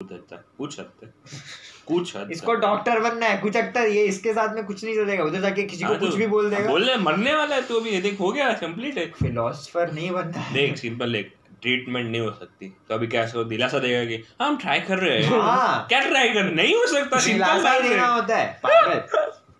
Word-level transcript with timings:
कुछ 0.00 0.12
हद 0.12 0.24
तक 0.30 0.44
कुछ 0.58 0.78
हद 0.80 0.90
कुछ 1.86 2.32
इसको 2.32 2.54
डॉक्टर 2.54 3.00
बनना 3.00 3.26
है 3.26 3.38
कुछ 3.38 3.56
ये 3.56 4.02
इसके 4.04 4.32
साथ 4.32 4.54
में 4.54 4.64
कुछ 4.64 4.84
नहीं 4.84 4.94
चलेगा 4.94 5.24
उधर 5.24 5.40
जाके 5.40 5.62
किसी 5.62 5.84
को 5.84 5.88
हाँ, 5.88 5.98
कुछ 5.98 6.10
तो 6.10 6.16
भी 6.16 6.26
बोल 6.26 6.50
देगा। 6.50 6.68
बोल 6.68 6.96
मरने 6.98 7.34
वाला 7.34 7.54
है 7.56 7.62
तो 7.62 7.80
अभी 7.80 7.90
ये 7.90 8.00
देख 8.00 8.20
हो 8.20 8.30
गया 8.32 8.52
कंप्लीट 8.52 8.98
है। 8.98 9.06
फिलोसफर 9.12 9.92
नहीं 9.92 10.10
बनना 10.10 10.40
है। 10.40 10.54
देख 10.54 10.76
सिंपल 10.76 11.16
एक 11.16 11.34
ट्रीटमेंट 11.62 12.10
नहीं 12.10 12.20
हो 12.20 12.30
सकती। 12.30 12.68
तो 12.88 12.94
अभी 12.94 13.06
क्या 13.06 13.26
हो 13.34 13.44
दिलासा 13.44 13.78
देगा 13.78 14.04
कि 14.04 14.22
हाँ, 14.40 14.48
हम 14.48 14.56
ट्राई 14.58 14.80
कर 14.80 14.98
रहे 14.98 15.22
हैं। 15.22 15.40
हाँ। 15.40 15.86
क्या 15.88 16.00
ट्राई 16.00 16.28
कर 16.28 16.52
नहीं 16.52 16.74
हो 16.74 16.86
सकता 16.86 17.24
दिलासा 17.24 17.78
देना 17.80 18.06
होता 18.06 18.36
है 18.36 18.60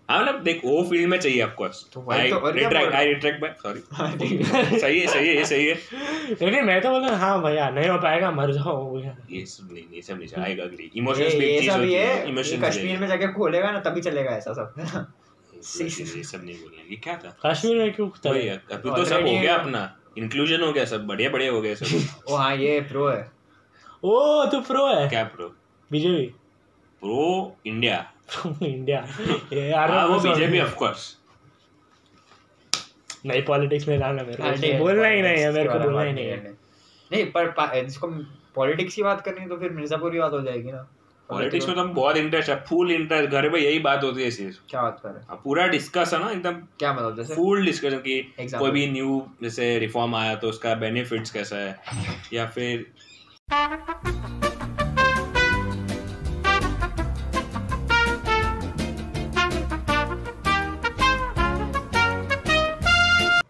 हाँ 0.09 0.21
मतलब 0.21 0.43
देख 0.43 0.61
वो 0.65 0.83
फ़ील्ड 0.91 1.09
में 1.09 1.19
चाहिए 1.21 1.47
तो 1.95 2.11
आई 2.13 2.31
रिट्रैक्ट 3.05 3.45
आई 3.45 3.53
सॉरी 3.65 3.81
सही 4.81 5.01
है 5.01 5.07
सही 5.07 5.35
है 5.35 5.45
सही 5.45 5.67
है। 5.67 5.75
लेकिन 6.43 6.65
मैं 6.65 6.81
तो 6.83 6.91
बोला 6.91 7.17
हाँ 7.17 7.43
भैया 7.43 7.69
नहीं 7.71 7.89
हो 7.89 7.99
पाएगा 7.99 8.31
मर 8.31 8.53
जाओ 8.53 8.99
ये 9.01 9.45
सब 9.47 9.69
नहीं 9.73 9.85
ये 9.95 10.03
सब 10.03 10.19
नहीं 10.19 10.43
आएगा 10.45 10.65
अगली। 10.65 10.91
इमोशंस 10.97 11.35
भी 11.35 11.59
चीज़ 11.59 11.71
होती 11.71 11.93
है 11.93 12.29
इमोशंस 12.29 12.65
कश्मीर 12.65 12.99
में 12.99 13.07
जाके 13.09 13.33
खोलेगा 13.33 13.71
ना 13.73 13.81
तभी 13.81 14.01
चलेगा 14.01 14.31
ऐसा 14.31 14.53
सब। 14.59 14.75
ये 15.55 16.23
सब 16.25 16.45
नहीं 16.45 16.57
बोलना 16.57 16.83
ये 16.91 16.97
क्या 16.97 17.17
था? 17.17 17.37
कश्मीर 17.47 17.77
में 17.77 17.93
क्यों 17.93 18.09
है, 18.35 18.57
अभी 18.73 18.91
तो 18.91 19.05
सब 19.05 19.27
हो 19.27 19.33
गया 19.41 19.55
अपना। 19.57 19.81
इंक्लूजन 20.19 20.61
हो 20.63 20.73
गया 20.73 20.85
सब 20.85 21.07
बढ़िया 21.07 21.31
बढ़िया 21.31 21.53
हो 21.53 21.61
गया 21.61 21.75
सब। 21.75 21.87
ओ 22.33 22.37
हाँ 22.37 22.55
ये 22.57 22.81
प्रो 22.81 23.09
है। 23.09 23.31
ओ 24.05 24.45
तू 24.47 24.61
प्रो 24.61 24.87
है? 24.87 25.09
क्या 25.09 25.25
pro 25.25 25.55
BJP 25.91 26.27
pro 27.03 27.57
India 27.67 27.97
India 28.63 29.07
ये 29.53 29.69
यार 29.71 29.93
वो 30.09 30.19
बीजेपी 30.21 30.61
ऑफ़ 30.61 30.75
कोर्स 30.75 31.15
नहीं 33.27 33.43
पॉलिटिक्स 33.45 33.89
में 33.89 33.99
जाना 33.99 34.23
मेरे 34.23 34.43
को 34.43 34.79
बोलना 34.79 35.09
ही 35.09 35.23
नहीं 35.23 35.39
है 35.39 35.53
मेरे 35.53 35.69
को 35.69 35.79
बोलना 35.79 36.03
ही 36.03 36.13
नहीं 36.13 36.27
है 36.27 36.53
नहीं 37.11 37.25
पर 37.33 37.83
जिसको 37.85 38.09
पॉलिटिक्स 38.55 38.95
की 38.95 39.03
बात 39.03 39.21
करनी 39.21 39.41
है 39.41 39.49
तो 39.49 39.57
फिर 39.57 39.71
मिर्जापुर 39.71 40.13
की 40.13 40.19
बात 40.19 40.33
हो 40.33 40.41
जाएगी 40.43 40.73
ना 40.73 40.87
पॉलिटिक्स 41.29 41.67
में 41.69 41.77
तो 41.77 41.85
बहुत 41.85 42.17
इंटरेस्ट 42.17 42.51
है 42.51 42.57
फुल 42.69 42.91
इंटरेस्ट 42.91 43.31
घर 43.31 43.49
पे 43.49 43.59
यही 43.59 43.79
बात 43.79 44.05
होती 44.05 44.23
है 44.23 44.31
सिर्फ़ 44.31 44.59
क्या 44.71 44.83
बात 44.83 45.01
कर 45.03 45.09
रहे 45.09 45.19
हैं 45.19 45.27
हाँ, 45.29 45.41
पूरा 45.45 45.67
डिस्कस 45.67 46.15
है 46.15 46.21
ना 46.21 46.31
एकदम 46.31 46.55
क्या 46.79 46.93
मतलब 46.93 47.17
जैसे 47.17 47.35
फुल 47.35 47.65
डिस्कशन 47.67 47.99
की 48.07 48.21
कोई 48.55 48.71
भी 48.71 48.87
न्यू 48.91 49.21
जैसे 49.43 49.79
रिफॉर्म 49.79 50.15
आया 50.17 50.35
तो 50.35 50.49
उसका 50.49 50.75
बेनिफिट्स 50.75 51.31
कैसा 51.31 51.57
है? 51.57 51.79
या 52.33 52.47
फिर 52.47 52.87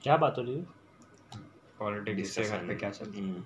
क्या 0.08 0.16
बात 0.16 0.34
हो 0.38 0.42
रही 0.42 0.54
है? 0.54 0.62
पॉलिटिक्स 1.78 2.30
से 2.34 2.42
घर 2.42 2.66
पे 2.66 2.74
क्या 2.74 2.90
चल 2.90 3.10
हम्म। 3.16 3.40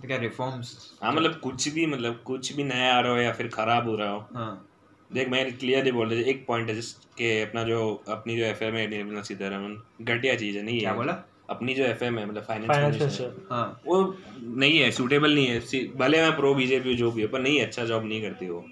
तो 0.00 0.06
क्या 0.06 0.16
रिफॉर्म्स 0.16 0.72
हाँ 1.02 1.12
मतलब 1.12 1.38
कुछ 1.40 1.68
भी 1.68 1.86
मतलब 1.86 2.20
कुछ 2.26 2.52
भी 2.52 2.64
नया 2.64 2.92
आ 2.94 3.00
रहा 3.00 3.12
हो 3.12 3.18
या 3.18 3.32
फिर 3.32 3.48
खराब 3.48 3.88
हो 3.88 3.94
रहा 3.96 4.10
हो। 4.10 4.18
हाँ। 4.34 4.68
देख 5.10 5.28
मैं 5.28 5.40
क्लियरली 5.58 5.92
बोल 5.92 6.08
रहा 6.08 6.28
एक 6.30 6.44
पॉइंट 6.46 6.68
है 6.68 6.74
जिसके 6.74 7.30
अपना 7.42 7.62
जो 7.64 7.80
अपनी 8.08 8.36
जो 8.36 8.44
एफ़ 8.44 8.62
एम 8.64 8.74
है 8.74 8.86
निर्मला 8.88 9.22
सीतारमन 9.22 9.76
घटिया 10.02 10.34
चीज़ 10.34 10.56
है 10.56 10.62
नहीं 10.62 10.78
क्या 10.80 10.90
है? 10.90 10.96
बोला? 10.96 11.12
अपनी 11.50 11.74
जो 11.74 11.84
एफ़ 11.84 12.04
एम 12.04 12.18
है 12.18 12.26
मतलब 12.26 12.42
फाइनेंस 12.42 12.70
फाइनेंस 12.70 13.20
हाँ। 13.50 13.80
वो 13.86 14.02
नहीं 14.38 14.78
है 14.78 14.90
सूटेबल 14.90 15.34
नहीं 15.34 15.46
है। 15.46 15.84
भले 15.96 16.22
मैं 16.22 16.36
प्रो 16.36 16.54
बीजेपी 16.54 16.94
जो 16.94 17.10
भी 17.10 17.22
हो 17.22 17.28
पर 17.28 17.40
नहीं 17.40 17.60
अच्छा 17.62 17.84
जॉब 17.84 18.04
नहीं 18.04 18.22
करती 18.22 18.48
वो। 18.48 18.64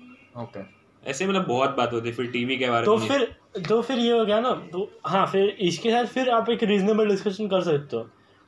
ओके 0.43 0.61
ऐसे 1.11 1.27
मतलब 1.27 1.47
बहुत 1.47 1.77
बात 1.77 1.93
होती 1.93 2.09
है 2.09 2.15
फिर 2.15 2.31
टीवी 2.31 2.57
के 2.57 2.71
बारे 2.71 2.87
में 2.87 2.99
तो 2.99 3.07
फिर 3.09 3.29
तो 3.55 3.81
फिर 3.83 3.99
ये 3.99 4.13
हो 4.13 4.25
गया 4.25 4.41
ना 4.41 4.53
तो 4.73 4.91
हाँ 5.07 5.27
फिर 5.27 5.49
इसके 5.61 5.91
साथ 5.91 6.07
फिर 6.07 6.31
आप 6.31 6.51
एक 6.51 6.63
रीजनेबल 6.63 7.09
डिस्कशन 7.09 7.49
कर 7.49 7.63
सकते 7.63 7.97
हो। 7.97 8.03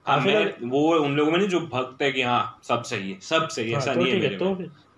हाँ, 0.07 0.17
हाँ, 0.17 0.25
फिर 0.25 0.35
मैं 0.35 0.71
वो 0.71 0.95
उन 0.97 1.17
लोगों 1.17 1.33
में 1.33 1.39
नहीं 1.39 1.49
जो 1.49 1.61
भक्त 1.61 2.03
है 2.03 2.11
कि 2.13 2.23
हाँ 2.23 2.61
सब 2.65 2.83
सही 2.83 3.11
है 3.11 3.19
सब 3.21 3.49
सही 3.49 3.71
है 3.71 3.73
हाँ, 3.73 3.83
ऐसा 3.83 3.95
तो 3.95 4.01
नहीं 4.01 4.13
है 4.13 4.21
मेरे 4.21 4.37
तो 4.37 4.45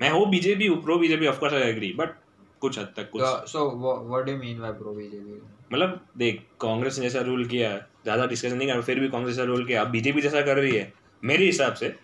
मैं। 0.01 0.11
हूँ 0.11 0.29
बीजेपी 0.31 0.67
हूँ 0.67 0.83
pro 0.83 0.99
BJP 0.99 1.27
of 1.27 1.39
course 1.41 1.55
I 1.55 1.63
agree 1.63 1.93
but 1.93 2.15
कुछ 2.61 2.79
हद 2.79 2.93
तक 2.97 3.11
कुछ। 3.11 3.23
So 3.23 3.65
what 4.09 4.25
do 4.25 4.33
you 4.33 4.39
mean 4.39 4.61
by 4.61 4.73
pro 4.73 4.93
BJP 4.95 5.41
मतलब 5.73 6.01
देख 6.17 6.41
कांग्रेस 6.61 6.99
ने 6.99 7.05
जैसा 7.05 7.20
रूल 7.20 7.47
किया 7.48 7.70
है 7.70 7.79
ज़्यादा 8.05 8.27
डिस्कशन 8.27 8.57
नहीं 8.57 8.69
कर 8.69 8.81
फिर 8.83 9.01
भी 9.01 9.09
कांग्रेस 9.09 9.37
जैसा 9.37 9.47
रूल 9.47 9.64
किया 9.67 9.81
अब 9.81 9.91
बीजेपी 9.91 10.20
जैसा 10.20 10.41
कर 10.41 10.57
रही 10.57 10.75
है 10.77 10.93
मेरे 11.23 11.47
हिसाब 11.47 11.75
से 11.75 11.95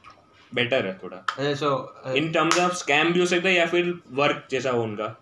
बेटर 0.55 0.87
है 0.87 0.99
थोड़ा। 1.03 1.25
So 1.55 2.15
in 2.17 2.31
terms 2.33 2.59
of 2.59 2.73
scam 2.75 3.13
भी 3.13 3.21
हो 3.21 3.27
सकता 3.27 3.49
है 3.49 3.55
या 3.55 3.67
फिर 3.67 3.93
वर्क 4.13 4.47
जैसा 4.51 4.71
हो 4.71 4.83
उनका 4.83 5.15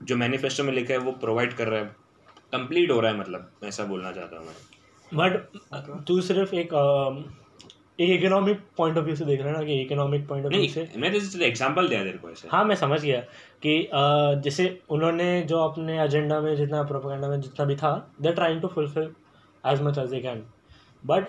जो 0.00 0.16
मैनिफेस्टो 0.16 0.64
में 0.64 0.72
लिखा 0.72 0.94
है 0.94 0.98
वो 1.00 1.12
प्रोवाइड 1.12 1.52
कर 1.52 1.68
रहा 1.68 1.80
है। 1.80 2.05
कंप्लीट 2.56 2.90
हो 2.90 3.00
रहा 3.00 3.12
है 3.12 3.18
मतलब 3.18 3.50
ऐसा 3.64 3.84
बोलना 3.84 4.12
चाहता 4.12 4.38
हूँ 4.38 4.46
मैं। 4.46 4.54
बट 5.12 6.04
तू 6.06 6.20
सिर्फ़ 6.20 6.54
एक 6.54 6.72
एक 8.00 8.10
इकोनॉमिक 8.12 8.60
पॉइंट 8.76 8.98
ऑफ़ 8.98 9.04
व्यू 9.04 9.14
से 9.16 9.24
देख 9.24 9.40
रहा 9.40 9.48
है 9.48 9.58
ना 9.58 9.64
कि 9.66 9.80
इकोनॉमिक 9.82 10.26
पॉइंट 10.28 10.46
ऑफ़ 10.46 10.54
व्यू 10.54 10.68
से। 10.68 10.88
मैं 10.96 11.12
जैसे 11.12 11.44
एग्जांपल 11.46 11.88
दिया 11.88 12.02
तेरे 12.04 12.18
को 12.18 12.30
ऐसे। 12.30 12.48
हाँ 12.48 12.64
मैं 12.64 12.74
समझ 12.76 13.00
गया 13.02 13.20
कि 13.66 13.88
जैसे 14.42 14.66
उन्होंने 14.90 15.42
जो 15.42 15.58
अपने 15.58 16.02
एजेंडा 16.04 16.40
में 16.40 16.54
जितना 16.56 16.82
प्रोपोगंडा 16.82 17.28
में 17.28 17.40
जितना 17.40 17.66
भी 17.66 17.76
था 17.76 17.92
they 18.20 18.32
trying 18.32 18.60
to 18.62 18.68
fulfil 18.68 19.10
as 19.64 19.82
much 19.82 19.98
as 19.98 20.10
they 20.10 20.20
can 20.20 20.42
but 21.06 21.28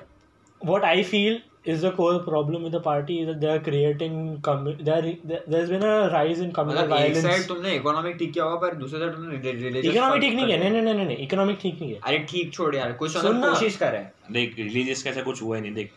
what 0.61 0.83
I 0.83 1.03
feel 1.03 1.39
is 1.71 1.81
the 1.83 1.89
core 1.95 2.17
problem 2.25 2.65
with 2.65 2.73
the 2.75 2.81
party 2.83 3.15
is 3.21 3.29
that 3.29 3.39
they 3.43 3.49
are 3.53 3.61
creating 3.63 4.13
are, 4.51 4.57
there- 4.89 5.41
there's 5.53 5.71
been 5.73 5.85
a 5.87 5.95
rise 6.13 6.41
in 6.45 6.51
communal 6.57 6.83
मतलब 6.83 6.97
एक 6.97 7.15
side 7.15 7.25
violence 7.25 7.47
तुमने 7.47 7.75
economic 7.75 8.15
ठीक 8.17 8.31
किया 8.33 8.45
होगा 8.45 8.67
पर 8.67 8.75
दूसरी 8.75 8.99
side 8.99 9.13
तुमने 9.13 9.51
religious 9.51 9.95
economic 9.95 10.21
ठीक 10.21 10.33
नहीं 10.33 10.51
है। 10.51 10.59
नहीं 10.59 10.81
नहीं 10.81 10.93
नहीं 10.93 11.05
नहीं 11.05 11.17
इकोनॉमिक 11.17 11.59
ठीक 11.61 11.81
नहीं 11.81 11.91
है। 11.93 11.99
अरे 12.03 12.19
ठीक 12.29 12.53
छोड़ 12.53 12.75
यार 12.75 12.91
कुछ 12.91 13.17
सुन। 13.17 13.41
कोशिश 13.41 13.77
कर 13.77 13.91
रहे 13.91 14.01
हैं। 14.01 14.13
देख 14.31 14.55
रिलीजियस 14.59 15.03
कैसा 15.03 15.21
कुछ 15.21 15.41
हुआ 15.41 15.55
ही 15.55 15.61
नहीं 15.61 15.73
देख। 15.73 15.91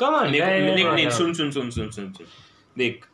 कम 0.00 0.06
ऑन 0.06 0.32
देख 0.32 0.86
नहीं। 0.86 1.08
सुन 1.10 1.34
सुन 1.34 1.50
सुन 1.50 1.70
सुन 1.70 1.90
सुन 1.90 2.12
देख 2.78 3.06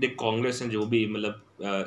देख 0.00 0.16
कांग्रेस 0.20 0.62
ने 0.62 0.68
जो 0.68 0.86
भी 0.86 1.06
मतलब 1.06 1.42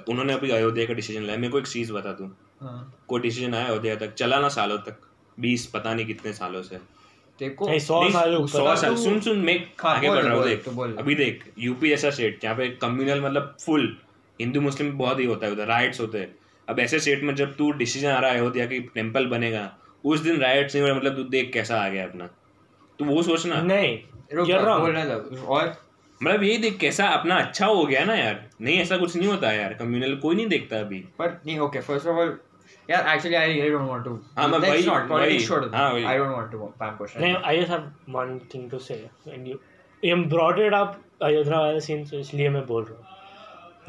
उन्होंने 0.10 0.34
अभी 0.34 0.50
अयोध्या 0.50 0.86
का 0.86 0.94
डिसीज़न 0.94 1.24
लिया। 1.24 1.36
मेरे 1.38 1.52
को 1.52 1.60
एक 1.60 1.68
चीज़ 1.68 1.94
बता 1.94 2.12
दूँ 2.12 2.38
हाँ। 2.62 2.94
कोई 3.08 3.22
डिसीज़न 3.22 3.54
आया 3.54 3.66
अयोध्या 3.66 3.96
तक? 3.96 4.14
चला 4.14 4.40
ना 4.40 4.50
सालों 4.50 4.78
तक। 4.78 5.02
बीस 5.40 5.66
पता 5.66 5.94
नहीं 5.94 6.06
कितने 6.06 6.34
सालों 6.34 6.62
से। 6.62 6.99
देखो 7.40 7.68
नहीं, 7.70 7.80
सौ 7.80 8.10
साल 8.12 8.46
सौ 8.48 8.76
साल 8.76 8.96
सुन 8.96 9.20
सुन 9.22 9.38
मैं 9.40 9.56
हाँ, 9.80 9.96
आगे 9.96 10.10
बढ़ 10.10 10.24
रहा 10.24 10.34
हूँ 10.34 10.44
देख 10.44 10.64
तो 10.66 10.82
अभी 10.98 11.16
देख 11.16 11.44
यूपी 11.60 11.90
जैसा 11.90 12.10
स्टेट 12.10 12.42
जहाँ 12.42 12.56
पे 12.56 12.68
कम्युनल 12.82 13.22
मतलब 13.22 13.56
फुल 13.66 13.96
हिंदू 14.40 14.62
मुस्लिम 14.62 14.92
बहुत 14.98 15.20
ही 15.20 15.26
होता 15.26 15.46
है 15.46 15.52
उधर 15.52 15.68
राइट्स 15.68 16.00
होते 16.02 16.18
हैं। 16.18 16.36
अब 16.68 16.80
ऐसे 16.80 17.00
स्टेट 17.00 17.24
में 17.24 17.34
जब 17.36 17.56
तू 17.56 17.72
डिसीज़न 17.72 18.10
आ 18.10 18.20
रहा 18.20 18.32
है 18.32 18.40
अयोध्या 18.40 18.66
की 18.66 18.80
टेंपल 18.96 19.26
बनेगा 19.28 19.72
उस 20.04 20.20
दिन 20.20 20.40
राइट्स 20.42 20.76
नहीं 20.76 20.92
मतलब 20.92 21.16
तू 21.16 21.24
देख 21.30 21.52
कैसा 21.54 21.80
आ 21.82 21.88
गया 21.90 22.04
अपना। 22.04 22.28
तू 23.00 23.06
वो 23.06 23.24
सोचना 23.24 23.62
नहीं 23.62 23.98
और? 25.38 25.76
मतलब 26.22 26.44
ये 26.44 26.58
देख 26.58 26.78
कैसा 26.78 27.08
अपना 27.08 27.36
अच्छा 27.38 27.66
हो 27.66 27.86
गया 27.86 28.04
ना 28.06 28.16
यार। 28.16 28.50
नहीं 28.62 28.78
ऐसा 28.80 28.98
कुछ 28.98 29.16
नहीं 29.16 29.28
होता 29.28 29.52
यार 29.52 29.74
कम्युनल 29.74 30.16
कोई 30.16 30.36
नहीं 30.36 30.48
देखता 30.48 30.80
अभी। 30.80 31.00
पर 31.20 31.40
नहीं 31.46 31.60
okay 31.60 31.82
first 31.82 32.08
of 32.08 32.18
all 32.18 32.38
यार 32.91 33.15
actually 33.15 33.37
I 33.37 33.53
really 33.53 33.71
don't 33.71 33.89
want 33.89 34.05
to 34.05 34.15
हाँ, 34.37 34.49
मैं 34.49 34.59
लेट्स 34.59 34.73
वही- 34.75 34.87
नॉट 34.87 35.09
पॉलिटिक्स 35.09 35.35
वही- 35.35 35.49
छोड़ 35.49 35.65
दो 35.65 35.77
हाँ, 35.77 35.93
वही। 35.93 36.05
I 36.05 36.19
don't 36.19 36.37
want 36.37 36.51
to 36.53 36.59
पैम 36.81 36.97
question 36.97 37.21
नहीं 37.21 37.35
I 37.45 37.61
just 37.61 37.71
have 37.71 37.91
one 38.19 38.39
thing 38.55 38.71
to 38.71 38.79
say 38.89 38.95
and 39.29 39.49
you 39.49 39.59
you 40.03 40.17
brought 40.33 40.59
it 40.63 40.75
up 40.79 40.97
Ayodhya 41.23 41.59
वाला 41.61 41.79
सीन 41.81 42.05
तो 42.07 42.19
इसलिए 42.19 42.49
मैं 42.49 42.65
बोल 42.67 42.85
रहा 42.85 42.97
हूँ 42.97 43.05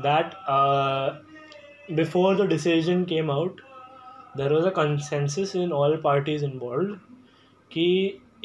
that 0.01 1.95
before 1.95 2.35
the 2.37 2.47
decision 2.49 3.03
came 3.05 3.31
out 3.31 3.61
there 4.37 4.53
was 4.53 4.65
a 4.65 4.69
consensus 4.75 5.55
in 5.55 5.71
all 5.73 5.95
parties 6.03 6.43
involve 6.43 6.93
कि 7.71 7.87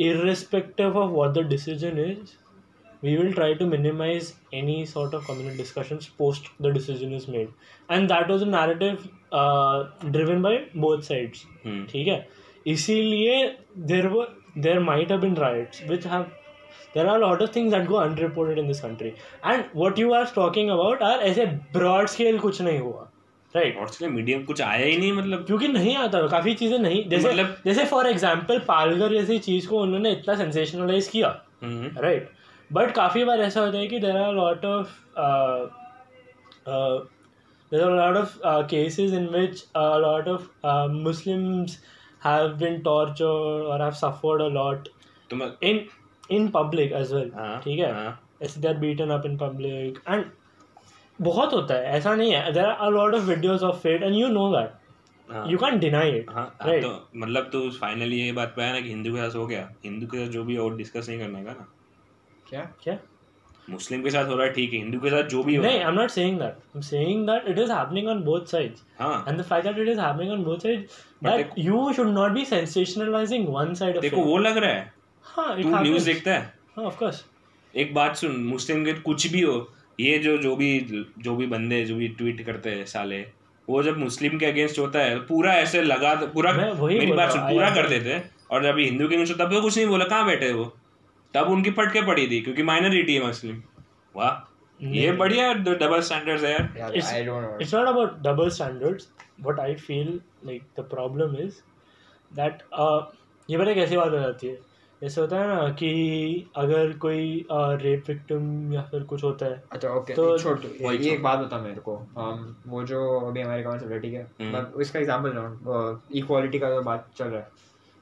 irrespective 0.03 0.95
of 0.99 1.11
what 1.15 1.33
the 1.37 1.43
decision 1.49 1.99
is 2.03 2.31
we 3.05 3.13
will 3.19 3.31
try 3.37 3.49
to 3.61 3.67
minimize 3.69 4.27
any 4.57 4.75
sort 4.89 5.15
of 5.19 5.23
communal 5.27 5.55
discussions 5.61 6.09
post 6.19 6.49
the 6.65 6.73
decision 6.73 7.13
is 7.19 7.23
made 7.35 7.53
and 7.89 8.11
that 8.13 8.33
was 8.33 8.43
a 8.47 8.49
narrative 8.55 9.07
uh, 9.33 9.79
driven 10.17 10.43
by 10.47 10.53
both 10.87 11.07
sides 11.11 11.45
हम्म 11.65 11.85
ठीक 11.93 12.09
है 12.09 12.19
इसीलिए 12.67 13.39
there 13.93 14.07
were 14.09 14.35
there 14.67 14.81
might 14.89 15.13
have 15.13 15.23
been 15.25 15.39
riots 15.43 15.81
which 15.93 16.05
have 16.13 16.27
there 16.95 17.07
are 17.11 17.15
a 17.17 17.23
lot 17.23 17.43
of 17.47 17.51
things 17.57 17.73
that 17.77 17.87
go 17.93 17.99
unreported 18.03 18.61
in 18.63 18.69
this 18.73 18.83
country 18.87 19.13
and 19.53 19.79
what 19.83 20.03
you 20.03 20.13
are 20.19 20.27
talking 20.37 20.71
about 20.77 21.05
are 21.11 21.19
ऐसे 21.31 21.47
broad 21.77 22.11
scale 22.17 22.41
कुछ 22.43 22.61
नहीं 22.63 22.79
हुआ 22.79 23.07
right 23.55 23.77
और 23.83 23.89
इसलिए 23.91 24.11
medium 24.11 24.43
कुछ 24.51 24.61
आया 24.63 24.85
ही 24.87 24.97
नहीं 24.97 25.13
मतलब 25.13 25.45
क्योंकि 25.47 25.69
नहीं 25.69 25.95
आता 25.97 26.27
काफी 26.35 26.55
चीजें 26.55 26.79
नहीं 26.79 27.09
जैसे 27.09 27.29
मतलब- 27.29 27.65
जैसे 27.65 27.85
फॉर 27.95 28.07
एग्जांपल 28.07 28.59
पालघर 28.69 29.13
जैसी 29.13 29.39
चीज 29.49 29.67
को 29.67 29.81
उन्होंने 29.83 30.13
इतना 30.13 30.35
सेंसेशनलाइज 30.43 31.09
किया 31.09 31.29
हम्म 31.63 31.91
राइट 32.03 32.29
बट 32.74 32.92
काफ़ी 32.92 33.24
बार 33.26 33.42
ऐसा 33.42 33.62
होता 33.62 33.78
है 33.78 33.88
कि 33.88 34.00
there 34.00 34.18
are 34.18 34.34
lot 34.34 34.66
of 34.66 34.94
there 37.72 37.84
are 37.84 37.92
lot 37.92 38.18
of 38.18 38.38
cases 38.70 39.14
in 39.14 39.28
which 39.30 39.64
lot 39.78 40.28
of 40.28 40.48
Muslims 40.92 41.78
have 42.26 42.48
been 42.58 42.82
tortured 42.82 43.68
और 43.68 43.82
have 43.82 43.92
suffered 43.92 44.42
a 44.42 44.48
lot 44.50 44.88
in 45.64 45.86
in 46.32 46.48
public 46.50 46.92
as 46.94 47.14
well 47.14 47.30
ठीक 47.64 47.80
है। 47.80 47.92
ऐसे 48.44 48.60
they 48.62 48.68
are 48.68 48.78
beaten 48.78 49.10
up 49.10 49.26
in 49.26 49.38
public 49.38 50.02
and 50.10 50.26
बहुत 51.20 51.54
होता 51.54 51.74
है 51.74 51.84
ऐसा 51.98 52.16
नहीं 52.16 52.32
है। 52.32 52.52
There 52.54 52.66
are 52.66 52.92
lot 52.92 53.14
of 53.16 53.24
videos 53.24 53.64
of 53.66 53.78
fate 53.78 54.04
and 54.04 54.16
you 54.16 54.28
know 54.28 54.50
that. 54.56 55.52
You 55.52 55.58
can 55.58 55.80
deny 55.80 56.12
it 56.12 56.30
हाँ 56.30 56.46
हाँ, 56.62 56.74
तो 56.74 57.10
मतलब 57.16 57.50
तू 57.52 57.70
फाइनली 57.72 58.20
ये 58.22 58.32
बात 58.32 58.54
पे 58.56 58.62
आया 58.64 58.74
ना 58.74 58.82
कि 58.82 58.90
हिंदू 58.90 59.14
के 59.14 59.18
साथ 59.22 59.36
हो 59.36 59.46
गया। 59.48 59.70
हिंदू 59.86 60.08
के 60.08 60.26
साथ 60.26 60.32
जो 60.32 60.44
भी 60.44 60.58
और 60.58 60.76
डिस्कस 60.78 61.10
नहीं 61.10 61.20
करने 61.20 61.44
का 61.44 61.52
ना? 61.52 61.68
क्या? 62.50 62.62
क्या? 62.84 62.98
मुस्लिम 63.70 64.02
के 64.04 64.10
साथ 64.12 64.26
हो 64.28 64.36
रहा 64.36 64.46
है 64.48 64.54
ठीक 64.54 64.74
है। 64.74 64.80
हिंदू 64.80 65.00
के 65.00 65.10
साथ 65.10 65.30
जो 65.30 65.44
भी 65.44 65.58
नहीं 65.58 65.80
I 65.80 65.88
am 65.88 65.94
not 65.94 66.10
saying 66.12 66.38
that 66.40 66.48
I 66.48 66.72
am 66.76 66.82
saying 66.82 67.26
that 67.28 67.48
it 67.50 67.60
is 67.60 67.72
happening 67.72 68.08
on 68.08 68.22
both 68.24 68.46
sides 68.48 68.84
हाँ। 69.00 69.26
And 69.28 69.40
the 69.40 69.44
fact 69.44 69.68
that 69.68 69.78
it 69.78 69.88
is 69.90 70.00
happening 70.00 70.32
on 70.32 70.44
both 70.44 70.58
sides 70.58 71.00
that 71.24 71.54
you 71.60 71.92
should 71.96 72.10
not 72.10 72.32
be 72.32 72.46
sensationalising 72.46 73.48
one 73.50 73.74
side 73.74 73.96
of 73.96 74.02
देखो 74.02 74.24
वो 74.24 74.38
लग 74.38 74.58
रहा 74.58 74.72
है। 74.72 74.94
हाँ 75.26 75.58
it 75.58 75.66
happens 75.66 75.82
news 75.82 76.06
देखता 76.06 76.38
हाँ। 76.76 76.86
Of 76.86 77.00
course 77.00 77.24
एक 77.74 77.94
बात 77.94 78.16
सुन 78.16 78.36
मुस्लिम 78.46 78.86
के 78.86 78.94
कुछ 79.02 79.28
भी 79.32 79.42
हो 79.42 79.58
ये 80.00 80.18
जो 80.20 80.38
जो 80.38 80.56
भी 80.56 80.70
जो 81.20 81.36
भी 81.36 81.48
बंदे 81.48 81.84
जो 81.86 81.96
भी 81.96 82.08
ट्वीट 82.18 82.46
करते 82.46 82.70
हैं 82.70 82.86
साले 82.86 83.26
वो 83.68 83.84
जब 83.84 83.98
मुस्लिम 83.98 84.38
के 84.40 84.46
अगेंस्ट 84.46 84.80
होता 84.80 85.00
है 85.00 85.20
पूरा 85.28 85.54
ऐसे 85.58 85.82
लगा 85.82 86.14
पूरा 86.34 86.52
मेरी 86.54 87.12
बात 87.12 87.36
पूरा 87.36 87.70
कर 87.76 87.88
देते 87.90 88.10
हैं। 88.10 88.24
और 88.52 88.64
जब 88.64 88.78
हिंदू 88.80 89.08
के 89.08 89.16
अगेंस्ट 89.16 89.34
होता 89.34 89.44
है 89.44 89.50
तो 89.50 89.62
कुछ 89.62 89.78
नहीं 89.78 89.88
बोला 89.88 90.06
कहाँ 90.06 90.26
बैठे 90.26 90.52
वो 90.54 90.74
तब 91.36 91.50
उनकी 91.52 91.72
फटके 91.72 92.02
पड़ी 92.02 92.28
थी 92.28 92.42
क्योंकि 92.42 92.64
माइनॉरिटी 92.64 93.16
है 93.16 93.26
मुस्लिम 93.26 93.62
वाह 94.16 94.84
ये 94.84 95.12
बढ़िया 95.12 95.54
डबल 95.54 96.02
स्टैंडर्ड्स 96.02 96.44
है 96.44 96.52
यार। 96.52 96.74
यार 96.78 96.92
It's- 96.92 97.14
I 97.14 97.24
don't 97.24 97.44
know 97.44 97.58
it's 97.66 97.74
not 97.74 97.90
about 97.92 98.16
double 98.28 98.50
standards 98.56 99.08
what 99.48 99.60
i 99.60 99.74
feel 99.88 100.10
like 100.50 100.66
the 100.80 100.86
problem 100.94 101.36
is 101.46 101.60
that 102.32 102.64
uh, 102.80 103.02
ये 103.50 103.58
पता 103.58 103.70
है 103.70 103.76
कैसी 103.76 103.98
बात 103.98 104.12
हो 104.12 104.20
जाती 104.20 104.48
है। 104.48 104.56
जैसे 105.02 105.22
होता 105.22 105.40
है 105.40 105.48
ना 105.48 105.70
कि 105.70 105.90
अगर 106.56 106.92
कोई 106.98 107.46
रेप 107.52 108.04
विक्टिम 108.08 108.74
या 108.74 108.82
फिर 108.82 109.04
कुछ 109.04 109.24
होता 109.24 109.46
है 109.46 109.64
अच्छा 109.72 109.90
ओके 109.90 110.14
तो- 110.14 110.40
छोड़ 110.44 110.58
वही 110.82 110.98
ये 110.98 111.12
एक 111.14 111.24
बात 111.24 111.40
बता 111.40 111.58
मेरे 111.58 111.82
को। 111.88 111.96
um, 112.18 112.46
वो 112.68 112.84
जो 112.84 113.20
अभी 113.20 113.42
अमेरिका 113.42 113.72
में 113.72 113.80
चल 113.80 113.86
रहा 113.86 113.96
है 113.96 114.02
ठीक। 114.02 114.54
मैं 114.54 114.82
इसका 114.82 115.00
एग्जांपल 115.00 115.34
लूँ 115.36 116.02
इक्वालिटी 116.16 116.60
का 116.60 116.70
जो 116.70 116.82
बात 116.82 117.10
चल 117.18 117.26
रहा 117.26 117.42
है 117.42 117.48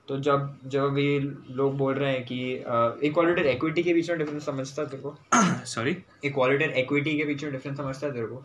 तो 0.07 0.17
जब 0.19 0.57
जब 0.65 0.95
ये 0.97 1.19
लोग 1.51 1.77
बोल 1.77 1.94
रहे 1.94 2.11
हैं 2.11 2.23
कि 2.25 2.39
इक्वालिटी 3.07 3.41
और 3.41 3.47
एक्विटी 3.47 3.83
के 3.83 3.94
बीच 3.94 4.09
में 4.09 4.17
डिफरेंस 4.19 4.45
समझता 4.45 4.81
है 4.81 4.88
तेरे 4.89 5.01
को? 5.03 5.15
सॉरी 5.65 5.95
इक्वालिटी 6.25 6.65
और 6.65 6.71
एक्विटी 6.71 7.17
के 7.17 7.25
बीच 7.25 7.44
में 7.44 7.51
डिफरेंस 7.51 7.77
समझता 7.77 8.07
है 8.07 8.13
तेरे 8.13 8.25
को? 8.25 8.44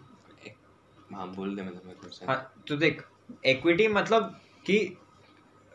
हाँ 1.14 1.32
बोल 1.34 1.54
दे 1.56 1.62
मतलब 1.62 1.82
मेरे 1.86 2.08
को 2.08 2.26
हाँ 2.26 2.52
तो 2.68 2.76
देख 2.76 3.02
एक्विटी 3.46 3.88
मतलब 3.88 4.34
कि 4.66 4.96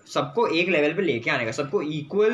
सबको 0.07 0.45
एक 0.47 0.69
लेवल 0.69 0.93
पे 0.93 1.01
लेके 1.01 1.29
आने 1.31 1.45
का 1.45 1.51
सबको 1.51 1.81
इक्वल 1.81 2.33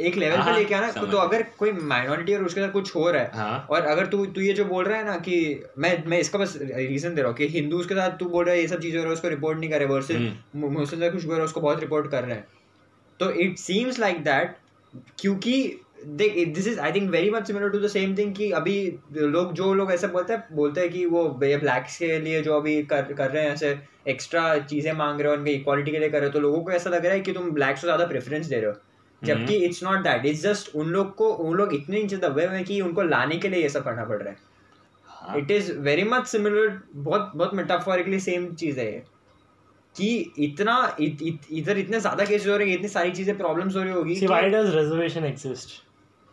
एक 0.00 0.16
लेवल 0.16 0.36
पे 0.36 0.42
हाँ, 0.42 0.58
लेके 0.58 0.74
आना 0.74 0.90
तो 0.92 1.16
अगर 1.18 1.42
कोई 1.58 1.72
माइनॉरिटी 1.72 2.34
और 2.34 2.44
उसके 2.44 2.60
साथ 2.60 2.72
कुछ 2.72 2.94
हो 2.94 3.10
रहा 3.10 3.22
है 3.22 3.30
हाँ। 3.34 3.66
और 3.70 3.82
अगर 3.82 4.06
तू 4.06 4.24
तू 4.26 4.40
ये 4.40 4.52
जो 4.52 4.64
बोल 4.64 4.84
रहा 4.84 4.98
है 4.98 5.04
ना 5.04 5.16
कि 5.18 5.38
मैं 5.78 5.92
मैं 6.06 6.18
इसका 6.18 6.38
बस 6.38 6.58
रीजन 6.62 7.14
दे 7.14 7.22
रहा 7.22 7.30
हूँ 7.30 7.36
कि 7.38 7.48
हिंदू 7.48 7.78
के 7.84 7.94
साथ 7.94 8.18
तू 8.18 8.26
बोल 8.26 8.44
रहा 8.44 8.54
है 8.54 8.60
ये 8.60 8.68
सब 8.68 8.80
चीज़ें 8.80 8.98
हो 8.98 9.04
रहा 9.04 9.10
है 9.10 9.14
उसको 9.14 9.28
रिपोर्ट 9.28 9.58
नहीं 9.58 9.70
कर 9.70 9.78
रहे 9.78 9.88
वर्सेज 9.88 10.16
हम्म। 10.16 10.70
मुस्लिम 10.70 11.10
कुछ 11.10 11.24
हो 11.24 11.30
रहा 11.30 11.38
है 11.38 11.44
उसको 11.44 11.60
बहुत 11.60 11.80
रिपोर्ट 11.80 12.10
कर 12.10 12.24
रहे 12.24 12.36
हैं। 12.36 12.46
तो 13.20 13.30
इट 13.32 13.58
सीम्स 13.58 13.98
लाइक 13.98 14.22
दैट 14.24 14.56
क्योंकि 15.20 15.80
देख 16.06 16.36
this 16.54 16.66
is 16.68 16.78
I 16.80 16.92
think 16.92 17.10
very 17.10 17.30
much 17.30 17.46
similar 17.46 17.70
to 17.70 17.78
the 17.78 17.86
same 17.88 18.16
thing 18.18 18.34
कि 18.34 18.50
अभी 18.52 18.76
लोग 19.12 19.52
जो 19.52 19.72
लोग 19.74 19.92
ऐसे 19.92 20.06
बोलते 20.08 20.32
हैं 20.32 20.42
बोलते 20.52 20.80
हैं 20.80 20.90
कि 20.90 21.04
वो 21.06 21.22
ये 21.44 21.56
ब्लैक्स 21.56 21.98
के 21.98 22.18
लिए 22.20 22.42
जो 22.42 22.56
अभी 22.56 22.82
कर 22.92 23.12
कर 23.12 23.30
रहे 23.30 23.42
हैं 23.44 23.52
ऐसे 23.52 23.78
एक्स्ट्रा 24.08 24.58
चीज़ें 24.60 24.92
मांग 24.92 25.20
रहे 25.20 25.30
हो 25.30 25.38
उनके 25.38 25.52
इक्वालिटी 25.52 25.90
के 25.90 25.98
लिए 25.98 26.08
कर 26.10 26.20
रहे 26.20 26.28
हो 26.28 26.32
तो 26.32 26.40
लोगों 26.40 26.62
को 26.62 26.70
ऐसा 26.72 26.90
लग 26.90 27.04
रहा 27.04 27.14
है 27.14 27.20
कि 27.20 27.32
तुम 27.32 27.50
ब्लैक्स 27.50 27.80
को 27.80 27.86
ज़्यादा 27.86 28.06
प्रेफरेंस 28.06 28.46
दे 28.46 28.56
रहे 28.56 28.66
हो। 28.66 28.76
जबकि 29.22 29.54
it's 29.66 29.82
not 29.84 30.02
that 30.02 30.26
it's 30.26 30.42
just 30.42 30.74
उन 30.76 30.88
लोग 30.88 31.14
को 31.14 31.28
उन 31.28 31.56
लोग 31.56 31.74
इतने 31.74 32.00
इंच 32.00 32.14
दबे 32.14 32.44
हुए 32.46 32.56
हैं 32.56 32.64
कि 32.64 32.80
उनको 32.80 33.02
लाने 33.02 33.36
के 33.38 33.48
लिए 33.48 33.62
ये 33.62 33.68
सब 33.68 33.84
करना 33.84 34.04
पड़ 34.04 34.22
रहा 34.22 34.30
है। 34.30 34.36
हाँ। 35.08 35.38
It 35.38 35.50
is 35.50 35.72
very 35.80 36.04
much 36.06 36.26
similar 36.26 36.80
बहुत 36.94 37.32
बहुत 37.34 37.54
मेटाफोरिकली 37.54 38.20
सेम 38.20 38.52
चीज़ 38.54 38.80
है 38.80 38.86
ये। 38.86 39.02
कि 39.98 40.32
इतना 40.38 40.96
इत, 41.00 41.18
इत, 41.22 41.40
इधर 41.52 41.78
इतने 41.78 42.00
ज़्यादा 42.00 42.24
केसेस 42.24 42.48
हो 42.48 42.56
रहे 42.56 42.68
हैं 42.68 42.76
इतनी 42.76 42.88
सारी 42.88 43.10
चीज़ें 43.12 43.38
प्रॉब्लम्स 43.38 43.76
हो 43.76 43.82
रही 43.82 43.92
होगी 43.92 44.20
see 44.20 44.20
कि 44.20 44.26
why 44.26 44.42
does 44.42 44.74
reservation 44.74 45.34
exist? 45.34 45.70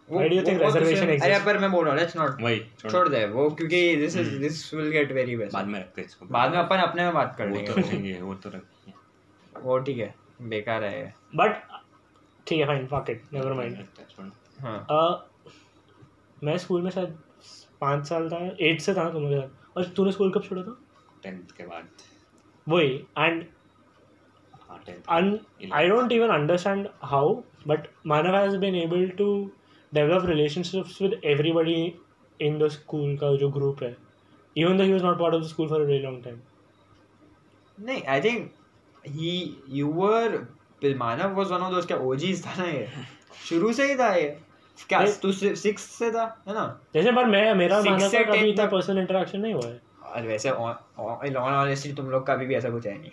वो- 0.10 0.22
why 0.22 0.30
do 0.30 0.38
you 0.38 0.46
think 0.46 0.58
वो- 0.58 0.66
वो 0.66 0.72
तो 0.72 0.80
reservation 0.80 1.10
same- 1.10 1.24
अरे 1.24 1.46
पर 1.46 1.58
मैं 1.58 1.72
बोल 1.72 1.86
रहा 1.86 1.94
हूँ 1.94 2.02
लेट्स 2.02 2.18
नॉट 2.18 2.42
वही 2.42 2.60
छोड़ 2.90 3.10
दे। 3.10 3.28
वो 3.28 3.50
क्योंकि 3.50 3.96
this 3.96 4.18
is 4.18 4.36
this 4.36 4.74
will 4.74 4.90
get 4.90 5.12
very 5.12 5.38
best 5.38 5.54
बाद 5.54 5.68
में 5.68 5.80
रखते 5.80 6.02
हैं 6.02 6.08
इसको। 6.08 6.26
बाद 6.26 6.52
में 6.52 6.58
अपन 6.58 6.78
अपने 6.78 7.04
में 7.04 7.14
बात 7.14 7.36
कर 7.38 7.50
लेंगे। 7.50 7.72
वो 7.72 7.76
तो 7.76 7.82
रखेंगे 7.82 8.22
वो 8.22 8.34
तो 8.34 8.50
रखेंगे। 8.50 8.94
वो 9.62 9.80
ठीक 9.80 9.98
है 9.98 10.16
बेकार 10.42 10.84
है। 10.84 11.02
ये। 11.02 11.14
but 11.40 11.54
ठीक 12.48 12.60
है 12.60 12.88
fuck 12.88 13.06
it 13.06 13.42
never 13.42 13.60
mind 13.60 14.10
छोड़। 14.10 14.30
हाँ। 14.60 15.32
मैं 16.44 16.58
स्कूल 16.58 16.82
में 16.82 16.92
शायद 16.92 17.20
पाँच 17.82 18.08
साल 18.08 18.30
था 18.30 18.58
एट 18.62 18.82
से 18.82 18.94
था 18.94 19.10
तुम्हारे 19.10 19.42
साथ। 19.42 19.78
और 19.78 19.84
तूने 19.84 20.12
स्कूल 20.12 20.32
कब 20.32 20.44
छोड़ा 20.44 20.64
था? 20.64 20.78
टेंथ 21.24 21.44
के 21.58 21.68
बाद। 21.68 21.88
वही 22.70 23.06
एंड 23.18 23.46
हाँ 24.76 25.18
and 25.18 25.74
I 25.74 25.88
don't 25.88 26.12
even 26.12 26.30
understand 26.30 26.90
how, 27.02 27.44
but 27.66 27.88
Manav 28.06 28.36
has 28.40 28.58
been 28.58 28.76
able 28.76 29.08
to 29.22 29.52
develop 29.94 30.28
relationships 30.28 31.00
with 31.00 31.14
everybody 31.24 31.96
in 32.40 32.60
the 32.60 32.70
school 32.70 33.18
का 33.18 33.36
जो 33.38 33.52
group 33.54 33.84
है 33.84 33.96
even 34.56 34.78
though 34.78 34.86
he 34.86 34.94
was 34.94 35.04
not 35.04 35.18
part 35.20 35.34
of 35.34 35.42
the 35.44 35.50
school 35.50 35.68
for 35.68 35.82
a 35.82 35.86
really 35.86 36.06
long 36.08 36.22
time. 36.28 36.42
नहीं 37.80 38.02
I 38.04 38.22
think 38.22 38.52
he 39.08 39.58
you 39.70 39.88
were 39.88 40.38
Manav 40.98 41.36
was 41.38 41.52
one 41.52 41.58
of 41.58 41.74
those 41.74 41.86
क्या 41.86 41.98
OGs 41.98 42.46
था 42.46 42.54
ना 42.58 42.70
ये 42.70 42.88
शुरू 43.50 43.74
से 43.74 43.88
ही 43.88 43.96
था 43.96 44.14
ये 44.16 44.38
क्या। 44.90 45.06
तू 45.22 45.32
सिक्स 45.32 45.82
से 45.82 46.12
था 46.12 46.44
है 46.48 46.54
ना 46.54 46.82
जैसे 46.94 47.12
पर 47.12 47.26
मैं 47.26 47.54
मेरा 47.56 47.82
मानव 47.82 48.10
से 48.10 48.24
का 48.24 48.32
कभी 48.32 48.50
इतना 48.50 48.66
पर्सनल 48.66 49.00
इंटरेक्शन 49.00 49.40
नहीं 49.40 49.54
हुआ 49.54 49.68
है 49.68 49.82
और 50.06 50.28
वैसे 50.28 50.50
इन 51.30 51.36
ऑनेस्टली 51.38 51.94
तुम 51.94 52.10
लोग 52.10 52.26
का 52.28 52.36
भी 52.36 52.56
ऐसा 52.56 52.70
कुछ 52.70 52.88
है 52.88 52.98
नहीं 52.98 53.12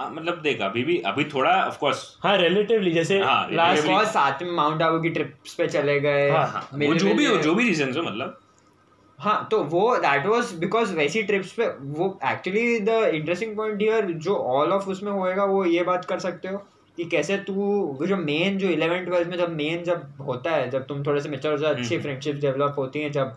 हाँ 0.00 0.10
मतलब 0.10 0.40
देख 0.42 0.60
अभी 0.60 0.82
भी 0.84 0.98
अभी 0.98 1.24
थोड़ा 1.24 1.50
ऑफ़ 1.64 1.78
कोर्स 1.78 2.18
हाँ 2.22 2.36
रिलेटिवली 2.38 2.90
जैसे 2.92 3.18
हाँ, 3.20 3.48
लास्ट 3.50 3.82
relatively- 3.82 3.90
बहुत 3.90 4.12
साथ 4.12 4.42
में 4.42 4.50
माउंट 4.50 4.82
आबू 4.82 5.00
की 5.00 5.10
ट्रिप्स 5.10 5.54
पे 5.54 5.66
चले 5.66 6.00
गए। 6.00 6.30
हाँ, 6.30 6.68
वो 6.74 6.94
जो 6.94 7.14
भी 7.14 7.24
हो 7.24 7.36
जो 7.36 7.54
भी 7.54 7.64
रीजन 7.64 7.92
हो 7.96 8.02
मतलब। 8.02 8.38
हाँ 9.18 9.48
तो 9.50 9.62
वो 9.64 9.96
दैट 9.96 10.26
वाज 10.26 10.52
बिकॉज़ 10.52 10.94
वैसी 10.94 11.22
ट्रिप्स 11.22 11.52
पे 11.52 11.66
वो 11.80 12.18
actually 12.24 12.78
the 12.80 12.88
interesting 13.14 13.56
point 13.56 13.82
here 13.82 14.06
जो 14.06 14.34
ऑल 14.34 14.72
ऑफ़ 14.72 14.88
उसमें 14.88 15.12
होएगा 15.12 15.44
वो 15.44 15.64
ये 15.64 15.82
बात 15.82 16.04
कर 16.04 16.18
सकते 16.18 16.48
हो 16.48 16.58
कि 16.98 17.04
कैसे 17.04 17.36
तू 17.38 17.52
वो 17.52 18.06
जो 18.06 18.16
मेन 18.16 18.58
जो 18.58 18.68
इलेवन 18.68 19.04
ट्वेल्थ 19.04 19.28
में 19.28 19.36
जब 19.38 19.52
मेन 19.56 19.82
जब 19.84 20.12
होता 20.20 20.50
है 20.50 20.70
जब 20.70 20.86
तुम 20.86 21.02
थोड़े 21.06 21.20
से 21.20 21.28
मेच्योर 21.28 21.58
हो 21.58 21.66
अच्छी 21.66 21.94
हम्म। 21.94 22.02
फ्रेंडशिप 22.02 22.36
डेवलप 22.36 22.74
होती 22.78 23.00
हैं 23.00 23.12
जब 23.12 23.36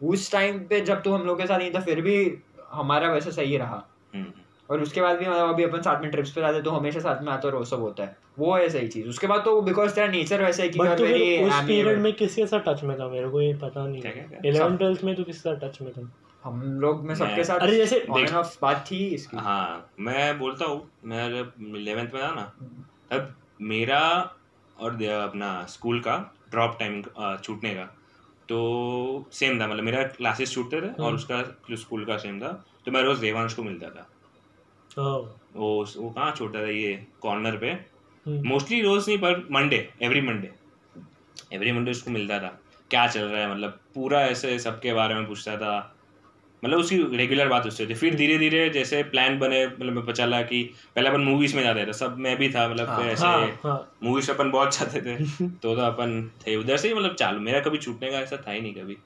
उस 0.00 0.30
टाइम 0.32 0.58
पे 0.58 0.80
जब 0.80 1.02
तू 1.02 1.12
हम 1.14 1.22
लोग 1.22 1.40
के 1.40 1.46
साथ 1.46 1.58
नहीं 1.58 1.70
था 1.74 1.80
फिर 1.80 2.00
भी 2.00 2.16
हमारा 2.72 3.12
वैसा 3.12 3.30
सही 3.30 3.56
रहा। 3.56 3.82
हम्म, 4.14 4.24
और 4.70 4.82
उसके 4.82 5.00
बाद 5.00 5.18
भी 5.18 5.26
मतलब 5.26 5.48
अभी 5.48 5.64
अपन 5.64 5.80
साथ 5.80 6.02
में 6.02 6.10
ट्रिप्स 6.10 6.30
पे 6.30 6.40
जाते 6.40 6.62
तो 6.62 6.70
हमेशा 6.70 7.00
साथ 7.00 7.22
में 7.22 7.32
आते 7.32 7.48
और 7.48 7.54
वो 7.54 7.64
सब 7.64 7.80
होता 7.80 8.02
है। 8.02 8.16
वो 8.38 8.54
है 8.54 8.68
सही 8.68 8.88
चीज़। 8.88 9.08
उसके 9.08 9.26
बाद 9.26 9.40
तो 9.44 9.60
बिकॉज़ 9.62 9.94
तेरा 9.94 10.06
नेचर 10.06 10.42
वैसे 10.42 10.62
है 10.62 10.68
कि 10.68 10.78
तू 10.78 10.84
उस 11.48 11.60
पीरियड 11.66 11.98
में 11.98 12.12
किसके 12.12 12.46
साथ 12.46 12.60
टच 12.60 12.84
में 12.84 12.98
था? 12.98 13.08
मेरे 13.08 13.28
को 13.28 13.40
ये 13.40 13.54
पता 13.54 13.86
नहीं? 13.86 14.02
इलेवन 14.44 14.76
ट्वेल्थ 14.76 15.04
में 15.04 15.14
तू 15.14 15.24
किसके 15.24 15.48
साथ 15.50 15.68
टच 15.68 15.80
में 15.82 15.92
था। 15.92 16.12
हम 16.44 16.62
लोग 16.80 17.04
में 17.04 17.14
सबके 17.14 17.44
साथ 17.44 17.58
अरे 17.58 17.76
जैसे 17.76 18.04
and 18.10 18.32
off 18.32 18.56
बात 18.62 18.84
थी 18.90 19.04
इसकी। 19.06 19.36
हाँ 19.36 19.90
मैं 20.00 20.38
बोलता 20.38 20.64
हूँ 20.64 20.90
मैं 21.04 21.28
जब 21.30 21.52
इलेवेंथ 21.76 22.08
में 22.14 22.22
था 22.22 22.30
ना 22.34 22.52
तब 23.10 23.34
मेरा 23.60 24.00
और 24.80 25.02
अपना 25.04 25.64
स्कूल 25.68 26.00
का 26.00 26.16
ड्रॉप 26.50 26.76
टाइम 26.80 27.02
छूटने 27.42 27.74
का। 27.74 27.84
तो 28.48 29.26
सेम 29.32 29.60
था 29.60 29.66
मतलब 29.66 29.84
मेरा 29.84 30.02
क्लासेस 30.02 30.52
छूटते 30.52 30.80
थे 30.80 30.86
और 30.86 31.04
हम्म। 31.04 31.14
उसका 31.14 31.42
स्कूल 31.74 32.04
का 32.04 32.16
सेम 32.16 32.40
था। 32.40 32.48
तो 32.86 32.92
मैं 32.92 33.02
रोज 33.02 33.18
देवांश 33.18 33.54
को 33.54 33.62
मिलता 33.62 33.88
था। 33.88 34.06
वो 34.98 35.86
वो 35.96 36.10
कहाँ 36.10 36.32
छूटता 36.32 36.62
था 36.62 36.70
ये 36.70 37.06
कॉर्नर 37.20 37.56
पे। 37.56 37.70
हम्म। 38.26 38.48
मोस्टली 38.48 38.82
रोज 38.82 39.08
नहीं 39.08 39.18
पर 39.18 39.48
Monday 39.50 39.88
every 40.02 40.20
Monday 40.20 40.50
every 41.52 41.72
Monday 41.72 41.90
उसको 41.90 42.10
मिलता 42.10 42.38
था। 42.38 42.60
क्या 42.90 43.06
चल 43.06 43.20
रहा 43.20 43.40
है 43.40 43.50
मतलब 43.50 43.70
पूरा 43.94 44.20
ऐसे 44.20 44.58
सबके 44.58 44.92
बारे 44.92 45.14
में 45.14 45.26
पूछता 45.26 45.56
था। 45.56 45.90
मतलब 46.64 46.78
उसकी 46.78 47.16
रेगुलर 47.16 47.48
बात 47.48 47.66
उससे 47.66 47.82
होती 47.82 47.94
फिर 47.94 48.14
धीरे 48.14 48.38
धीरे 48.38 48.70
जैसे 48.70 49.02
प्लान 49.02 49.38
बने 49.38 49.66
मतलब 49.66 50.02
पता 50.02 50.12
चला 50.12 50.42
कि 50.42 50.70
पहले 50.94 51.08
अपन 51.08 51.20
मूवीज़ 51.20 51.56
में 51.56 51.62
जाते 51.62 51.86
थे। 51.86 51.92
सब 51.92 52.16
मैं 52.18 52.36
भी 52.36 52.48
था 52.48 52.68
मतलब 52.68 52.88
हाँ, 52.88 53.04
ऐसे 53.04 53.26
हाँ 53.26 53.60
हाँ। 53.64 53.92
मूवीज़ 54.02 54.30
अपन 54.30 54.50
बहुत 54.50 54.78
जाते 54.78 55.00
थे। 55.00 55.24
तो 55.48 55.74
तो 55.74 55.80
अपन 55.80 56.30
थे 56.46 56.56
उधर 56.56 56.76
से 56.76 56.88
ही 56.88 56.94
मतलब 56.94 57.14
चालू। 57.14 57.40
मेरा 57.40 57.60
कभी 57.60 57.78
छूटने 57.78 58.10
का 58.10 58.18
ऐसा 58.18 58.36
था 58.36 58.50
ही 58.50 58.60
नहीं 58.60 58.74
कभी। 58.74 58.96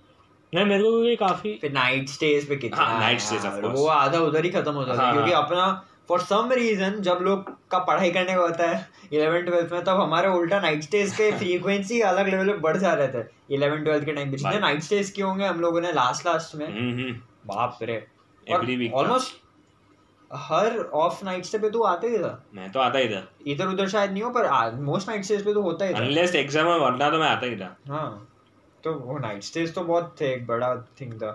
नहीं 0.53 0.65
मेरे 0.65 0.83
को 0.83 1.01
भी 1.01 1.15
काफ़ी 1.17 1.59
फिर 1.61 1.73
नाइट 1.73 2.09
स्टेज 2.09 2.49
पे 2.49 2.57
कितना 2.57 2.85
हाँ, 2.85 3.13
stays, 3.13 3.39
of 3.39 3.45
यार, 3.45 3.61
course. 3.61 3.77
वो 3.77 3.87
आधा 3.87 4.19
उधर 4.19 4.45
ही 4.45 4.51
खत्म 4.51 4.73
होता 4.73 4.97
था 4.97 5.03
हाँ, 5.03 5.13
क्योंकि 5.13 5.33
हाँ। 5.33 5.43
अपना 5.43 5.85
फॉर 6.09 6.21
सम 6.21 6.53
रीजन 6.53 7.01
जब 7.01 7.19
लोग 7.23 7.51
का 7.71 7.79
पढ़ाई 7.79 8.11
करने 8.11 8.35
का 8.35 8.41
होता 8.41 8.69
है 8.69 8.87
इलेवन 9.13 9.43
ट्वेल्थ 9.43 9.73
में 9.73 9.83
तब 9.85 10.01
हमारे 10.01 10.29
उल्टा 10.29 10.61
नाइट 10.61 10.83
स्टेज 10.83 11.13
के 11.17 11.31
फ्रीक्वेंसी 11.39 12.01
अलग 12.11 12.29
लेवल 12.29 12.51
पे 12.51 12.59
बढ़ 12.59 12.77
जा 12.77 12.93
रहे 12.93 13.09
थे 13.09 13.27
इलेवन 13.55 13.85
ट्वेल्थ 13.85 14.05
के 14.05 14.13
टाइम 14.13 14.31
पे। 14.31 14.37
जितने 14.37 14.59
नाइट 14.61 14.83
स्टेज 14.83 15.11
किए 15.11 15.25
होंगे 15.25 15.45
हम 15.45 15.61
लोगों 15.61 15.81
ने 15.81 15.93
लास्ट 15.93 16.27
लास्ट 16.27 16.55
में। 16.55 16.67
हम्म 16.67 16.93
हम्म। 16.93 17.13
बाप 17.47 17.79
रे। 17.83 18.07
एवरी 18.47 18.77
वीक 18.77 18.95
ऑलमोस्ट 18.95 19.37
हर 20.31 20.79
ऑफ़ 20.95 21.25
नाइट 21.25 21.45
स्टे 21.45 21.59
पे 21.59 21.71
तो 21.71 21.83
आते 21.83 22.09
ही 22.09 22.19
था। 22.19 22.33
मैं 22.55 22.71
तो 22.73 22.81
आता 22.81 22.99
ही 22.99 23.09
था। 23.09 23.23
इधर 23.47 23.67
उधर 23.67 23.89
शायद 23.89 24.13
नहीं 24.13 24.23
हो 24.23 24.31
पर 24.31 24.75
मोस्ट 24.81 25.09
नाइट 25.09 25.25
स्टेज 25.25 25.45
पे 25.45 25.55
तो 25.55 25.63
होता 25.63 25.85
ही 25.85 25.95
था। 25.95 25.99
अनलेस 25.99 26.35
एग्ज़ाम 26.35 26.67
में 26.67 26.79
वरना 26.79 27.11
तो 27.11 27.19
मैं 27.19 27.29
आता 27.29 27.47
ही 27.47 27.57
था। 27.57 27.77
हाँ। 27.89 28.29
तो 28.85 28.93
वो 28.95 29.19
नाइट 29.19 29.43
स्टेज 29.43 29.75
तो 29.75 29.83
बहुत 29.85 30.15
थे 30.21 30.33
एक 30.35 30.47
बड़ा 30.47 30.75
थिंग 31.01 31.13
था। 31.15 31.31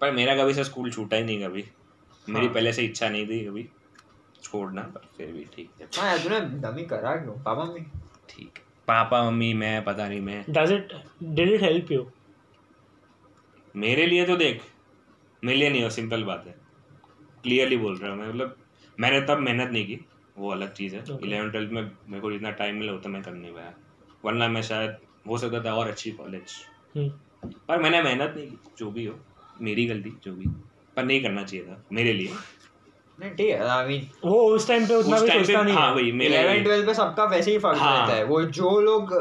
पर 0.00 0.12
मेरा 0.12 0.34
कभी 0.36 0.54
से 0.54 0.64
स्कूल 0.64 0.90
छूटा 0.90 1.16
ही 1.16 1.24
नहीं 1.24 1.44
कभी। 1.44 1.62
हाँ। 1.62 2.34
मेरी। 2.34 2.48
पहले 2.48 2.72
से 2.72 2.82
इच्छा 2.82 3.08
नहीं 3.08 3.26
थी 3.26 3.44
कभी 3.46 3.68
छोड़ना 4.42 4.82
पर 4.94 5.08
फिर 5.16 5.32
भी 5.32 5.44
ठीक 5.54 5.70
है। 5.80 5.88
हाँ 5.96 6.06
यार 6.08 6.18
तूने 6.18 6.40
दमी 6.60 6.84
करा 6.84 7.14
क्यों? 7.16 7.34
Papa 7.34 7.64
mummy? 7.64 7.80
ठीक। 8.28 8.58
पापा 8.88 9.22
मम्मी 9.24 9.52
मैं 9.54 9.82
पता 9.84 10.08
नहीं 10.08 10.20
मैं। 10.20 10.44
Does 10.50 10.72
it 10.72 10.92
did 11.22 11.52
it 11.52 11.62
help 11.62 11.92
you 11.92 12.06
मेरे 13.74 14.06
लिए 14.06 14.24
तो 14.26 14.36
देख 14.36 14.62
मेरे 15.42 15.58
लिए 15.58 15.70
नहीं 15.70 15.82
हो 15.82 15.90
सिंपल 15.90 16.24
बात 16.24 16.44
है। 16.46 16.54
क्लियरली 17.42 17.76
बोल 17.76 17.96
रहा 17.96 18.10
हूँ 18.10 18.18
मैं 18.18 18.28
मतलब 18.28 18.56
मैंने 18.98 19.20
तब 19.20 19.38
मेहनत 19.38 19.70
नहीं 19.70 19.86
की 19.86 20.00
वो 20.38 20.50
अलग 20.52 20.72
चीज़ 20.72 20.96
है। 20.96 21.02
Eleven 21.02 21.40
Okay. 21.40 21.52
ट्वेल्थ 21.52 21.72
में 21.72 21.82
मेरे 21.82 22.20
को 22.20 22.32
जितना 22.32 22.50
टाइम 22.50 22.76
मिला 22.76 22.92
उतना 22.92 23.12
मैं 23.12 23.22
कर 23.22 23.32
नहीं 23.32 23.52
पाया। 23.52 23.72
वरना 24.24 24.48
मैं 24.48 24.62
शायद 24.62 24.96
हो 25.24 25.38
सकता 25.38 25.64
था 25.64 25.74
और 25.74 25.88
अच्छी 25.88 26.10
कॉलेज 26.12 26.54
हम्म। 26.96 27.50
पर 27.68 27.78
मैंने 27.78 28.02
मेहनत 28.02 28.32
नहीं 28.36 28.46
की 28.46 28.58
जो 28.78 28.90
भी 28.90 29.04
हो 29.04 29.18
मेरी 29.60 29.86
गलती 29.86 30.16
जो 30.24 30.32
भी। 30.32 30.46
पर 30.96 31.04
नहीं 31.04 31.22
करना 31.22 31.42
चाहिए 31.44 31.66
था 31.66 31.82
मेरे 31.92 32.12
लिए। 32.12 32.32
नहीं 33.18 33.30
ठीक 33.30 33.48
है 33.48 33.68
आई 33.68 33.86
मीन 33.86 34.06
वो 34.24 34.40
उस 34.50 34.66
टाइम 34.68 34.86
पे 34.86 34.94
उतना 34.94 35.20
भी 35.20 35.28
सोचता 35.28 35.62
नहीं 35.62 35.74
हाँ। 35.74 35.88
है। 35.88 36.12
मेरे 36.12 36.34
इलेवन 36.34 36.52
लिए। 36.52 36.62
ट्वेल्थ 36.64 36.86
पे 36.86 36.94
सबका 36.94 37.24
वैसे 37.24 37.50
ही 37.50 37.58
फ़र्क 37.58 37.78
हाँ। 37.78 37.98
रहता 37.98 38.16
है। 38.16 38.24
वो 38.24 38.42
जो 38.58 38.78
लोग 38.80 39.12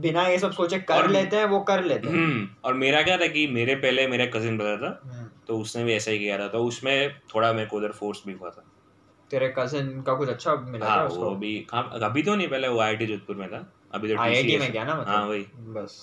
बिना 0.00 0.26
ये 0.26 0.38
सब 0.38 0.52
सोचे 0.52 0.78
कर 0.88 1.08
लेते 1.08 1.36
हैं 1.36 1.44
वो 1.44 1.60
कर 1.60 1.84
लेते 1.84 2.08
हैं। 2.08 2.14
हम्म 2.16 2.48
और 2.64 2.74
मेरा 2.74 3.02
क्या 3.02 3.16
था 3.16 3.26
कि 3.26 3.46
मेरे 3.48 3.74
पहले 3.76 4.06
मेरा 4.08 4.26
कजिन 4.26 4.58
ब्रदर 4.58 4.82
था 4.82 5.00
हम्म। 5.04 5.26
तो 5.48 5.58
उसने 5.58 5.84
भी 5.84 5.92
ऐसा 5.92 6.10
ही 6.10 6.18
किया 6.18 6.38
था 6.38 6.48
तो 6.48 6.64
उसमें 6.64 7.18
थोड़ा 7.34 7.52
मेरे 7.52 7.66
को 7.66 7.76
उधर 7.76 7.92
फोर्स 7.92 8.22
भी 8.26 8.32
हुआ 8.32 8.50
था। 8.50 8.64
तेरे 9.30 9.54
कजिन 9.58 10.00
का 10.02 10.14
कुछ 10.14 10.28
अच्छा 10.28 10.54
मिला 10.56 10.86
हाँ 10.86 11.06
वो 11.06 11.30
भी 11.36 11.56
अभी 11.72 12.22
तो 12.22 12.34
नहीं 12.34 12.48
पहले 12.48 12.68
वो 12.68 12.80
आईटी 12.80 13.06
जोधपुर 13.06 13.36
में 13.36 13.48
था। 13.48 13.58
अभी 13.96 14.08
तो 14.14 14.20
आईआईटी 14.22 14.56
में 14.58 14.70
क्या 14.72 14.84
ना 14.84 14.94
मतलब? 14.94 15.08
हाँ 15.08 15.24
वही। 15.26 15.42
बस 15.76 15.96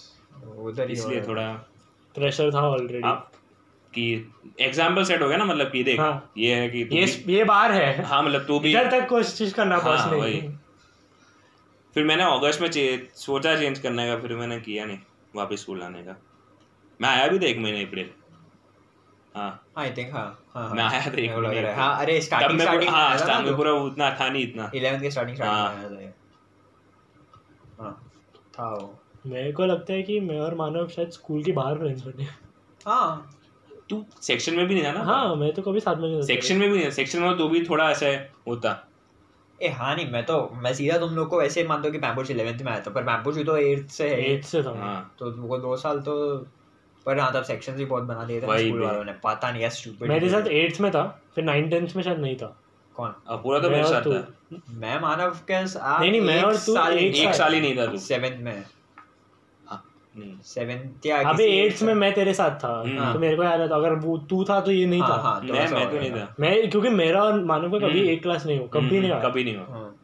उधर 0.58 0.88
ही 0.88 0.94
इसलिए 0.94 1.22
थोड़ा 1.28 1.52
प्रेशर 2.16 2.52
था 2.54 2.62
ऑलरेडी 2.70 3.08
आप 3.08 3.30
कि 3.94 4.04
एग्ज़ाम्पल 4.62 5.04
सेट 5.04 5.22
हो 5.22 5.28
गया 5.28 5.38
ना 5.38 5.46
मतलब 5.46 5.72
कि 5.72 5.84
देख 5.84 6.00
हाँ। 6.00 6.32
ये 6.38 6.56
है 6.56 6.70
कि 6.70 6.88
ये 6.92 7.06
ये 7.38 7.44
बार 7.44 7.72
है। 7.72 8.04
हाँ 8.04 8.22
मतलब 8.24 8.46
तू 8.48 8.60
भी 8.60 8.72
इधर 8.72 8.90
तक 8.92 9.08
कोशिश 9.10 9.54
करना 9.54 9.78
हाँ, 9.78 9.94
बस 9.94 10.12
नहीं। 10.14 10.42
फिर 11.96 12.04
मैंने 12.04 12.24
अगस्त 12.24 12.62
में 12.62 12.70
चे- 12.70 13.16
सोचा 13.18 13.56
चेंज 13.56 13.80
करने 13.80 14.08
का 14.08 14.18
फिर 14.22 14.36
मैंने 14.36 14.60
किया 14.60 14.86
नहीं 14.86 14.98
वापस 15.36 15.62
स्कूल 15.62 15.82
आने 15.84 16.02
का। 16.04 16.16
मैं 17.00 17.10
आया 17.10 17.28
भी 17.28 17.40
था 17.40 17.46
एक 17.46 17.58
महीने 17.58 17.84
अप्रैल 17.84 18.10
हाँ। 19.36 19.50
आई 19.78 19.92
थिंक 19.92 20.14
हाँ 20.14 20.26
हाँ 20.54 20.70
मैं 20.76 20.84
आया 20.84 21.02
था 21.02 21.18
एक 21.22 21.32
महीने 21.32 21.60
है। 21.60 21.76
हाँ 21.76 21.96
अरे 22.02 22.20
स्टार्टिंग 22.22 22.60
स्टार्टिंग 22.62 22.90
हाँ 22.92 23.18
स्टार्टिंग 23.18 23.48
में 23.48 23.56
पूरा 23.58 23.72
उतना 23.84 24.10
था 24.20 24.30
नहीं 24.30 24.44
इतना। 24.44 24.70
इलेवेंथ 24.76 25.02
के 25.02 25.12
स्टार्टिंग 25.12 25.40
हाँ। 25.42 25.46
स्टार्टिंग 25.48 25.92
में 25.92 25.98
आया 25.98 26.04
था 26.04 26.06
हाँ 26.06 26.14
था 28.54 28.70
वो 28.70 28.94
मेरे 29.26 29.52
को 29.52 29.66
लगता 29.66 29.94
है 29.94 30.04
कि 30.04 30.20
मैं 30.20 30.40
और 30.40 30.56
मानव 30.56 30.88
शायद 30.88 31.10
स्कूल 31.12 31.44
के 31.44 31.52
बाहर 31.52 31.78
फ्रेंड्स 31.78 32.06
बने। 32.06 32.28
हाँ। 32.86 33.30
तू 33.90 34.04
सेक्शन 34.22 34.56
में 34.56 34.66
भी 34.68 34.74
नहीं 34.74 34.84
जाना 34.84 35.00
हाँ 35.04 35.36
मैं 35.36 35.52
तो 35.54 35.62
कभी 35.62 35.80
साथ 35.80 35.96
में 35.96 36.08
नहीं 36.08 36.20
था। 36.20 36.26
सेक्शन 36.26 36.58
में 36.58 36.70
भी 36.72 36.78
नहीं 36.78 36.90
सेक्शन 36.92 37.22
में 37.22 37.38
तो 37.38 37.48
भी 37.50 37.64
थोड़ा 37.66 37.90
ऐसा 37.92 38.08
होता। 38.48 38.76
ए 39.60 39.68
हाँ 39.70 39.96
नहीं 39.96 40.08
मैं 40.12 40.24
तो 40.26 40.38
मैं 40.64 40.74
सीधा 40.74 40.98
तुम 40.98 41.16
लोग 41.16 41.30
को 41.30 41.40
वैसे 41.40 41.62
ही 41.62 41.68
मानता 41.68 41.88
हूँ 41.88 41.92
कि 41.92 42.00
पैम्पुच 42.00 42.32
इलेवेंथ 42.32 42.62
में 42.62 42.72
आया 42.72 42.80
था 42.80 42.92
पर 42.92 43.04
पैम्पुच 43.04 43.38
तो 43.46 43.58
एट्थ 43.58 43.90
से 43.92 44.10
है। 44.10 44.20
ही। 44.22 44.34
एट 44.34 44.44
से 44.44 44.64
था। 44.64 44.74
हाँ। 44.80 45.16
तो 45.20 45.32
वो 45.42 45.58
दो 45.58 45.76
साल 45.78 46.00
तो 46.02 46.16
पर 47.06 47.20
हाँ 47.20 47.32
तब 47.34 47.44
सेक्शन 47.44 47.74
भी 47.74 47.86
बहुत 47.86 48.04
बना 48.04 48.24
दिए 48.24 48.42
थे 48.42 48.58
स्कूल 48.60 48.82
वालों 48.82 49.04
ने। 49.04 49.14
पता 49.24 49.52
नहीं 49.52 49.64
है 49.64 49.70
स्टूपिड 49.70 50.10
मेरे 50.10 50.30
साथ 50.30 50.48
एट्थ 50.54 50.82
में 50.82 50.92
था 50.92 51.04
फिर 51.36 51.44
नाइन 51.44 51.70
टेंथ 51.70 51.96
में 51.96 52.04
शायद 52.04 52.20
नहीं 52.20 52.36
था। 52.36 52.56
कौन? 52.96 53.14
अब 53.28 53.42
पूरा 53.44 53.60
तो 53.60 53.70
मेरे 53.70 53.84
साथ। 53.84 54.02
था। 54.02 54.60
मैं 54.72 55.00
मानव 55.02 55.30
के 55.44 55.66
साथ 55.68 56.00
नहीं, 56.00 56.12
नहीं, 56.12 56.22
मैं 56.22 56.42
और 56.44 56.56
तू 56.56 56.74
साल 56.74 56.94
एक 56.94 57.16
एक 57.16 57.34
साल। 57.34 57.54
ही 57.54 57.62
नहीं 57.62 57.78
था 57.78 57.86
तू। 57.86 57.98
सेवेंथ 57.98 58.40
में। 58.40 58.64
नहीं। 60.18 60.34
सेवेंथ 60.46 61.06
या 61.06 61.18
अबे 61.30 61.44
एट्थ 61.44 61.82
में 61.84 61.94
मैं 61.94 62.12
तेरे 62.14 62.34
साथ 62.34 62.58
था। 62.64 62.74
हम्म। 62.80 63.14
तो 63.14 63.20
मेरे 63.20 63.36
को 63.36 63.44
याद 63.44 63.62
है 63.62 63.68
तो 63.68 63.76
अगर 63.76 63.94
वो 64.00 64.18
तू 64.30 64.44
था 64.44 64.60
तो 64.62 64.72
ये 64.72 64.86
नहीं 64.86 65.02
हाँ 65.02 65.10
था। 65.10 65.22
हाँ 65.22 65.40
मैं 65.44 65.68
मैं 65.72 65.90
तो 65.92 65.98
नहीं 65.98 66.12
था। 66.12 66.36
मैं 66.40 66.70
क्योंकि 66.70 66.90
मेरा 66.90 67.24
और 67.24 67.44
मानव 67.44 67.72
का 67.72 67.88
कभी 67.88 68.00
हम्म। 68.00 68.10
एक 68.10 68.22
क्लास 68.24 68.46
नहीं 68.46 68.60
हो 68.60 68.66
कभी 68.74 69.00
नहीं 69.00 69.20
कभी 69.22 69.44
नहीं 69.44 69.56
हुआ 69.58 69.66
हाँ। 69.70 69.96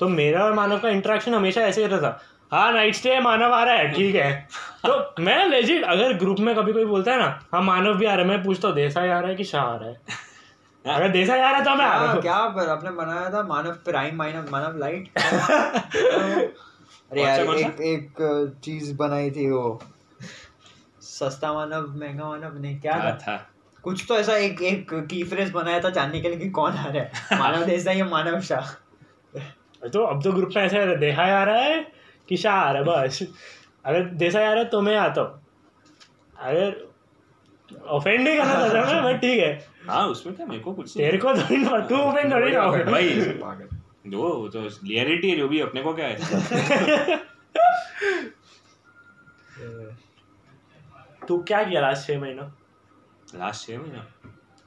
तो 0.00 0.08
मेरा 0.08 0.44
और 0.44 0.52
मानव 0.52 0.78
का 0.78 0.88
इंटरेक्शन 0.88 1.34
हमेशा 1.34 1.60
ऐसे 1.62 1.86
रहता। 1.86 2.10
था 2.10 2.20
हाँ 2.52 2.72
नाइट 2.72 2.94
स्टे 2.94 3.20
मानव 3.20 3.52
आ 3.52 3.62
रहा 3.64 3.74
है 3.74 3.92
ठीक 3.92 4.14
है। 4.14 4.32
तो 4.86 5.22
मैं 5.22 5.46
लेजिट 5.48 5.84
अगर 5.84 6.12
ग्रुप 6.12 6.40
में 6.40 6.54
कभी 6.56 6.72
कोई 6.72 6.84
बोलता 6.84 7.12
है 7.12 7.18
ना 7.18 7.38
हाँ 7.52 7.62
मानव 7.62 7.96
भी 7.98 8.06
आ 8.06 8.14
रहा 8.14 8.22
है 8.22 8.28
मैं 8.28 8.42
पूछता 8.44 8.68
हूँ 8.68 8.76
देसाई 8.76 9.08
आ 9.08 9.18
रहा 9.20 9.30
है 9.30 9.36
कि 9.36 9.44
शाह 9.44 9.62
आ 9.62 9.76
रहा 9.76 9.88
है? 9.88 10.00
अगर 10.86 11.08
रहा 11.36 11.48
है 11.48 11.64
तो 11.64 11.74
मैं 11.74 11.84
आ 11.84 11.98
क्या 11.98 12.12
हूँ। 12.12 12.22
क्या 12.22 12.34
आपने 12.68 12.90
बनाया 12.90 13.30
था 13.30 13.42
मानव 13.42 13.70
प्राइम 13.70 14.16
मानव 14.16 14.50
मानव 14.50 14.78
लाइट? 14.78 15.08
अरे 17.10 17.22
यार 17.22 17.40
एक 17.40 17.80
एक 17.80 18.12
चीज़ 18.64 18.94
बनाई 18.96 19.30
थी 19.30 19.50
वो। 19.50 19.80
सस्ता 21.02 21.52
मानव 21.52 21.94
महँगा 21.96 22.24
मानव 22.24 22.58
नहीं 22.58 22.80
क्या 22.80 22.98
था? 22.98 23.12
था 23.12 23.50
कुछ 23.82 24.04
तो 24.08 24.16
ऐसा 24.16 24.36
एक 24.36 24.62
एक 24.62 24.94
की 24.94 25.24
फ्रेज 25.24 25.50
बनाया 25.50 25.80
था 25.80 25.90
जानने 25.90 26.20
के 26.20 26.28
लिए 26.28 26.38
कि 26.38 26.50
कौन 26.50 26.72
आ 26.72 26.86
रहा 26.86 27.02
है? 27.02 27.12
मानव 27.38 27.64
देसाई 27.64 27.96
या 27.96 28.04
मानव 28.04 28.40
शाह? 28.40 28.72
तो 29.92 30.04
अब 30.04 30.22
तो 30.22 30.32
ग्रुप 30.32 30.50
में 30.56 30.62
ऐसा 30.62 30.76
है 30.76 30.96
देसाई 30.96 31.30
आ 31.30 31.44
रहा 31.44 31.56
है 31.56 31.92
कि 32.28 32.36
शाह 32.36 32.54
आ 32.54 32.70
रहा 32.70 32.82
है 32.82 33.06
बस। 33.06 33.22
अगर 33.84 34.04
देसाई 34.04 34.44
आ 34.44 34.50
रहा 34.50 34.58
है 34.58 34.64
तो 34.64 34.80
मैं 34.80 34.96
आता 34.96 35.20
हूँ। 35.20 35.42
अगर 36.38 36.86
ऑफेंड 37.88 38.28
नहीं 38.28 38.38
करना 38.38 38.68
चाहता 38.68 39.02
मैं 39.02 39.14
बट 39.14 39.20
ठीक 39.20 39.40
है। 39.40 39.75
हाँ 39.86 40.06
उसमें 40.08 40.34
क्या 40.36 40.46
मेरे 40.46 40.60
को 40.62 40.72
कुछ 40.72 40.96
तेरे 40.96 41.18
को 41.18 41.34
थोड़ी 41.34 41.56
ना 41.56 41.78
तू 41.86 41.96
थोड़ी 41.96 42.52
ना 42.52 42.66
भाई 42.84 43.08
जो 44.06 44.48
तो 44.48 44.60
रियलिटी 44.60 45.30
है 45.30 45.36
जो 45.36 45.48
भी 45.48 45.60
अपने 45.60 45.82
को 45.82 45.94
क्या 45.94 46.06
है 46.06 46.16
तू 51.28 51.38
क्या 51.42 51.62
किया 51.62 51.80
लास्ट 51.80 52.06
छह 52.06 52.20
महीना 52.20 52.52
लास्ट 53.34 53.66
छह 53.66 53.78
महीना 53.78 54.06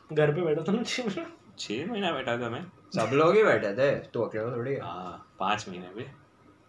घर 0.09 0.33
पे 0.33 0.41
बैठा 0.41 0.63
था 0.63 0.71
ना 0.71 0.83
छह 0.83 1.05
महीना 1.05 1.25
छह 1.59 1.85
महीना 1.91 2.11
बैठा 2.11 2.37
था 2.37 2.49
मैं 2.49 2.63
सब 2.95 3.13
लोग 3.13 3.35
ही 3.35 3.43
बैठे 3.43 3.73
थे 3.73 3.91
तू 4.13 4.21
अकेला 4.21 4.55
थोड़ी 4.55 4.75
हाँ 4.77 5.35
पाँच 5.39 5.67
महीने 5.69 5.87
पे 5.95 6.05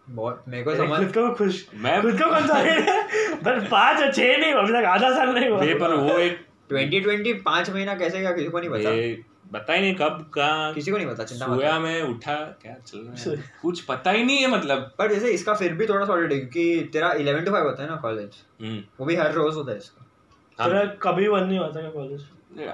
बहुत 0.09 0.43
मेरे 0.47 0.63
को 0.63 0.75
समझ 0.75 0.99
खुद 0.99 1.11
को 1.13 1.33
खुश 1.35 1.65
मैं 1.75 2.01
खुद 2.01 2.21
को 2.21 2.29
कौन 2.29 2.47
सा 2.47 2.61
बस 3.43 3.67
पाँच 3.71 4.01
और 4.01 4.11
छह 4.11 4.37
नहीं 4.37 4.53
अभी 4.53 4.73
तक 4.73 4.85
आधा 4.87 5.13
साल 5.15 5.33
नहीं 5.33 5.49
हुआ 5.49 5.59
पर 5.79 5.95
वो 5.95 6.17
एक 6.19 6.45
2020 6.71 7.41
पाँच 7.45 7.69
महीना 7.69 7.95
कैसे 7.95 8.19
गया 8.19 8.31
किसी 8.31 8.47
को 8.47 8.59
नहीं 8.59 8.69
पता। 8.69 9.29
बता 9.51 9.73
ही 9.73 9.81
नहीं 9.81 9.95
कब 9.95 10.31
कहाँ। 10.33 10.73
किसी 10.73 10.91
को 10.91 10.97
नहीं 10.97 11.07
पता 11.07 11.23
चिंता 11.23 11.47
मत 11.47 11.57
सोया। 11.57 11.79
में 11.79 12.01
उठा 12.01 12.35
क्या 12.61 12.75
चल 12.87 12.99
रहा 12.99 13.31
है? 13.31 13.43
कुछ 13.61 13.81
पता 13.81 14.11
ही 14.11 14.23
नहीं 14.23 14.37
है 14.37 14.47
मतलब। 14.47 14.91
पर 14.97 15.13
जैसे 15.13 15.31
इसका 15.31 15.53
फिर 15.53 15.73
भी 15.73 15.85
थोड़ा 15.85 16.05
सॉलिड 16.05 16.33
है 16.33 16.39
क्योंकि 16.39 16.89
तेरा 16.93 17.13
11 17.13 17.45
टू 17.45 17.51
5 17.51 17.63
होता 17.63 17.83
है 17.83 17.89
ना 17.89 17.95
कॉलेज 17.95 18.35
हम्म। 18.61 18.83
वो 18.99 19.05
भी 19.05 19.15
हर 19.15 19.31
रोज 19.33 19.55
होता 19.55 19.71
है 19.71 19.77
इसका। 19.77 20.05
तेरा 20.59 20.85
कभी 21.01 21.27
वन 21.27 21.43
नहीं 21.43 21.59
होता 21.59 21.81
क्या 21.81 21.89
कॉलेज 21.89 22.25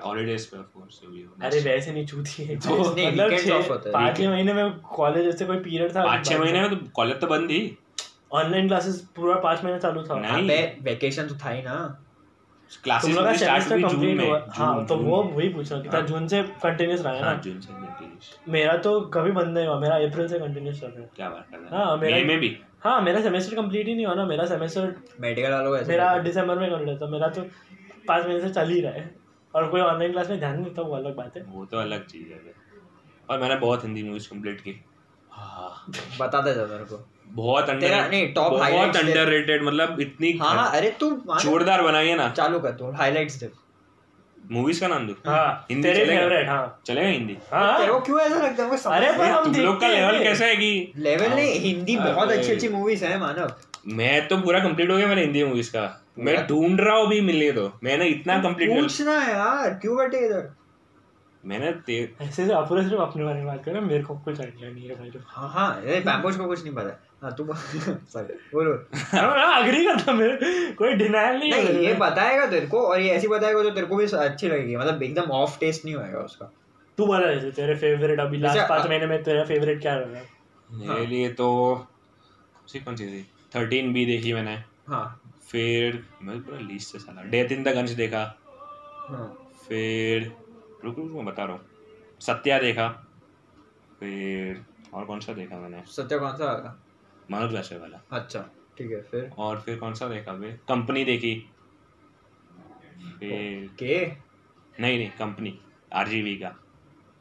हॉलीडेज 0.05 0.45
पे 0.45 0.57
ऑफ़ 0.57 0.65
कोर्स 0.65 1.01
भी 1.09 1.21
हो 1.21 1.33
अरे 1.41 1.59
वैसे 1.59 1.91
नहीं 1.91 2.05
चूती 2.05 2.43
है। 2.43 2.55
तो 2.55 2.79
मतलब 2.79 3.31
है। 3.31 3.91
पाँच 3.91 4.21
महीने 4.21 4.53
में 4.53 4.71
कॉलेज 4.95 5.27
ऐसे 5.27 5.45
कोई 5.45 5.57
पीरियड 5.57 5.95
था 5.95 6.05
पाँच 6.05 6.33
महीने 6.33 6.61
में 6.61 6.69
तो 6.69 6.85
कॉलेज 6.95 7.19
तो 7.21 7.27
बंद 7.27 7.49
थी 7.49 7.77
ऑनलाइन 8.33 8.67
क्लासेस 8.67 8.99
पूरा 9.15 9.35
पाँच 9.35 9.63
महीने 9.63 9.79
चालू 9.79 10.03
था। 10.03 10.19
नहीं। 10.19 10.83
वेकेशन 10.83 11.27
तो 11.27 11.35
था 11.35 11.49
ही 11.49 11.61
ना। 11.61 11.75
तुम 13.01 13.11
लोग 13.13 13.25
का 13.25 13.33
स्टार्ट 13.33 13.63
सेमेस्टर 13.63 13.73
हुई 13.73 13.81
जून 13.81 13.91
कंप्लीट 13.91 14.29
हुआ। 14.29 14.45
हाँ 14.49 14.85
तो 14.85 14.95
वो 14.97 15.23
वही 15.23 15.49
पूछना 15.49 15.81
कि 15.81 15.89
था 15.89 15.97
हाँ। 15.97 16.07
जून 16.07 16.27
से 16.27 16.43
कंटिन्यूस 16.43 17.01
रहा 17.01 17.13
है 17.13 17.23
हाँ 17.23 17.35
ना 17.35 17.41
जून 17.41 17.59
से 17.59 17.73
कंटिन्यूस 17.73 18.39
मेरा 18.49 18.77
तो 18.77 19.01
कभी 19.01 19.31
बंद 19.31 19.47
नहीं 19.47 19.67
हुआ 19.67 19.79
मेरा 19.79 19.95
अप्रैल 19.95 20.27
से 20.27 20.39
कंटिन्यूस 20.39 20.81
चल 20.81 20.87
रहा 20.87 21.01
है। 21.01 21.09
क्या 21.15 21.29
बात 21.29 21.47
कर 21.51 21.57
रहा 21.57 21.85
हाँ, 21.85 21.97
मेरा- 21.97 22.25
में 22.25 22.39
भी? 22.39 22.59
हाँ 22.83 23.01
मेरा 23.01 23.21
सेमेस्टर 23.21 23.55
कंप्लीट 23.55 23.87
ही 23.87 23.95
नहीं 23.95 24.05
हुआ 24.05 24.15
ना 24.15 24.25
मेरा 24.25 24.45
सेमेस्टर 24.45 24.95
मेडिकल 25.21 25.51
वालों 25.51 25.77
को 25.77 25.85
मेरा 25.85 26.17
दिसंबर 26.19 26.59
में 26.59 26.69
कर 26.71 26.85
लेता 26.85 27.07
मेरा 27.07 27.27
तो 27.27 27.41
पाँच 28.07 28.25
महीने 28.25 28.41
से 28.41 28.49
चल 28.49 28.69
ही 28.69 28.81
रहा 28.81 28.91
है। 28.91 29.15
और 29.55 29.67
कोई 29.67 29.81
ऑनलाइन 29.81 30.11
क्लास 30.11 30.29
में 30.29 30.39
ध्यान 30.39 30.53
नहीं 30.53 30.63
देता 30.63 30.81
वो 30.81 30.95
अलग 30.95 31.15
बात 31.15 31.37
है। 31.37 31.43
वो 31.43 31.65
तो 31.65 31.77
अलग 31.77 32.05
चीज़ 32.05 32.27
है। 32.27 32.41
और 33.29 33.39
मैंने 33.39 33.55
बहुत 33.55 33.83
हिंदी 33.83 34.03
मूवीज़ 34.03 34.29
कंप्लीट 34.29 34.61
की। 34.61 34.85
हाँ। 35.31 35.85
बता 36.21 36.41
दे 36.41 36.51
मेरे 36.51 36.83
को। 36.83 37.09
बहुत 37.29 37.69
अंडर 37.69 37.87
तेरा- 37.87 38.09
नहीं, 38.09 38.33
top 38.33 38.49
बहुत। 38.49 38.97
अंडररेटेड 38.97 39.63
मतलब 39.63 39.99
इतनी 39.99 40.31
हाँ 40.31 40.55
हाँ 40.55 40.71
अरे 40.71 40.89
तू 40.99 41.11
जोरदार 41.29 41.81
बनाई 41.81 42.07
है 42.07 42.17
ना। 42.17 42.29
चालू 42.29 42.59
कर 42.59 42.71
तू 42.71 42.91
हाइलाइट्स 42.91 43.35
दे। 43.35 43.49
मूवीज़ 44.51 44.81
का 44.81 44.87
नाम 44.87 45.07
दो। 45.07 45.13
हाँ 45.13 45.65
हिंदी 45.69 45.89
तेरे 45.89 46.05
चलेगा? 46.05 46.21
फेवरेट 46.21 46.49
हाँ। 46.49 46.81
चलेगा 46.85 47.07
हिंदी? 47.07 47.37
हाँ 47.51 47.79
तेरे 47.79 47.93
को 47.93 47.99
क्यों 47.99 48.19
ऐसा 48.19 48.35
लगता 48.35 48.63
है? 48.63 48.69
अरे 48.69 49.17
पर 49.17 49.25
हम 49.25 49.43
तुम 49.43 49.63
लोग 49.63 49.81
का 49.81 49.87
लेवल 49.87 50.15
हैं। 50.15 50.23
कैसा 50.23 50.45
है 50.45 50.55
कि 50.55 50.91
लेवल 50.97 51.29
नहीं 51.29 51.59
हिंदी 51.59 51.97
बहुत 51.97 52.29
अच्छी 52.29 52.51
अच्छी 52.51 52.69
मूवीज़ 52.69 53.05
है 53.05 53.19
मानव। 53.19 53.53
मैं 53.87 54.27
तो 54.27 54.37
पूरा 54.37 54.59
कंप्लीट 54.59 54.89
हो 54.89 54.97
गया 54.97 55.07
मेरा 55.07 55.21
हिंदी 55.21 55.43
मूवीज़ 55.43 55.69
का। 55.69 56.05
मैं? 56.19 56.47
ढूंढ 56.47 56.81
रहा 56.81 56.97
हूँ 56.97 57.07
भी 57.07 57.21
मिलने 57.21 57.51
तो। 57.51 57.79
मैंने 57.83 58.05
इतना 58.05 58.41
कंप्लीट 58.41 58.69
पूछना 58.69 59.19
है 59.19 59.31
यार 59.31 59.69
क्यों 59.69 59.97
बैठे 59.97 60.17
इधर? 60.17 60.55
मैंने 61.47 61.67
ऐसे 62.21 62.45
से 62.45 62.53
पूरा 62.53 62.81
सिर्फ़ 62.83 63.01
अपने 63.01 63.23
बारे 63.23 63.37
में 63.37 63.45
बात 63.47 63.63
कर 63.63 63.71
रहे 63.71 63.81
मेरे 63.81 64.03
को 64.03 64.15
कुछ 64.17 64.39
आइडिया 64.41 64.69
नहीं 64.69 64.87
है 64.89 64.95
भाई 64.95 65.09
तो 65.09 65.19
हाँ 65.27 65.49
हाँ 65.49 65.81
ये 65.85 65.99
पैम्पोज 66.01 66.37
को 66.37 66.45
कुछ 66.47 66.63
नहीं 66.63 66.73
पता। 66.73 66.99
हाँ 67.23 67.31
तू 67.35 67.53
सॉरी 67.53 68.33
बोलो 68.53 68.73
अग्री 69.51 69.85
करता 69.85 70.13
मेरे 70.13 70.71
कोई 70.73 70.93
डिनायल 70.93 71.37
नहीं 71.37 71.51
नहीं 71.51 71.65
है 71.65 71.83
ये 71.85 71.93
बताएगा 71.93 72.45
तेरे 72.45 72.67
को 72.67 72.81
और 72.81 73.01
ये 73.01 73.09
ऐसी 73.09 73.27
बताएगा 73.27 73.63
जो 73.63 73.69
तेरे 73.69 73.87
को 73.87 73.95
भी 73.95 74.05
अच्छी 74.05 74.47
लगेगी। 74.47 74.75
मतलब 74.75 75.03
एकदम 75.03 75.31
ऑफ़ 75.33 75.59
टेस्ट 75.59 75.85
नहीं 75.85 75.95
होएगा 75.95 76.19
उसका। 76.19 76.51
तू 76.97 77.05
बता 77.05 77.33
जैसे 77.33 77.51
तेरे 77.51 77.75
फेवरेट 77.75 78.19
अभी 78.19 78.37
लास्ट 78.37 78.69
पाँच 78.69 78.87
महीने 78.87 79.07
में 79.07 79.23
तेरा 79.23 79.43
फेवरेट 79.43 79.81
क्या 79.81 79.93
रहा? 79.95 80.21
मेरे 80.69 81.05
लिए 81.05 81.29
तो 81.33 81.47
सी 82.67 82.79
कौन 82.79 82.95
सी 82.95 83.07
थी? 83.07 83.21
थर्टीन 83.55 83.93
बी 83.93 84.05
देखी 84.05 84.33
मैंने। 84.33 84.55
हाँ। 84.87 85.05
फिर 85.51 86.03
मैं 86.21 86.39
पूरा 86.39 86.59
लिस्ट 86.59 86.91
से 86.91 86.99
साला। 86.99 87.23
डेथ 87.23 87.51
इन 87.51 87.63
द 87.63 87.67
गंज 87.67 87.91
देखा। 87.91 88.23
हाँ। 89.09 89.27
फिर 89.67 90.31
रुक 90.85 90.97
रुक 90.97 91.11
मैं 91.11 91.25
बता 91.25 91.43
रहा 91.43 91.55
हूँ। 91.55 92.19
सत्या 92.21 92.59
देखा 92.59 92.87
फिर 93.99 94.63
और 94.93 95.05
कौन 95.05 95.19
सा 95.19 95.33
देखा 95.33 95.57
मैंने? 95.59 95.83
सत्या 95.87 96.17
कौन 96.17 96.35
सा 96.37 96.51
आएगा 96.51 96.75
मनोज 97.31 97.53
वाजपेयी 97.53 97.81
वाला। 97.81 98.01
अच्छा 98.11 98.39
ठीक 98.77 98.91
है 98.91 99.01
फिर? 99.01 99.29
और 99.37 99.59
फिर 99.61 99.77
कौन 99.79 99.93
सा 99.93 100.07
देखा? 100.07 100.33
फिर 100.33 100.59
कंपनी 100.69 101.03
देखी। 101.05 101.33
फिर 103.19 103.69
के 103.79 104.05
नहीं 104.81 104.97
नहीं 104.97 105.09
कंपनी 105.19 105.59
आरजीवी 105.93 106.35
का। 106.35 106.55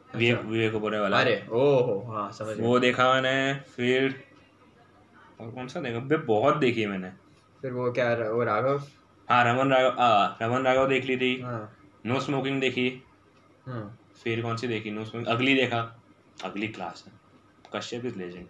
विवेक 0.08 0.44
विवेक 0.44 0.74
ओबेरॉय 0.74 1.00
वाला। 1.00 1.20
अरे 1.20 1.46
ओहो 1.50 2.00
हाँ 2.12 2.30
समझ 2.32 2.58
वो 2.60 2.78
देखा 2.78 3.12
मैंने 3.12 3.54
फिर 3.76 4.14
और 5.40 5.50
कौन 5.50 5.66
सा 5.68 5.80
देखा? 5.80 5.98
बे 5.98 6.16
बहुत 6.16 6.56
देखी 6.56 6.86
मैंने। 6.86 7.10
फिर 7.62 7.72
वो 7.72 7.90
क्या 7.92 8.12
वो 8.30 8.44
राघव? 8.44 8.82
हाँ 9.28 9.44
रमन 9.44 9.72
राघव 9.72 10.00
आ, 10.00 10.36
रमन 10.42 10.62
राघव 10.62 10.88
देख 10.88 11.04
ली 11.04 11.16
थी। 11.16 11.40
हाँ। 11.40 11.76
नो 12.06 12.20
स्मोकिंग 12.20 12.60
देखी। 12.60 12.88
हाँ। 13.68 13.98
फिर 14.22 14.42
कौन 14.42 14.56
सी 14.56 14.68
देखी? 14.68 14.90
नो 14.90 15.04
स्मोकिंग 15.04 15.26
अगली 15.26 15.54
देखा। 15.54 16.02
अगली 16.44 16.68
क्लास 16.68 17.04
है। 17.06 17.12
कश्यप 17.76 18.04
इज़ 18.04 18.16
लेजेंड 18.16 18.46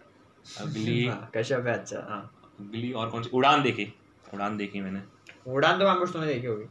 अगली 0.61 1.07
हाँ, 1.09 1.31
कश्यप 1.37 1.67
है 1.67 1.73
अच्छा 1.73 2.01
हाँ। 2.01 2.41
अगली 2.61 2.93
और 2.93 3.11
कौन 3.11 3.23
सी? 3.23 3.31
उड़ान 3.35 3.63
देखी। 3.63 3.95
उड़ान 4.35 4.57
देखी 4.57 4.81
मैंने। 4.81 5.03
उड़ान 5.47 5.79
तो 5.79 5.85
मैम 5.85 6.07
तुमने 6.07 6.27
देखी 6.27 6.47
होगी। 6.47 6.65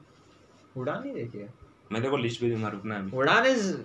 उड़ान 0.77 1.03
नहीं 1.03 1.13
देखी 1.13 1.37
है। 1.37 1.53
मैं 1.91 2.01
देखो 2.01 2.17
लिस्ट 2.17 2.41
भी 2.41 2.49
दूँगा 2.51 2.67
रुकना 2.67 2.97
अभी। 2.97 3.17
उड़ान 3.17 3.45
इज़ 3.45 3.77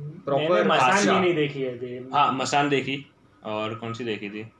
प्रॉपर 0.00 0.68
मसान। 0.68 1.06
भी 1.06 1.20
नहीं 1.20 1.34
देखी 1.34 1.62
है 1.62 2.10
हाँ 2.10 2.32
मसान 2.32 2.68
देखी। 2.68 3.06
और 3.44 3.74
कौन 3.74 3.94
सी 3.94 4.04
देखी 4.04 4.30
थी? 4.30 4.52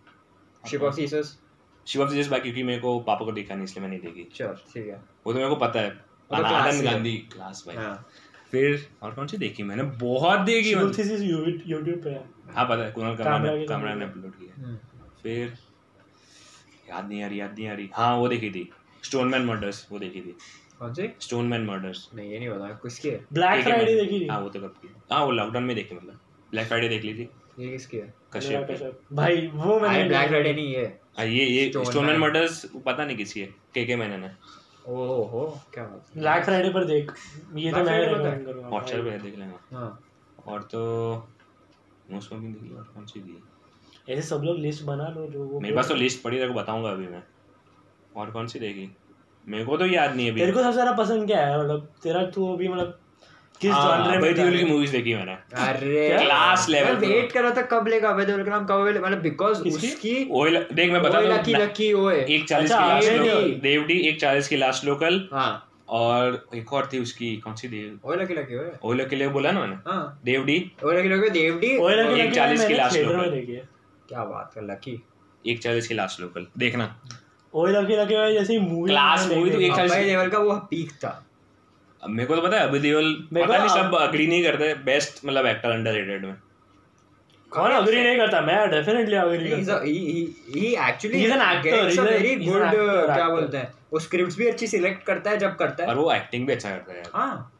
Ship 0.70 0.82
of 0.82 0.94
Theseus 0.94 1.38
ship 1.86 2.02
of 2.02 2.10
बाकी 2.10 2.42
क्योंकि 2.42 2.62
मेरे 2.62 2.80
को 2.80 3.00
पापा 3.00 3.24
को 3.24 3.32
देखा 3.32 3.54
नहीं 3.54 3.64
इसलिए 3.64 3.82
मैं 3.82 3.88
नहीं 3.88 4.00
देखी। 4.00 4.28
चल 4.34 4.54
ठीक 4.74 4.86
है। 4.86 5.04
वो 5.26 5.32
तो 5.32 5.38
मेरे 5.38 5.48
को 5.48 5.56
पता 5.56 5.80
है। 5.80 5.90
वो 6.32 6.36
तो 6.36 6.44
आनंद 6.44 6.84
गांधी 6.84 7.16
क्लास 7.16 7.64
भाई। 7.66 7.76
हाँ। 7.76 8.06
फिर 8.52 8.86
और 9.02 9.12
कौन 9.14 9.26
सी 9.26 9.36
देखी 9.36 9.62
मैंने? 9.62 9.82
बहुत 9.82 10.40
देखी 10.40 10.74
मैंने। 10.74 11.26
यूट्यूब 11.26 12.00
पे। 12.04 12.10
है 12.10 12.24
हाँ 12.54 12.64
पता 12.64 12.84
है 12.84 12.90
कुणाल 12.92 13.14
कमरा 13.16 13.38
ने 13.38 13.58
की 13.58 13.66
कमरा। 13.66 13.94
ने 13.94 14.04
अपलोड 14.04 14.32
किया 14.32 14.62
हम्म, 14.62 14.76
फिर 15.22 15.54
याद 16.90 17.08
नहीं 17.08 17.22
आ 17.22 17.26
रही 17.26 17.40
याद 17.40 17.54
नहीं 17.58 17.68
आ 17.68 17.72
रही। 17.74 17.88
हाँ 17.94 18.16
वो 18.16 18.28
देखी 18.28 18.50
थी। 18.50 18.68
स्टोनमैन 19.02 19.44
मर्डर्स 19.44 19.86
वो 19.92 19.98
देखी 19.98 20.20
थी। 20.20 20.34
कौन 20.78 20.94
सी? 20.94 21.08
स्टोनमैन 21.20 21.64
मर्डर्स 21.66 22.08
नहीं 22.14 22.30
ये 22.32 22.38
नहीं 22.38 22.48
पता। 22.48 22.68
किसकी 22.82 23.08
है? 23.08 23.24
ब्लैक 23.32 23.62
फ्राइडे 23.64 23.94
देखी 23.94 24.20
थी। 24.20 24.26
हाँ 24.28 24.40
वो 24.40 24.48
तो 24.48 24.60
कब 24.60 24.74
की 24.82 24.94
हाँ। 25.12 25.24
वो 25.24 25.30
लॉकडाउन 25.32 25.64
में 25.64 25.74
देखी 25.76 25.94
मतलब। 25.94 26.20
ब्लैक 26.50 26.66
फ्राइडे 26.66 26.88
देख 26.88 27.04
ली 27.04 27.14
थी। 27.14 27.28
ये 27.58 27.68
किसकी 27.70 27.96
है? 27.96 28.14
कश्यप। 28.32 29.00
भाई 29.12 29.46
वो 29.54 29.78
मैंने 29.80 30.04
ब्लैक 30.08 30.28
फ्राइडे 30.28 30.52
नहीं 30.52 30.74
है 30.74 30.84
हाँ 31.18 31.26
ये 31.26 31.44
ये। 31.46 31.70
स्टोनमैन 31.84 32.18
मर्डर्स 32.18 32.64
पता 32.86 33.04
नहीं 33.04 33.16
किसी 33.16 33.40
है। 33.40 33.46
के 33.74 33.84
के 33.86 33.96
मैंने 33.96 34.28
ओहो 34.84 35.46
क्या 35.74 35.84
बात 35.84 36.16
ब्लैक 36.16 36.44
फ्राइडे 36.44 36.70
पर 36.70 36.84
देख 36.84 37.12
ये 37.56 37.72
तो 37.72 37.82
मैं 37.84 37.92
है? 37.92 38.44
करूँगा 38.44 38.68
हॉटस्टार 38.68 39.02
पे 39.02 39.18
देख 39.18 39.38
लेना। 39.38 39.58
हाँ। 39.72 39.98
और 40.46 40.62
तो 40.62 40.80
देखी 42.04 42.68
कौन 42.68 43.04
सी 43.06 43.20
थी 43.20 43.42
ऐसे 44.08 44.22
सब 44.22 44.42
लोग 44.44 44.58
लिस्ट 44.58 44.84
बना 44.84 45.08
लो 45.08 45.26
जो 45.26 45.44
वो 45.44 45.60
मेरे 45.60 45.74
पास 45.76 45.88
तो 45.88 45.94
लिस्ट 45.94 46.22
पड़ी 46.22 46.36
तेरे 46.36 46.48
को 46.48 46.54
बताऊँगा 46.54 46.90
अभी 46.90 47.06
मैं। 47.08 47.22
और 48.16 48.30
कौन 48.30 48.46
सी 48.46 48.58
देखी 48.58 48.88
मेरे 49.44 49.64
को 49.64 49.76
तो 49.76 49.86
याद 49.86 50.14
नहीं 50.16 50.26
है 50.26 50.34
तेरे 50.34 50.52
को 50.52 50.62
सबसे 50.62 50.72
ज़्यादा 50.72 50.92
पसंद 50.92 51.26
क्या 51.26 51.46
है? 51.46 51.58
मतलब 51.60 51.92
तेरा 52.02 52.24
तू 52.30 52.52
अभी 52.54 52.68
मतलब 52.68 53.01
किस 53.60 53.70
हाँ, 53.70 54.04
जॉनर 54.04 54.18
में 54.18 54.34
देओल 54.34 54.58
की 54.58 54.64
मूवीज़ 54.64 54.92
देखी 54.92 55.14
मैंने। 55.14 55.32
अरे। 55.32 56.18
Class 56.18 56.64
level 56.74 57.00
मैं 57.00 57.08
वेट 57.08 57.32
कर 57.32 57.42
रहा 57.42 57.50
था 57.50 57.62
कब 57.62 57.86
लेगा? 57.88 58.08
अभय 58.08 58.24
देओल 58.24 58.44
का 58.44 58.50
नाम 58.50 58.64
कब 58.64 59.00
मतलब 59.04 59.18
बिकॉज़ 59.18 59.62
उसकी 59.62 60.28
ओए 60.30 60.50
देख 60.72 60.92
मैं 60.92 61.02
बता 61.02 61.20
दूँ 61.20 61.30
लकी 61.30 61.52
लकी 61.52 61.92
ओए। 61.92 62.26
एक 62.30 62.48
चालीस 62.48 62.72
अच्छा, 62.72 62.84
की 62.84 63.06
लास्ट 63.06 63.12
लोकल 63.12 63.50
देवडी 63.50 63.94
एक 63.94 64.20
चालीस 64.20 64.48
की 64.48 64.56
लास्ट 64.56 64.84
लोकल 64.84 65.28
हाँ। 65.32 65.68
और 65.88 66.48
एक 66.54 66.72
और 66.72 66.90
थी 66.92 66.98
उसकी 66.98 67.36
कौन 67.36 67.54
सी 67.54 67.68
देव? 67.68 68.12
लकी 68.12 68.34
लकी 68.34 68.88
ओले 68.88 69.04
के 69.04 69.16
लिए 69.16 69.28
बोला 69.28 69.50
ना 69.50 69.60
मैंने? 69.60 69.76
हाँ। 69.76 70.20
देवडी 70.24 70.72
लकी 70.84 71.08
लकी 71.08 71.30
देवडी 71.30 71.78
लकी 71.78 72.34
चालीस 72.34 72.66
की 72.66 72.74
में 72.74 73.14
लोकल। 73.14 73.30
क्या 74.08 74.24
बात 74.24 74.52
कर 74.54 74.62
लकी। 74.62 75.02
एक 75.46 75.62
चालीस 75.62 75.88
की 75.88 75.94
लास्ट 75.94 76.20
लोकल 76.20 76.46
देखना। 76.58 77.00
लकी 77.56 77.96
लकी 77.96 78.34
जैसे 78.34 78.58
मूवी 78.58 78.92
Class 78.92 79.18
movie 79.18 79.52
तो 79.52 79.60
एक 79.60 79.74
चालीस- 79.74 79.96
अभय 79.96 80.28
का 80.28 80.38
वो 80.38 80.52
पीक 80.52 80.92
था। 80.92 81.26
मेरे 82.08 82.26
को 82.26 82.36
तो 82.36 82.42
पता 82.42 82.56
है 82.56 82.68
अभय 82.68 82.78
देओल 82.78 83.28
पता 83.34 83.58
नहीं 83.58 83.68
सब 83.68 83.94
अग्री 83.94 84.26
नहीं 84.26 84.44
करते 84.44 84.74
बेस्ट 84.74 85.24
मतलब 85.24 85.46
एक्टर 85.46 85.70
अंडर 85.70 85.92
रेटेड 85.92 86.24
में। 86.24 86.36
कौन 87.50 87.70
अग्री 87.70 88.02
नहीं 88.02 88.16
करता? 88.16 88.40
मैं 88.40 88.70
डेफिनेटली 88.70 89.14
अग्री 89.16 89.50
करता। 89.50 89.82
gets 89.82 89.84
a 91.72 91.90
he's 91.90 91.98
a- 91.98 92.12
very 92.12 92.36
he's 92.36 92.52
an 92.52 92.52
good 92.52 92.74
actor, 92.74 93.08
uh, 93.08 93.14
क्या 93.14 93.28
बोलते 93.28 93.56
हैं? 93.56 93.72
वो 93.92 93.98
स्क्रिप्ट्स 93.98 94.36
भी 94.38 94.46
अच्छी 94.46 94.66
सिलेक्ट 94.66 95.02
करता 95.02 95.30
है 95.30 95.38
जब 95.38 95.56
करता 95.56 95.84
है। 95.84 95.90
और 95.90 95.96
वो 95.96 96.12
एक्टिंग 96.12 96.46
भी 96.46 96.52
अच्छा 96.52 96.70
करता 96.70 96.92
है 96.92 97.02
हाँ। 97.14 97.58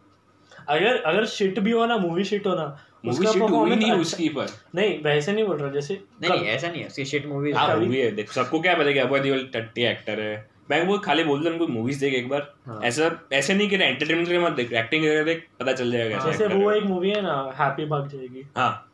अगर 0.69 0.97
अगर 0.97 1.27
शिट 1.27 1.59
भी 1.59 1.71
हो 1.71 1.87
ना 1.87 1.97
मूवी 1.97 2.25
शिट 2.25 2.47
हो 2.47 2.55
ना 2.55 2.87
मूवी 3.05 3.27
शिट 3.27 3.43
हुई 3.43 3.71
नहीं 3.71 3.79
अच्छा- 3.79 4.01
उसकी 4.01 4.29
पर। 4.29 4.47
नहीं 4.75 5.03
वैसे 5.03 5.33
नहीं 5.33 5.45
बोल 5.45 5.57
रहा 5.57 5.71
जैसे 5.71 6.01
नहीं 6.23 6.47
ऐसा 6.47 6.69
नहीं 6.69 6.81
है 6.81 6.87
उसकी 6.87 7.05
शिट 7.05 7.27
मूवी 7.27 7.53
हाँ 7.53 7.77
मूवी 7.77 7.99
है 7.99 8.13
देख 8.13 8.33
सबको 8.33 8.61
क्या 8.61 8.75
पता 8.75 8.85
है 8.85 8.93
कि 8.93 8.99
अभय 8.99 9.21
देओल 9.21 9.51
टट्टी 9.55 9.83
एक्टर 9.83 10.21
है। 10.21 10.52
मैं 10.71 10.83
वो 10.87 10.99
खाली 11.05 11.25
बोलता 11.25 11.51
हूँ 11.51 11.59
उनको 11.59 11.73
मूवीज़ 11.73 12.01
देख 12.01 12.15
एक 12.15 12.29
बार। 12.29 12.53
हाँ। 12.67 12.81
ऐसा 12.85 13.11
ऐसे 13.33 13.55
नहीं 13.55 13.69
कि 13.69 13.77
एंटरटेनमेंट 13.77 14.29
के 14.29 14.39
मत 14.39 14.53
देख 14.53 14.73
एक्टिंग 14.73 15.05
करके 15.05 15.25
देख 15.25 15.47
पता 15.61 15.73
चल 15.73 15.93
जाएगा 15.93 16.17
कैसा 16.17 16.31
जैसे 16.31 16.55
वो 16.55 16.73
एक 16.73 16.85
मूवी 16.85 17.11
है 17.11 17.21
ना 17.23 17.35
हैप्पी 17.59 17.85
भाग 17.87 18.09
जाएगी। 18.09 18.45
हाँ। 18.57 18.89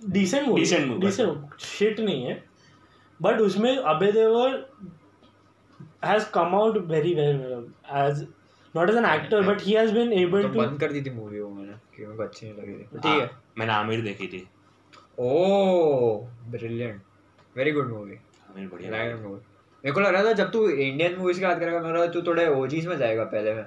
Decent 0.00 0.46
movie 0.48 0.62
Decent 0.62 0.86
movie, 0.86 1.00
decent 1.00 1.60
shit 1.60 2.00
नहीं 2.00 2.24
है। 2.24 2.42
बट 3.20 3.40
उसमें 3.40 3.76
Abhay 3.76 4.12
Deol 4.12 4.64
has 6.04 6.24
come 6.34 6.54
out 6.54 6.76
very 6.86 7.14
well 7.14 7.36
as 7.96 8.26
not 8.74 8.90
as 8.90 8.96
an 8.96 9.04
actor 9.06 9.42
but 9.42 9.62
he 9.62 9.72
has 9.72 9.92
been 9.94 10.12
able 10.12 10.42
to 10.42 10.60
बंद 10.60 10.80
कर 10.80 10.92
दी 10.92 11.02
थी 11.02 11.10
मूवी 11.10 11.40
वो 11.40 11.50
मैंने 11.50 11.72
कि 11.96 12.02
मेरे 12.02 12.16
को 12.16 12.22
अच्छी 12.22 12.46
नहीं 12.46 12.56
लगी 12.56 12.72
थी। 12.72 12.84
ठीक 12.84 13.06
हाँ, 13.06 13.20
है 13.20 13.30
मैंने 13.58 13.72
आमिर 13.72 14.00
देखी 14.02 14.26
थी। 14.28 14.46
ओह 15.18 16.50
brilliant 16.50 17.00
very 17.56 17.72
good 17.72 17.90
movie 17.90 18.14
Aamir 18.50 18.68
बढ़िया 18.68 18.90
ब्रिलियंट 18.90 19.20
मूवी 19.22 19.40
मेरे 19.84 19.94
को 19.94 20.00
लग 20.00 20.14
रहा 20.14 20.24
था 20.24 20.32
जब 20.32 20.50
तू 20.52 20.68
इंडियन 20.68 21.16
मूवीज़ 21.18 21.38
की 21.38 21.44
बात 21.46 21.58
करेगा 21.60 21.80
मेरे 21.80 22.08
तू 22.08 22.22
थोड़े 22.22 22.46
ओजीज 22.50 22.86
में 22.86 22.96
जाएगा 22.98 23.24
पहले 23.26 23.54
में। 23.54 23.62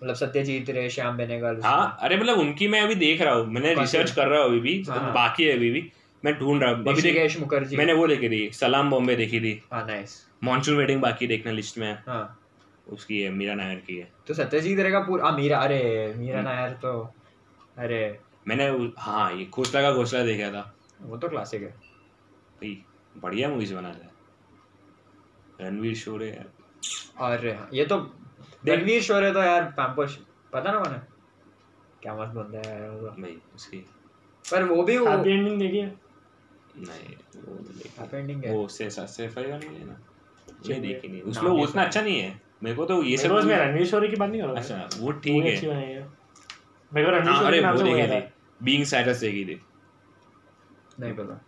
मतलब 0.00 0.14
सत्यजीत 0.14 0.70
रे 0.70 0.88
श्याम 0.90 1.16
बेनेगल 1.16 1.60
हाँ 1.64 1.96
अरे 2.00 2.16
मतलब 2.16 2.38
उनकी 2.38 2.68
मैं 2.68 2.80
अभी 2.80 2.94
देख 2.96 3.20
रहा 3.22 3.34
हूँ। 3.34 3.46
मैंने 3.46 3.74
रिसर्च 3.74 4.10
कर 4.10 4.26
रहा 4.26 4.40
हूँ 4.40 4.48
अभी 4.48 4.60
भी 4.60 4.82
हाँ। 4.88 5.12
बाकी 5.14 5.44
है 5.44 5.56
अभी 5.56 5.70
भी। 5.70 5.90
मैं 6.24 6.34
ढूंढ 6.38 6.62
रहा 6.62 6.70
हूँ। 6.70 6.86
अभी 6.88 7.02
देख 7.02 7.38
मुखर्जी। 7.40 7.76
मैंने 7.76 7.92
वो 7.92 8.06
देखी 8.06 8.28
थी 8.28 8.50
सलाम 8.52 8.90
बॉम्बे 8.90 9.16
देखी 9.16 9.40
थी। 9.40 9.60
हाँ 9.72 9.86
नाइस 9.86 10.16
मॉनसून 10.44 10.76
वेडिंग 10.76 11.00
बाकी 11.00 11.26
देखना 11.26 11.52
लिस्ट 11.52 11.78
में 11.78 11.86
है। 11.86 11.94
हाँ। 12.08 12.36
उसकी 12.88 13.20
है 13.20 13.30
मीरा 13.30 13.54
नायर 13.54 13.78
की 13.86 13.96
है। 13.96 14.08
तो 14.26 14.34
सत्यजीत 14.34 14.78
रे 14.78 14.90
का 14.90 15.00
पूरा 15.00 15.24
हाँ 15.24 15.36
मीरा 15.36 15.58
अरे 15.58 16.14
मीरा 16.16 16.42
नायर 16.42 16.70
तो 16.82 16.92
अरे। 17.78 18.18
मैंने 18.48 18.66
हाँ 18.98 19.32
ये 19.32 19.44
घोसला 19.44 19.82
का 19.82 19.92
घोसला 19.92 20.22
देखा 20.24 20.50
था। 20.50 20.72
वो 21.00 21.16
तो 21.16 21.28
क्लासिक 21.28 21.62
है। 21.62 22.76
बढ़िया 23.16 23.48
मूवीज़ 23.48 23.74
बनाता 23.74 24.04
है। 24.04 24.09
रणवीर 25.60 25.94
शोरे 25.94 26.30
और 27.18 27.46
ये 27.74 27.84
तो 27.84 27.96
रणवीर 28.66 29.02
शोरे 29.02 29.32
तो 29.32 29.42
यार 29.42 29.64
पैम्पोश 29.78 30.16
पता 30.52 30.72
ना 30.72 30.80
मैंने 30.80 30.98
क्या 32.02 32.14
मस्त 32.14 32.32
बंदा 32.32 32.58
है 32.66 32.80
यार 32.80 32.90
वो। 32.90 33.08
तो। 33.08 33.22
भाई 33.22 33.36
उसकी 33.54 33.78
पर 34.44 34.64
वो 34.64 34.82
भी 34.82 34.96
वो 34.98 35.08
हैप्पी 35.08 35.30
एंडिंग 35.30 35.58
देखी 35.60 35.78
है? 35.78 35.86
नहीं 36.76 37.14
वो 37.36 37.54
नहीं 37.54 37.74
देखी। 37.74 38.00
हैप्पी 38.00 38.16
एंडिंग 38.16 38.44
है। 38.44 38.54
वो 38.54 38.68
से 38.68 38.90
सैफ 38.90 39.38
अली 39.38 39.50
खान 39.50 39.58
नहीं 39.58 39.78
है 39.78 39.86
ना? 39.86 39.96
ये 40.66 40.74
देखी 40.80 41.08
नहीं। 41.08 41.22
उसमें 41.22 41.50
वो 41.50 41.56
नहीं 41.56 41.66
उतना 41.66 41.84
अच्छा 41.84 42.00
नहीं 42.00 42.20
है। 42.20 42.40
मेरे 42.62 42.76
को 42.76 42.84
तो 42.84 43.02
ये 43.02 43.16
सबको 43.16 43.38
रणवीर 43.38 43.86
शोरी 43.86 44.08
की 44.08 44.16
बात 44.16 44.30
नहीं 44.30 44.40
कर 44.40 44.48
रहा 44.48 44.56
अच्छा 44.56 44.88
वो 44.96 45.12
ठीक 45.12 45.44
है। 45.44 45.72
मेरे 46.92 47.04
को 47.06 47.10
रणवीर 47.10 47.28
हाँ, 47.28 47.36
शोरी 47.36 47.46
अरे 47.46 47.58
के 47.58 47.62
नाम 47.62 47.72
वो 47.72 47.78
से 47.78 47.84
वो 47.84 47.90
देखी 47.90 48.00
याद 48.00 48.10
थी। 48.10 48.14
है। 48.14 48.32
बीइंग 48.62 48.84
साइरस 48.84 49.20
देखी 49.20 49.44
थी। 49.44 49.60
नहीं 51.00 51.12
पता। 51.12 51.44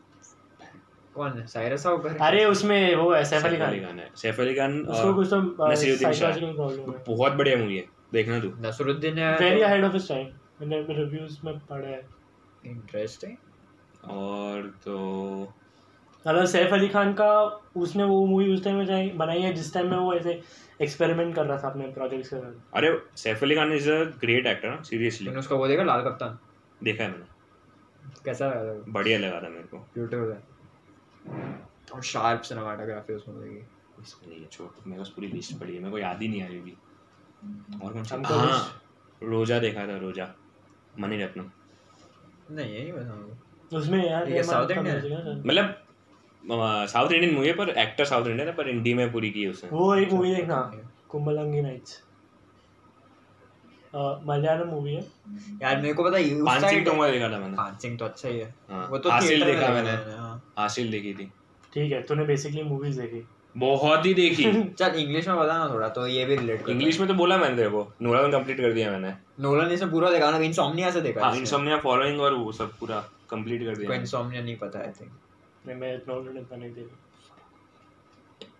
कौन 1.14 1.31
है? 1.31 1.46
साइरस 1.46 1.87
अरे 1.87 2.44
उसमें 2.44 2.96
वो 2.96 3.12
है 3.12 3.25
सैफ 3.25 3.44
अली 3.44 3.59
खान। 3.59 3.81
खान 3.81 3.98
है। 3.98 4.11
सैफ 4.16 4.40
अली 4.40 4.55
खान 4.55 4.81
उसको 4.81 5.14
कुछ 5.14 5.27
तो 5.31 5.70
नसीरुद्दीन 5.72 6.12
शाह। 6.12 6.31
है। 6.31 7.05
बहुत 7.09 7.33
बढ़िया 7.33 7.57
मूवी 7.57 7.77
है 7.77 7.85
देखना 8.12 8.40
तू। 8.40 8.48
नसरुद्दीन 8.48 9.18
है 9.18 9.38
very 9.38 9.61
ahead 9.61 9.85
of 9.85 9.92
his 9.92 10.09
time 10.09 10.27
मैंने 10.61 10.94
रिव्यूज़ 10.94 11.38
में 11.44 11.59
पढ़ा 11.59 11.88
है। 11.88 12.07
इंटरेस्टिंग 12.66 13.33
और 14.11 14.62
तो 14.62 14.98
मतलब 16.29 16.44
सैफ 16.44 16.72
अली 16.72 16.88
खान 16.88 17.12
का 17.12 17.42
उसने 17.77 18.05
वो 18.05 18.27
मूवी 18.27 18.55
उस 18.55 18.64
टाइम 18.64 18.77
में 18.77 18.87
जाई- 18.87 19.14
बनाई 19.14 19.40
है 19.40 19.53
जिस 19.53 19.75
टाइम 19.75 19.90
में 19.90 19.96
वो 19.96 20.14
ऐसे 20.14 20.42
एक्सपेरिमेंट 20.83 21.35
कर 21.35 21.46
रहा 21.46 21.59
था 21.59 21.68
अपने 21.68 21.88
प्रोजेक्ट्स 21.88 22.29
के 22.29 22.37
साथ। 22.37 22.77
अरे 22.77 23.03
Saif 23.16 23.42
Ali 23.42 23.57
Khan 23.57 23.72
is 23.72 23.90
a 23.90 24.05
great 24.05 24.46
actor 24.46 24.83
seriously 24.83 25.27
तूने 25.27 25.38
उसका 25.38 25.57
वो 25.57 25.68
देखा 25.68 25.83
लाल 25.83 26.01
कप्तान? 26.01 26.38
देखा 26.83 27.05
है 27.05 27.11
मैंने। 27.11 27.25
कैसा 28.25 28.48
लगा? 28.48 28.85
बढ़िया 28.88 29.18
लगा 29.18 29.40
था 29.40 29.48
मेरे 29.48 29.64
को। 29.64 29.79
ब्यूटीफुल 29.79 30.33
है। 30.33 30.52
और 31.95 32.03
शार्प 32.03 32.43
सिनेमाटोग्राफी 32.43 33.13
उस 33.13 33.25
मूवी 33.29 33.49
की 33.49 33.61
इसमें 34.03 34.29
नहीं 34.29 34.41
है 34.41 34.49
छोड़ 34.49 34.69
मेरे 34.87 34.99
पास 34.99 35.09
पूरी 35.09 35.29
लिस्ट 35.29 35.59
पड़ी 35.61 35.75
है 35.75 35.79
मेरे 35.79 35.91
को 35.91 35.99
याद 35.99 36.23
ही 36.23 36.29
नहीं 36.29 36.43
आ 36.43 36.47
रही 36.47 36.59
अभी 36.59 36.77
और 37.85 37.93
कौन 37.93 38.05
सा? 38.05 38.15
हमको 38.15 38.35
हाँ 38.35 38.83
रोजा 39.23 39.59
देखा 39.59 39.87
था 39.87 39.97
रोजा। 39.99 40.27
मनी 41.01 41.23
रत्नम। 41.23 41.51
नहीं 42.51 42.75
ये 42.75 42.83
नहीं 42.83 42.93
पता 42.93 43.15
मुझे 43.17 43.77
उसमें 43.77 44.05
यार 44.11 44.29
ये 44.29 44.43
South 44.43 44.53
मालूम 44.53 44.71
था 44.71 44.75
Indian 44.75 44.95
है। 44.95 45.01
मुझे 45.01 45.53
ना। 45.53 45.75
मतलब 46.45 46.87
साउथ 46.89 47.13
इंडियन 47.13 47.35
मूवी 47.35 47.49
है 47.49 47.55
पर 47.55 47.69
एक्टर 47.79 48.05
साउथ 48.05 48.27
इंडियन 48.27 48.49
है 48.49 48.55
पर 48.55 48.69
हिंदी 48.69 48.95
में 48.95 49.11
पूरी 49.13 49.31
की 49.31 49.43
है 49.43 49.51
उसने। 49.51 49.71
वो 49.71 49.95
एक 49.95 50.13
मूवी 50.13 50.35
देखना 50.35 50.57
कुंभलंगी 51.09 51.63
नाइट्स 51.63 52.03
मलयालम 54.27 54.69
मूवी 54.69 54.95
है। 54.95 55.03
यार 55.63 55.81
मेरे 55.81 55.95
को 55.95 56.05
पता 56.05 56.19
है 56.19 56.45
पान 56.45 56.61
सिंह 56.61 56.85
टाइम 56.85 57.11
देखा 57.13 57.29
था 57.31 57.39
मैंने। 57.39 57.57
सिंह 57.81 57.97
तो 57.99 58.05
अच्छा 58.05 58.29
ही 58.29 58.39
है। 58.39 58.55
हाँ, 58.71 58.87
वो 58.89 58.99
तो 58.99 59.11
देखा 59.11 59.45
देखा 59.45 59.69
मैंने। 59.69 59.97
हाँ 60.57 60.65
हासिल 60.65 60.91
देखी 60.91 61.15
थी। 61.15 61.33
ठीक 61.75 61.93
है 61.93 62.03
तूने 62.03 62.25
बेसिकली 62.25 62.62
मूवीज़ 62.62 63.01
देखी। 63.01 63.29
बहुत 63.57 64.07
ही 64.07 64.15
देखी। 64.15 64.62
चल 64.79 64.87
इंग्लिश 64.87 65.29
में 65.29 65.37
बता 65.37 65.59
ना 65.59 65.75
थोड़ा 65.75 65.88
तो 65.88 66.07
ये 66.07 66.25
भी 66.25 66.37
रिलेट 66.37 66.69
इंग्लिश 66.69 66.99
में 66.99 67.09
तो 67.09 67.15
बोला 67.15 67.37
मैंने 67.37 67.57
तेरे 67.57 67.69
को। 67.69 67.93
नोलन 68.03 68.33
कंप्लीट 68.33 68.57
कर 68.61 68.73
दिया 68.73 68.91
मैंने। 68.91 69.15
नोलन 69.41 69.69
इसने 69.69 69.91
पूरा 69.91 70.11
देखा 70.11 70.31
ना 70.31 70.37
इंसोम्निया 70.37 70.91
से 70.91 71.01
देखा 71.01 71.21
हाँ। 71.21 71.31
इसने। 71.31 71.41
इंसोम्निया 71.41 71.79
फॉलोइंग 71.79 72.21
और 72.21 72.35
वो 72.35 72.53
सब 72.53 72.73
पूरा 72.79 73.11
कंप्लीट 73.31 73.65
कर 73.65 73.71
को 73.71 73.81
दिया 73.81 73.95
इंसोम्निया 73.95 74.43
नहीं 74.43 74.57
पता 74.57 74.79
आई 74.79 74.87
थिंक 74.87 75.11
नहीं 75.67 75.77
मैं 75.77 75.97
नोलन 75.97 76.38
इतना 76.38 76.57
नहीं 76.57 76.71
देखा। 76.71 76.99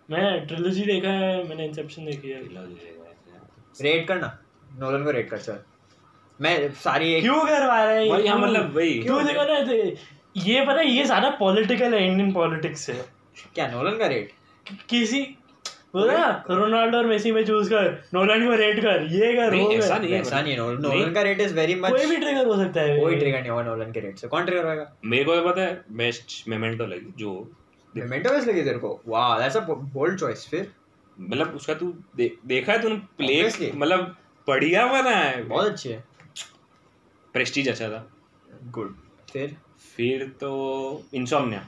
मैं 0.09 0.47
ट्रिलॉजी 0.47 0.81
देखा 0.81 1.09
है 1.09 1.47
मैंने 1.49 1.65
इंसेप्शन 1.65 2.05
देखी 2.05 2.29
है। 2.29 2.43
ट्रिलॉजी 2.43 2.73
देखा 2.73 3.03
रेट 3.81 4.07
करना। 4.07 4.37
नोलन 4.79 5.03
को 5.03 5.11
रेट 5.11 5.29
कर 5.29 5.37
चल। 5.37 5.59
मैं 6.41 6.71
सारी 6.71 7.21
क्यों 7.21 7.45
करवा 7.45 7.83
रहे 7.83 8.05
हैं? 8.05 8.13
वही, 8.13 8.27
हाँ, 8.27 8.39
मतलब 8.39 8.75
वही। 8.75 8.99
क्यों 8.99 9.25
देखो 9.25 9.43
ना 9.43 9.57
ये- 9.57 9.97
ये 10.37 10.65
पता 10.65 10.79
है 10.79 10.87
ये 10.87 11.05
सारा 11.07 11.29
पॉलिटिकल 11.29 11.93
है 11.93 12.07
इंडियन 12.07 12.31
पॉलिटिक्स 12.31 12.81
से 12.81 12.93
क्या 13.55 13.67
नोलन 13.67 13.97
का 13.97 14.07
रेट 14.07 14.31
कि- 14.67 14.81
किसी 14.89 15.21
बोला 15.95 16.43
रोनाल्डो 16.49 16.97
और 16.97 17.05
मेसी 17.05 17.31
में 17.31 17.45
चूज़ 17.45 17.69
कर 17.69 18.03
नोलन 18.13 18.45
को 18.45 18.55
रेट 18.55 18.79
कर 18.79 19.03
ये 19.11 19.33
कर 19.33 19.55
वो 19.55 19.67
नहीं, 19.67 19.77
ऐसा 19.77 19.97
नहीं 19.97 20.13
ऐसा 20.13 20.41
नहीं 20.41 20.57
नोलन 20.57 20.81
नोलन 20.81 21.13
का 21.13 21.21
रेट 21.21 21.39
इज़ 21.39 21.53
वेरी 21.53 21.75
मच 21.75 21.91
कोई 21.91 22.05
भी 22.05 22.15
ट्रिगर 22.17 22.47
हो 22.47 22.55
सकता 22.55 22.81
है। 22.81 22.99
कोई 22.99 23.15
ट्रिगर 23.15 23.39
नहीं 23.39 23.49
होगा 23.49 23.63
नोलन 23.63 23.91
के 23.91 23.99
रेट 23.99 24.17
से। 24.17 24.27
कौन 24.27 24.45
ट्रिगर 24.45 24.69
होगा 24.69 24.93
मेरे 25.05 25.23
को 25.23 25.35
तो 25.35 25.49
पता 25.49 25.61
है 25.61 25.83
बेस्ट 25.91 26.49
मोमेंटो 26.49 26.85
लगी 26.85 27.13
जो 27.17 27.51
मोमेंटो 27.97 28.29
बेस 28.29 28.47
लगी 28.47 28.61
तेरे 28.61 28.77
को? 28.77 29.01
वाह 29.07 29.39
दैट्स 29.39 29.57
अ 29.57 29.59
बोल्ड 29.69 30.19
चॉइस 30.19 30.47
फिर। 30.49 30.71
मतलब 31.19 31.55
उसका 31.55 31.73
तू 31.73 31.93
दे, 32.15 32.31
देखा 32.45 32.71
है 32.73 32.81
तूने 32.81 32.95
प्ले 32.95 33.71
मतलब 33.75 34.15
बढ़िया 34.47 34.85
बना 34.85 35.15
है। 35.15 35.43
बहुत 35.43 35.65
अच्छी 35.65 35.89
है। 35.89 36.03
प्रेस्टीज 37.33 37.69
अच्छा 37.69 37.89
था। 37.89 38.07
गुड 38.63 38.95
फिर? 39.33 39.55
फिर 39.95 40.27
तो 40.39 40.51
इंसोम्निया 41.13 41.65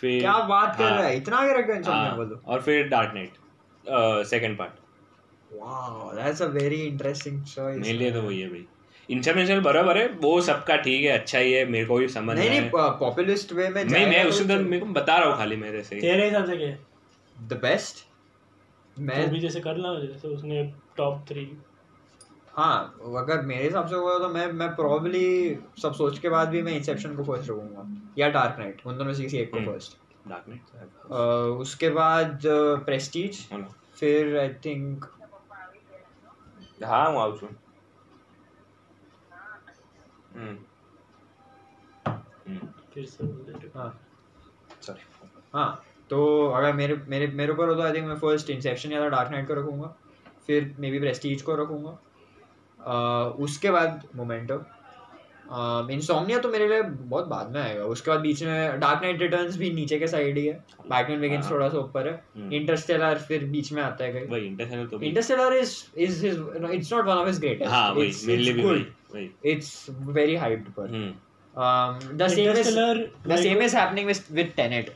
फिर 0.00 0.20
क्या 0.20 0.38
बात 0.38 0.76
कर 0.78 0.84
हाँ, 0.84 0.98
रहा 0.98 1.06
है? 1.06 1.16
इतना 1.16 1.36
आगे 1.36 1.52
रख 1.52 1.86
हाँ, 1.86 2.16
बोलो? 2.16 2.40
और 2.46 2.62
फिर 2.62 2.88
Dark 2.88 3.12
Knight 3.14 4.26
second 4.26 4.58
part 4.58 4.72
wow 5.52 6.12
that's 6.14 6.42
a 6.42 6.46
very 6.46 6.80
interesting 6.82 7.42
choice 7.44 7.78
मेरे 7.78 7.92
लिए 7.92 8.12
तो 8.12 8.22
वही 8.22 8.40
है 8.40 8.48
भाई. 8.48 8.64
इंटरनेशनल 9.08 9.60
बराबर 9.60 9.98
है 9.98 10.06
वो 10.08 10.40
सबका 10.40 10.76
ठीक 10.76 11.04
है 11.04 11.10
अच्छा 11.10 11.38
ही 11.38 11.52
है 11.52 11.64
मेरे 11.64 11.84
को 11.86 11.96
भी 11.96 12.08
समझ 12.08 12.36
नहीं 12.38 12.50
नहीं 12.50 12.70
पॉपुलिस्ट 12.70 13.52
वे 13.52 13.68
में 13.68 13.84
नहीं 13.84 14.06
मैं 14.06 14.24
उसी 14.24 14.44
दिन 14.44 14.64
मेरे 14.64 14.78
को 14.78 14.92
बता 14.92 15.16
रहा 15.18 15.28
हूँ 15.28 15.36
खाली 15.36 15.56
मेरे 15.56 15.82
से. 15.82 16.00
तेरे 16.00 16.24
हिसाब 16.24 16.46
से 16.46 16.56
क्या 16.56 16.68
है? 16.68 16.78
द 17.48 17.58
बेस्ट 17.62 18.06
मैं 18.98 19.24
तो 19.24 19.30
भी 19.32 19.40
जैसे 19.40 19.60
कर 19.60 19.76
ला 19.76 19.98
जैसे 20.00 20.28
उसने 20.28 20.72
टॉप 20.96 21.24
थ्री 21.28 21.44
हाँ 22.56 22.94
अगर 23.16 23.42
मेरे 23.42 23.64
हिसाब 23.64 23.86
से 23.86 23.94
होगा 23.94 24.18
तो 24.18 24.28
मैं 24.28 24.52
मैं 24.52 24.74
प्रॉब्ली 24.74 25.54
सब 25.82 25.92
सोच 25.94 26.18
के 26.18 26.28
बाद 26.28 26.48
भी 26.48 26.62
मैं 26.62 26.72
इंसेप्शन 26.72 27.16
को 27.16 27.24
फ़र्स्ट 27.24 27.50
रखूँगा 27.50 27.86
या 28.18 28.28
डार्क 28.28 28.58
नाइट 28.58 28.82
उन 28.86 28.98
दोनों 28.98 29.12
से 29.12 29.22
किसी 29.22 29.38
एक 29.38 29.50
को 29.52 29.60
फ़र्स्ट 29.60 29.96
डार्क 30.28 30.44
नाइट 30.48 31.12
उसके 31.60 31.90
बाद 31.90 32.40
प्रेस्टीज 32.84 33.48
फिर 33.94 34.38
आई 34.38 34.48
थिंक 34.48 35.04
हाँ 36.84 37.08
वो 37.10 37.18
आउट 37.18 37.38
फिर 37.38 37.58
हाँ। 43.76 44.00
सॉरी 44.82 45.00
हाँ 45.54 45.84
तो 46.10 46.46
अगर 46.48 46.72
मेरे 46.72 46.96
मेरे 47.08 47.26
मेरे 47.26 47.52
ऊपर 47.52 47.68
हो 47.68 47.74
तो 47.74 47.82
आई 47.82 47.92
थिंक 47.92 48.06
मैं 48.06 48.16
फ़र्स्ट 48.16 48.50
इंसेप्शन 48.50 48.92
या 48.92 49.00
तो 49.00 49.08
डार्क 49.08 49.30
नाइट 49.30 49.48
को 49.48 49.54
रखूँगा 49.54 49.96
फिर 50.46 50.74
मे 50.78 50.90
बी 50.90 50.98
प्रेस्टीज 50.98 51.42
को 51.42 51.54
रखूँगा। 51.54 51.98
उसके 53.44 53.70
बाद 53.70 54.02
मोमेंटो 54.16 54.62
इंसोमनिया 55.92 56.38
तो 56.38 56.48
मेरे 56.48 56.68
लिए 56.68 56.82
बहुत 56.82 57.26
बाद 57.28 57.50
में 57.52 57.60
आएगा। 57.62 57.84
उसके 57.84 58.10
बाद 58.10 58.20
बीच 58.20 58.42
में 58.42 58.80
डार्क 58.80 59.00
नाइट 59.02 59.22
रिटर्न्स 59.22 59.56
भी 59.56 59.70
नीचे 59.72 59.98
के 59.98 60.06
साइड 60.06 60.38
ही 60.38 60.46
है। 60.46 60.52
बैटमैन 60.90 61.20
बिगिंस 61.20 61.44
हाँ। 61.44 61.52
थोड़ा 61.52 61.68
सा 61.68 61.78
ऊपर 61.78 62.08
है। 62.08 62.14
हम्म। 62.36 62.52
इंटरस्टेलर 62.52 63.18
फिर 63.28 63.44
बीच 63.44 63.72
में 63.72 63.82
आता 63.82 64.04
है 64.04 64.12
कहीं। 64.12 64.26
वही 64.26 64.46
इंटरनेशनल 64.46 64.86
तो 64.86 65.00
Interstellar 65.00 65.56
is 65.56 65.74
is 65.98 66.24
his 66.26 66.36
it's 66.72 66.92
not 66.92 67.04
one 67.04 67.14
of 67.14 67.28
his 67.28 67.40
greatest 67.40 67.70
हाँ 67.72 67.92
वही 67.92 68.12
मेरे 68.26 68.42
लिए 68.42 68.54
भी 68.54 69.50
इट्स 69.52 69.86
वेरी 69.90 70.36
हाइप्ड 70.36 70.72
पर। 70.72 70.94
हम्म। 70.94 71.12
Um 71.54 71.96
the 72.20 72.26
same 72.32 72.46
is 72.50 72.50
Interstellar, 72.50 72.92
the 73.24 73.30
like- 73.30 73.42
same 73.46 73.62
is 73.64 73.72
happening 73.78 74.06
with 74.10 74.20
with 74.36 74.52
tenet 74.58 74.86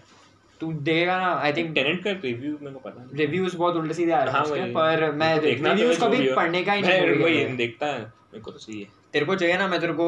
तू 0.60 0.72
देगा 0.82 1.16
ना 1.18 1.32
आई 1.34 1.52
थिंक 1.52 1.74
टेनेंट 1.74 2.02
का 2.04 2.10
रिव्यू 2.12 2.56
मेरे 2.60 2.72
को 2.72 2.78
पता 2.80 3.02
नहीं। 3.02 3.18
रिव्यूज़ 3.18 3.56
बहुत 3.56 3.76
उल्टे 3.76 3.94
सीधे 3.94 4.12
आ 4.12 4.22
रहे 4.22 4.26
हैं 4.26 4.32
हाँ, 4.32 4.42
उसके 4.44 4.70
पर 4.72 5.10
मैं 5.12 5.34
तो 5.36 5.46
रिव्यूज़ 5.46 6.00
कभी 6.00 6.16
भी 6.16 6.32
पढ़ने 6.34 6.62
का 6.64 6.72
ही 6.72 6.82
नहीं 6.82 7.18
वही 7.18 7.44
देखता 7.56 7.86
है 7.86 8.00
मेरे 8.00 8.40
को 8.40 8.50
तो 8.50 8.58
सही 8.58 8.80
है। 8.80 8.86
तेरे 9.12 9.26
को 9.26 9.34
चाहिए 9.34 9.58
ना 9.58 9.68
मैं 9.68 9.80
तेरे 9.80 9.92
को 9.92 10.06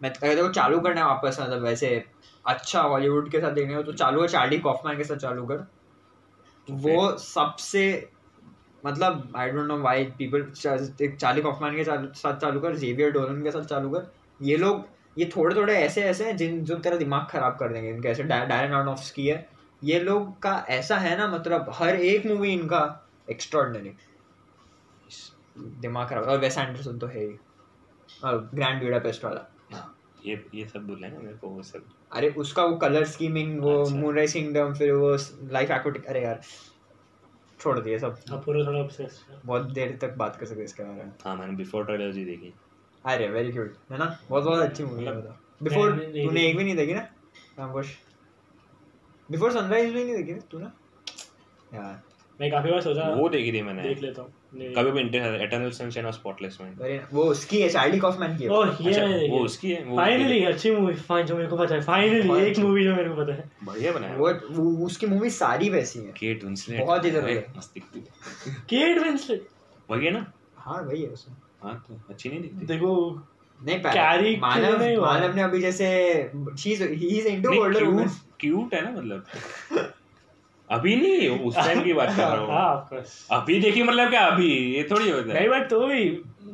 मैं 0.00 0.12
तेरे 0.12 0.42
को 0.42 0.48
चालू 0.50 0.80
करना 0.80 1.00
है 1.00 1.06
वापस 1.06 1.38
मतलब 1.40 1.62
वैसे 1.62 1.88
अच्छा 2.44 2.80
हॉलीवुड 2.82 3.30
के 3.30 3.40
साथ 3.40 3.52
देखने 3.52 3.74
को 3.74 3.82
तो 3.82 3.92
चालू 3.94 4.22
है 4.22 4.28
चार्ली 4.28 4.58
कॉफमैन 4.58 4.96
के 4.96 5.04
साथ 5.04 5.16
चालू 5.16 5.46
कर। 5.46 5.66
वो 6.68 7.16
सबसे 7.18 7.82
मतलब 8.84 9.32
I 9.36 9.50
don't 9.50 9.66
know 9.68 9.76
why 9.78 10.04
people 10.18 10.42
Charlie 10.56 11.42
Kaufman 11.42 11.76
के 11.76 11.84
साथ 11.84 12.36
चालू 12.36 12.60
कर 12.60 12.76
जेवियर 12.76 13.10
डोलन 13.10 13.42
के 13.42 13.50
साथ 13.50 13.64
चालू 13.64 13.90
कर। 13.90 14.10
ये 14.40 14.56
लोग 14.56 14.86
ये 15.16 15.30
थोड़े 15.36 15.54
थोड़े 15.56 15.74
ऐसे 15.74 16.02
ऐसे 16.04 16.24
हैं 16.24 16.36
जिन 16.36 16.64
जो 16.64 16.74
तेरा 16.78 16.96
दिमाग 16.96 17.26
खराब 17.30 17.56
कर 17.60 17.72
देंगे 17.72 17.88
इनके 17.90 18.08
ऐसे 18.08 18.22
डायरन 18.24 18.74
आर्नोफ्स्की 18.74 19.26
है। 19.26 19.46
ये 19.82 19.98
लोग 20.00 20.38
का 20.42 20.52
ऐसा 20.68 20.96
है 20.98 21.16
ना 21.18 21.26
मतलब 21.28 21.70
हर 21.74 21.96
एक 21.96 22.26
मूवी 22.26 22.52
इनका 22.52 22.80
एक्स्ट्रॉर्डनरी 23.30 23.94
दिमाग 25.80 26.08
खराब 26.08 26.24
और 26.24 26.38
वेस 26.38 26.58
एंडरसन 26.58 26.98
तो 26.98 27.06
है 27.06 27.20
ही। 27.20 27.38
ग्रैंड 28.24 28.80
ब्यूडापेस्ट 28.80 29.24
वाला। 29.24 29.44
हाँ, 29.72 29.96
ये 30.24 30.44
ये 30.54 30.66
सब 30.68 30.86
बोल 30.86 30.96
रहे 30.96 31.10
हैं 31.10 31.16
ना 31.18 31.24
मेरे 31.24 31.36
को 31.38 31.48
वो 31.48 31.62
सब। 31.62 31.84
अरे 32.12 32.30
उसका 32.38 32.64
वो 32.64 32.76
कलर 32.76 33.04
स्कीमिंग 33.04 33.60
वो 33.60 33.82
अच्छा। 33.82 33.96
मूनराइज 33.96 34.32
किंगडम 34.32 34.74
फिर 34.74 34.92
वो 34.92 35.16
लाइफ 35.52 35.70
एक्विटिक 35.70 36.06
अरे 36.06 36.22
यार 36.22 36.40
छोड़ 37.60 37.78
दिए 37.80 37.98
सब। 37.98 38.18
हाँ 38.30 38.38
पूरा 38.38 38.64
थोड़ा 38.66 38.78
है। 39.00 39.08
बहुत 39.44 39.70
देर 39.72 39.98
तक 40.02 40.14
बात 40.16 40.36
कर 40.36 40.46
सकते 40.46 40.64
इसके 40.64 40.82
बारे 40.82 41.04
में। 41.04 41.12
हाँ 41.24 41.36
मैंने 41.36 41.56
बिफोर 41.56 41.90
ही 41.92 42.24
देखी। 42.24 42.52
अरे 43.04 43.28
वेरी 43.28 43.52
क्यूट 43.52 43.76
है 43.92 43.98
ना? 43.98 44.18
बहुत 44.28 44.44
बहुत 44.44 44.60
अच्छी 44.60 44.84
मूवी 44.84 45.04
है 45.04 45.20
बिफोर 45.62 45.90
तूने 45.92 46.46
एक 46.48 46.56
भी 46.56 46.64
नहीं 46.64 46.76
देखी 46.76 46.94
ना? 46.94 47.00
रामकोश? 47.58 47.96
बिफोर 49.30 49.52
सनराइज 49.52 49.94
भी 49.94 50.04
नहीं 50.04 50.16
देखी 50.16 50.32
ना 50.32 50.38
तू 50.50 50.58
ना 50.58 50.72
यार 51.74 52.02
मैं 52.40 52.50
काफ़ी 52.50 52.70
बार 52.70 52.80
सोचा 52.80 53.14
वो 53.14 53.28
देखी 53.28 53.52
थी 53.52 53.62
मैंने। 53.62 53.82
देख 53.82 54.02
लेता 54.02 54.22
हूँ। 54.22 54.32
नहीं- 54.54 54.76
कभी 54.76 54.90
भी 54.90 55.00
एटर्नल 55.44 55.70
सनशाइन 55.70 56.06
ऑफ़ 56.06 56.14
स्पॉटलेस 56.14 56.58
में 56.60 56.74
वेरी 56.74 57.00
वो 57.12 57.22
उसकी 57.24 57.60
है 57.60 57.68
चार्ली 57.68 57.98
कॉफमैन 57.98 58.36
की 58.36 58.44
है। 58.44 58.50
ओह 58.50 58.66
ये 58.80 58.88
अच्छा, 58.90 59.36
वो 59.36 59.44
उसकी 59.44 59.70
है 59.72 59.96
फाइनली 59.96 60.44
अच्छी 60.44 60.70
मूवी 60.70 60.94
फाइन 60.94 61.26
जो 61.26 61.36
मेरे 61.36 61.48
को 61.48 61.56
पता 61.56 61.74
है। 61.74 61.80
फाइनली 61.80 62.40
एक 62.46 62.58
मूवी 62.58 62.84
जो 62.84 62.94
मेरे 62.94 63.10
को 63.10 63.16
पता 63.16 63.34
है। 63.34 63.50
बढ़िया 63.64 63.92
बनाया। 63.92 64.16
वो 64.16 64.30
वो- 64.50 64.86
उसकी 64.86 65.06
मूवी 65.06 65.30
सारी 65.30 65.70
वैसी 65.70 65.98
है। 65.98 66.12
केट 66.12 66.44
विंसलेट 66.44 66.80
बहुत 66.80 67.04
ही 67.04 67.10
ज़रूरी 67.10 67.34
है। 67.34 67.46
मस्त 67.56 67.74
दिखती 67.74 67.98
है। 67.98 68.06
केट 68.54 68.98
विंसलेट 68.98 69.48
वही 69.90 70.06
है 70.06 70.12
ना? 70.12 70.32
हाँ 70.56 70.82
वही 70.82 71.02
है 71.02 71.08
उसमें। 71.08 71.36
हाँ 71.62 71.84
तो 71.88 72.00
अच्छी 72.10 72.28
नहीं 72.28 72.40
दिखती। 72.40 72.66
देखो 72.66 73.22
नहीं 73.64 73.78
पहले 73.82 74.36
मानव 74.36 75.00
मानव 75.02 75.34
ने 75.36 75.42
अभी 75.42 75.60
जैसे 75.60 75.86
she 76.58 76.72
is 76.72 77.28
into 77.28 77.60
older 77.60 77.84
women 77.84 78.08
cute 78.40 78.74
है 78.74 78.84
ना 78.84 78.90
मतलब। 78.90 79.24
अभी 80.68 80.94
नहीं 80.96 81.28
उस 81.40 81.54
टाइम 81.56 81.82
की 81.84 81.92
बात 81.92 82.08
कर 82.08 82.22
रहा 82.22 82.36
हूँ। 82.36 82.48
हाँ। 82.52 83.04
अभी 83.30 83.58
देखी 83.60 83.82
मतलब 83.82 84.10
क्या 84.10 84.24
अभी? 84.26 84.48
ये 84.74 84.82
थोड़ी 84.90 85.10
होता 85.10 85.32
है 85.32 85.38
नहीं 85.38 85.48
बट 85.48 85.68
तो 85.70 85.86
भी 85.86 86.04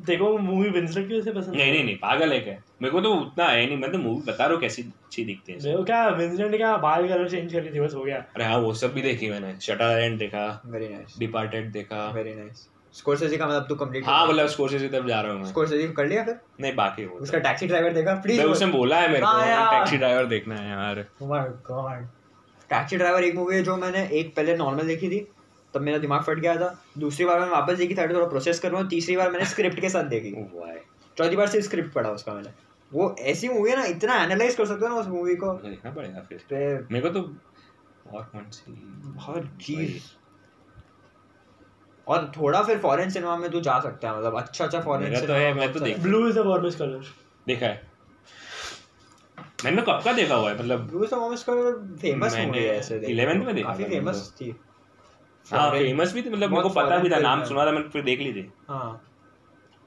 देखो 0.06 0.36
मूवी 0.38 0.68
विंसलेट 0.70 1.08
की 1.08 1.14
वजह 1.14 1.24
से 1.24 1.32
पसंद 1.32 1.56
नहीं 1.56 1.72
नहीं 1.72 1.84
नहीं 1.84 1.96
पागल 1.96 2.32
है 2.32 2.38
क्या? 2.40 2.54
मेरे 2.82 2.92
को 2.92 3.00
तो 3.00 3.12
उतना 3.14 3.46
है 3.46 3.66
नहीं 3.66 3.76
मैं 3.76 3.90
तो 3.92 3.98
मूवी 3.98 4.22
बता 4.26 4.44
रहा 4.44 4.52
हूँ 4.52 4.60
कैसी 4.60 4.82
अच्छी 4.82 5.24
दिखती 5.24 5.52
है। 5.52 5.58
देखो 5.58 5.82
क्या 5.84 6.06
विंसलेट 6.08 6.50
ने 6.50 6.56
क्या 6.56 6.76
बाल 6.76 7.08
कलर 7.08 7.28
चेंज 7.28 7.52
कर 7.52 7.62
ली 7.62 7.70
थी 7.70 7.80
बस 7.80 7.94
हो 7.94 8.04
गया। 8.04 8.16
अरे 8.34 8.44
हाँ 8.44 8.58
वो 8.58 8.72
सब 8.74 8.94
भी 8.94 9.02
देखी 9.02 9.30
मैंने। 9.30 9.54
शटर 9.60 9.84
आइलैंड 9.84 10.18
देखा 10.18 10.46
वेरी 10.66 10.88
नाइस 10.88 11.18
डिपार्टेड 11.18 11.70
देखा। 11.72 12.08
वेरी 12.10 12.34
नाइस 12.34 12.68
स्कोरसेजी 12.94 13.37
का 13.37 13.46
मतलब 13.46 13.66
तू 13.68 13.74
कंप्लीट 13.74 14.04
हाँ 14.07 14.26
मतलब 14.28 14.46
स्कोर्सेज 14.46 14.90
तरफ़ 14.92 15.07
जा 15.07 15.20
रहा 15.20 15.33
हूँ 15.33 15.40
मैं। 15.40 15.48
स्कोरसेजी 15.48 15.87
कर 15.92 16.07
लिया 16.07 16.24
फिर? 16.24 16.38
नहीं 16.61 16.74
बाकी 16.76 17.04
वो 17.07 17.16
उसका 17.18 17.38
टैक्सी 17.38 17.66
ड्राइवर 17.66 17.92
देखा? 17.92 18.14
प्लीज़ 18.14 18.40
मैं 18.40 18.46
उसने 18.46 18.66
बोला 18.72 19.00
है 19.00 19.09
मेरे 19.12 19.24
हाँ 19.24 19.70
को 19.70 19.78
टैक्सी 19.78 19.96
ड्राइवर 19.96 20.26
देखना 20.26 20.57
है 20.57 20.68
यार। 20.70 21.04
माय 21.22 21.48
गॉड 21.68 22.07
टैक्सी 22.70 22.96
ड्राइवर 22.96 23.24
एक 23.24 23.35
मूवी 23.35 23.57
है 23.57 23.62
जो 23.62 23.76
मैंने 23.76 24.07
एक 24.20 24.35
पहले 24.37 24.57
नॉर्मल 24.57 24.87
देखी 24.87 25.09
थी 25.11 25.26
तब 25.74 25.80
मेरा 25.80 25.98
दिमाग 25.98 26.22
फट 26.22 26.38
गया 26.38 26.57
था। 26.57 26.74
दूसरी 26.98 27.24
बार 27.24 27.40
मैंने 27.40 27.52
वापस 27.52 27.78
देखी 27.78 27.94
था 27.94 28.07
थोड़ा 28.07 28.26
प्रोसेस 28.26 28.61
कर 28.61 28.70
रहा 28.70 28.80
हूँ। 28.80 28.88
तीसरी 28.88 29.16
बार 29.16 29.30
मैंने 29.30 29.44
स्क्रिप्ट 29.44 29.80
के 29.80 29.88
साथ 29.88 30.04
देखी। 30.04 30.30
वाह 30.54 30.74
चौथी 31.16 31.37
बार 31.37 31.46
सिर्फ़ 31.46 31.66
स्क्रिप्ट 31.66 31.92
पढ़ा 31.92 32.11
उसका 32.11 32.35
मैंने। 32.35 32.50
वो 32.92 33.14
ऐसी 33.20 33.48
मूवी 33.48 33.70
है 33.70 33.76
ना 33.76 33.85
इतना 33.87 34.22
एनालाइज 34.22 34.54
कर 34.54 34.66
सकते 34.66 34.87
हो 34.87 34.94
ना 34.94 35.00
उस 35.00 35.07
मूवी 35.07 35.35
को। 35.37 35.52
देखना 35.59 35.90
पड़ेगा 35.90 36.20
फिर। 36.28 36.87
मेरे 36.92 37.09
को 37.09 37.18
तो 37.18 37.20
और 38.12 38.22
कौन 38.22 38.50
सी? 38.50 38.72
हर 39.20 39.46
चीज़। 39.61 40.02
और 42.08 42.32
थोड़ा 42.36 42.62
फिर 42.62 42.78
फॉरेन 42.78 43.10
सिनेमा 43.10 43.36
में 43.36 43.50
तू 43.50 43.60
जा 43.60 43.80
सकता 43.80 44.10
है 44.10 44.18
मतलब 44.18 44.36
अच्छा 44.36 44.64
अच्छा 44.64 44.80
फॉरेन 44.80 45.10
मेरा 45.10 45.26
तो 45.26 45.32
है, 45.32 45.54
मैं 45.54 45.72
तो 45.72 45.80
देख- 45.80 46.00
blue 46.00 46.28
is 46.28 46.34
the 46.34 46.38
warmest 46.38 46.78
colour 46.78 47.04
देखा 47.46 47.66
है। 47.66 47.94
मैंने 49.64 49.82
कब 49.82 50.00
का 50.04 50.12
देखा 50.12 50.34
हुआ 50.34 50.50
है 50.50 50.58
मतलब 50.58 50.80
ब्लू 50.80 51.06
सॉन्ग्स 51.06 51.42
का 51.42 51.52
फ़ेमस 51.96 52.32
मैंने 52.32 52.46
मूवी 52.46 52.58
है 52.58 52.76
ऐसे 52.76 52.98
देखो 52.98 53.12
11th 53.12 53.46
में 53.46 53.54
देखा 53.54 53.68
काफ़ी 53.68 53.84
फ़ेमस 53.84 54.34
थी। 54.40 54.56
हाँ 55.52 55.70
फ़ेमस 55.70 56.12
भी 56.12 56.22
थी 56.22 56.30
मतलब 56.30 56.50
मेरे 56.50 56.62
को 56.62 56.68
पता 56.68 56.98
भी 56.98 57.10
था 57.10 57.18
नाम 57.18 57.44
सुना 57.44 57.66
था 57.66 57.70
मैंने 57.72 57.88
फिर 57.88 58.02
देख 58.02 58.20
ली 58.20 58.32
थी। 58.32 58.52
हाँ। 58.68 59.04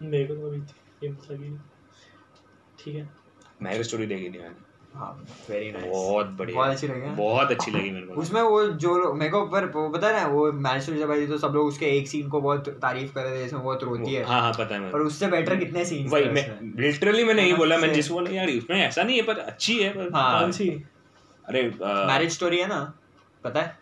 मेरे 0.01 0.25
को 0.25 0.35
तो 0.35 0.47
अभी 0.47 0.61
फ़ेमस 0.61 1.27
लगी 1.31 1.57
ठीक 2.79 2.95
है। 2.95 3.09
मैरिज 3.61 3.87
स्टोरी 3.87 4.05
देखी 4.05 4.29
थी 4.29 4.39
मैंने। 4.39 4.66
वेरी 5.49 5.71
नाइस 5.71 5.85
बहुत 5.85 6.27
बढ़िया। 6.27 6.55
बहुत 6.55 6.69
अच्छी 6.69 6.87
लगी 6.87 7.01
बहुत 7.01 7.51
अच्छी 7.51 7.71
लगी 7.71 7.89
मेरे 7.91 8.05
को। 8.05 8.13
उसमें 8.13 8.41
वो 8.41 8.65
जो 8.65 8.97
लोग- 8.97 9.17
मेरे 9.19 9.31
को 9.31 9.45
पर 9.45 9.65
वो 9.65 9.89
पता 9.89 10.07
है 10.07 10.21
ना 10.21 10.27
वो 10.27 10.51
मैच 10.51 10.83
जब 10.83 11.11
आई 11.11 11.27
तो 11.27 11.37
सब 11.37 11.47
लोग 11.47 11.67
उसके 11.67 11.85
एक 11.85 12.07
सीन 12.07 12.29
को 12.29 12.41
बहुत 12.41 12.69
तारीफ़ 12.69 13.13
कर 13.13 13.21
रहे 13.23 13.39
थे 13.39 13.43
जिसमें 13.43 13.63
बहुत 13.63 13.83
रोती 13.83 14.13
है। 14.13 14.23
हाँ 14.23 14.41
हाँ 14.41 14.53
पता 14.53 14.75
है 14.75 14.91
पर 14.91 14.99
उससे 14.99 15.27
बेटर 15.27 15.55
कितने 15.55 15.85
सीन्स 15.85 16.11
वही 16.11 16.25
मैं 16.25 16.73
लिटरली 16.81 17.23
मैंने 17.23 17.41
यही 17.41 17.51
हाँ, 17.51 17.59
बोला 17.59 17.77
मैं 17.77 17.93
जिस 17.93 18.07
बोला 18.09 18.31
यार 18.31 18.47
उसमें 18.47 18.77
ऐसा 18.77 19.03
नहीं 19.03 19.15
है 19.17 19.23
पर 19.23 19.37
अच्छी 19.37 19.79
है 19.79 19.89
पर 19.89 20.13
हाँ। 20.13 20.41
कौन 20.41 20.51
सी 20.51 20.69
अरे 21.45 21.73
मैरिज 21.81 22.31
स्टोरी 22.31 22.57
है 22.57 22.67
ना 22.67 22.93
पता 23.43 23.61
है? 23.61 23.79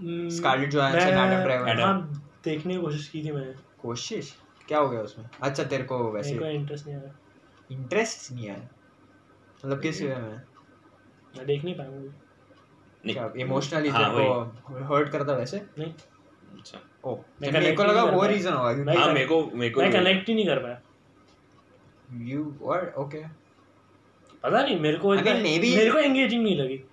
हम्म, 0.00 0.28
Scarlett 0.28 0.70
Johansson, 0.70 1.12
मैं- 1.12 1.68
Adam 1.68 1.80
हाँ 1.80 2.22
देखने 2.44 2.74
की 2.74 2.80
कोशिश 2.80 3.08
की 3.08 3.24
थी 3.24 3.30
मैंने। 3.30 3.54
कोशिश? 3.82 4.34
क्या 4.68 4.78
हो 4.78 4.88
गया 4.88 5.00
उसमें? 5.00 5.28
अच्छा 5.42 5.64
तेरे 5.64 5.82
को 5.82 6.12
वैसे। 6.12 6.54
इंटरेस्ट 6.54 6.86
नहीं 6.86 6.96
आया 6.96 7.14
इंटरेस्ट 7.72 8.32
नहीं 8.32 8.46
है 8.46 8.70
मतलब 9.64 9.80
किस 9.80 10.02
वे 10.02 10.08
में? 10.08 10.42
मैं 11.36 11.46
देख 11.46 11.64
नहीं 11.64 11.74
पाया 11.74 13.32
इमोशनली 13.36 13.88
हाँ, 13.88 14.10
तेरे 14.10 14.84
हर्ट 14.84 15.08
करता 15.08 15.32
वैसे? 15.32 15.62
नहीं। 15.78 15.94
अच्छा। 16.58 16.78
ओ 17.04 17.16
मैं 17.42 17.52
मेरे 17.52 17.72
को 17.72 17.84
लगा 17.84 18.04
वो 18.04 18.26
रीजन 18.26 18.52
होगा 18.52 19.00
हाँ 19.00 19.12
मेरे 19.12 19.26
को 19.26 19.50
मेरे 19.54 19.70
को 19.70 19.80
मैं 19.80 19.92
कनेक्ट 19.92 20.28
ही 20.28 20.34
नहीं 20.34 20.46
कर 20.46 20.58
पाया। 20.58 20.80
यू 22.12 22.56
व्हाट 22.62 22.94
ओके 22.94 23.22
पता 24.42 24.62
नहीं 24.62 24.80
मेरे 24.80 24.98
को 24.98 25.16
I 25.16 25.18
mean, 25.18 25.36
इतना- 25.36 25.60
मेरे 25.76 25.90
को 25.90 25.98
एंगेजिंग 25.98 26.42
नहीं 26.44 26.58
लगी। 26.58 26.84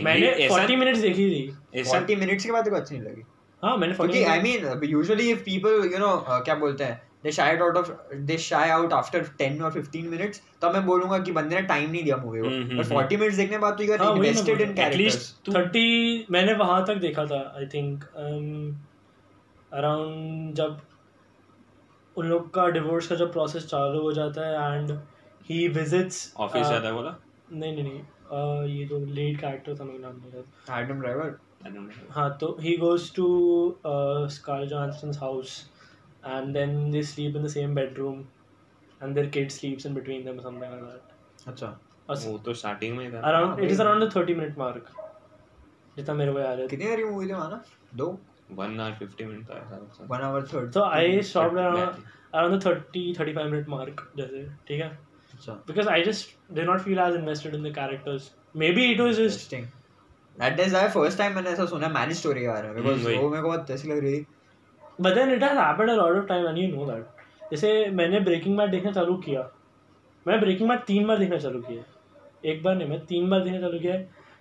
मैंने 0.00 0.48
40 0.48 0.76
मिनट्स 0.76 1.00
देखी 1.00 1.30
थी। 1.30 1.82
40 1.84 2.16
मिनट्स 2.16 2.44
के 2.44 2.52
बाद 2.52 2.64
तेरे 2.64 2.76
अच्छी 2.76 2.98
नहीं 2.98 3.10
लगी। 3.10 3.22
हाँ 3.64 3.76
मैंने 3.76 3.94
40 3.94 4.12
क्योंकि 4.12 4.30
I 4.30 4.40
mean 4.40 4.80
usually 4.84 5.30
if 5.30 5.40
people 5.40 5.90
you 5.92 5.98
know 5.98 6.06
uh, 6.06 6.44
क्या 6.44 6.54
बोलते 6.54 6.84
हैं? 6.84 7.09
They 7.24 7.32
shy 7.32 7.56
out 7.56 7.76
of 7.76 8.14
they 8.28 8.36
shy 8.38 8.70
out 8.70 8.92
after 8.92 9.24
10 9.40 9.60
और 9.62 9.72
15 9.72 10.04
मिनट्स 10.10 10.42
तब 10.62 10.74
मैं 10.74 10.84
बोलूँगा 10.86 11.18
कि 11.18 11.32
बंदे 11.32 11.54
ने 11.56 11.62
टाइम 11.62 11.90
नहीं 11.90 12.02
दिया 12.04 12.16
मूवी 12.16 12.40
को। 12.40 12.48
पर 12.78 12.84
40 12.84 13.18
मिनट्स 13.20 13.36
देखने 13.36 13.56
के 13.56 13.58
बाद 13.58 13.76
तो 13.78 13.84
यू 13.84 13.96
हाँ, 13.96 14.14
इन्वेस्टेड 14.14 14.60
इन 14.60 14.74
कैरेक्टर्स 14.74 15.32
थर्टी 15.48 16.26
मैंने 16.30 16.54
वहाँ 16.54 16.84
तक 16.86 16.94
देखा 16.94 17.24
था 17.26 17.40
आई 17.56 17.66
थिंक 17.66 18.04
अराउंड 19.72 20.54
जब 20.54 20.80
उन 22.16 22.26
लोग 22.26 22.52
का 22.54 22.66
डिवोर्स 22.68 23.06
का 23.06 23.16
जब 23.16 23.32
प्रोसेस 23.32 23.66
चालू 23.66 24.00
हो 24.02 24.12
जाता 24.12 24.46
है 24.46 24.78
एंड 24.78 24.90
ही 25.50 25.66
विजिट्स 25.68 26.32
ऑफ़िस 26.36 26.66
जाता 26.66 26.86
है 26.86 26.92
बोला? 26.92 27.14
नहीं 27.52 27.72
नहीं 27.72 27.84
नहीं 27.84 28.00
uh, 28.00 28.78
ये 28.78 28.84
जो 28.84 28.98
लीड 29.14 29.40
कैरेक्टर 29.40 29.74
था 29.74 29.84
मेरा 29.84 29.98
नाम 29.98 30.16
नहीं 30.16 30.82
एडम 30.82 31.00
ड्राइवर. 31.00 31.38
हाँ 32.10 32.30
तो 32.40 32.56
he 32.60 32.76
goes 32.76 33.14
to 33.14 33.26
Scarlett 34.34 34.64
Johansson's 34.66 35.18
house 35.18 35.58
and 36.26 36.52
then 36.54 36.90
they 36.90 37.02
sleep 37.02 37.36
in 37.36 37.42
the 37.42 37.48
same 37.48 37.74
bedroom 37.74 38.20
and 39.02 39.14
their 39.14 39.26
kid 39.26 39.50
sleeps 39.50 39.86
in 39.86 39.94
between 39.94 40.24
them 40.24 40.40
something 40.40 40.62
like 40.62 40.82
that 40.82 41.48
अच्छा। 41.48 41.78
वो 42.10 42.38
तो 42.38 42.54
स्टार्टिंग 42.54 42.96
में 42.96 43.12
था। 43.12 43.20
Around 43.20 43.60
it 43.64 43.70
is. 43.70 43.80
Around 43.82 44.04
the 44.04 44.12
30 44.12 44.34
minute 44.34 44.58
mark 44.58 44.86
जितना 45.96 46.14
मेरे 46.14 46.32
को 46.32 46.38
याद 46.38 46.58
है। 46.60 46.68
कितनी 46.68 46.86
बारी 46.88 47.04
मूवी 47.04 47.28
थी 47.28 47.32
वहाँ 47.32 47.64
दो? 47.94 48.18
वन 48.52 48.80
आवर 48.80 48.94
फिफ्टी 48.94 49.24
मिनट 49.24 49.50
था। 49.50 49.54
ऐसा 49.54 49.76
कुछ। 49.76 50.10
One 50.10 50.18
hour 50.18 50.42
third 50.42 50.72
So 50.72 50.80
I 50.80 51.22
stopped 51.30 51.54
But 51.54 51.62
around 51.64 51.78
मैं- 51.78 52.04
around 52.34 52.54
the 52.56 52.60
30 52.66 53.14
35 53.14 53.50
minute 53.52 53.70
mark 53.74 54.00
जैसे 54.16 54.44
ठीक 54.68 54.82
है? 54.82 54.98
अच्छा। 55.34 55.64
Because 55.64 55.88
I 55.88 55.98
just 56.06 56.26
did 56.58 56.68
not 56.70 56.78
feel 56.86 57.00
as 57.06 57.16
invested 57.20 57.54
in 57.58 57.66
the 57.66 57.74
characters. 57.78 58.22
Maybe 58.56 58.84
it 58.86 59.00
was 59.00 59.10
just 59.10 59.20
interesting 59.20 59.64
that 60.40 60.60
is 60.60 60.76
the 60.76 60.90
first 60.90 61.18
time 61.18 61.34
मैंने 61.34 61.50
ऐसा 61.50 61.66
सुना 61.66 61.88
marriage 61.88 62.16
story 62.16 62.40
के 62.40 62.48
बारे 62.48 62.68
में 62.68 62.76
बिकॉज़ 62.76 63.08
हम्म, 63.08 63.18
वो 63.18 63.30
मेरे 63.30 63.42
को 63.42 63.48
बहुत 63.48 63.70
ऐसी 63.70 63.88
लग 63.88 63.98
रही 63.98 64.20
थी। 64.20 64.26
But 65.00 65.16
then 65.16 65.30
it 65.30 65.42
has 65.42 65.58
happened 65.58 65.90
a 65.90 65.96
lot 65.96 66.16
of 66.16 66.28
time 66.28 66.46
and 66.52 66.62
you 66.62 66.68
know 66.72 66.86
that. 66.90 67.04
जैसे 67.50 67.68
मैंने 67.98 68.20
ब्रेकिंग 68.30 68.56
बैड 68.58 68.70
देखना 68.70 68.92
चालू 68.92 69.14
किया। 69.26 69.50
मैं 70.26 70.40
ब्रेकिंग 70.40 70.68
बैड 70.68 70.80
तीन 70.86 71.06
बार 71.06 71.18
देखना 71.18 71.38
चालू 71.44 71.60
किया। 71.62 71.82
एक 72.50 72.62
बार 72.62 72.74
नहीं 72.76 72.88
मैं 72.88 72.98
तीन 73.06 73.30
बार 73.30 73.40
देखना 73.44 73.60
चालू 73.60 73.78
किया। 73.78 73.94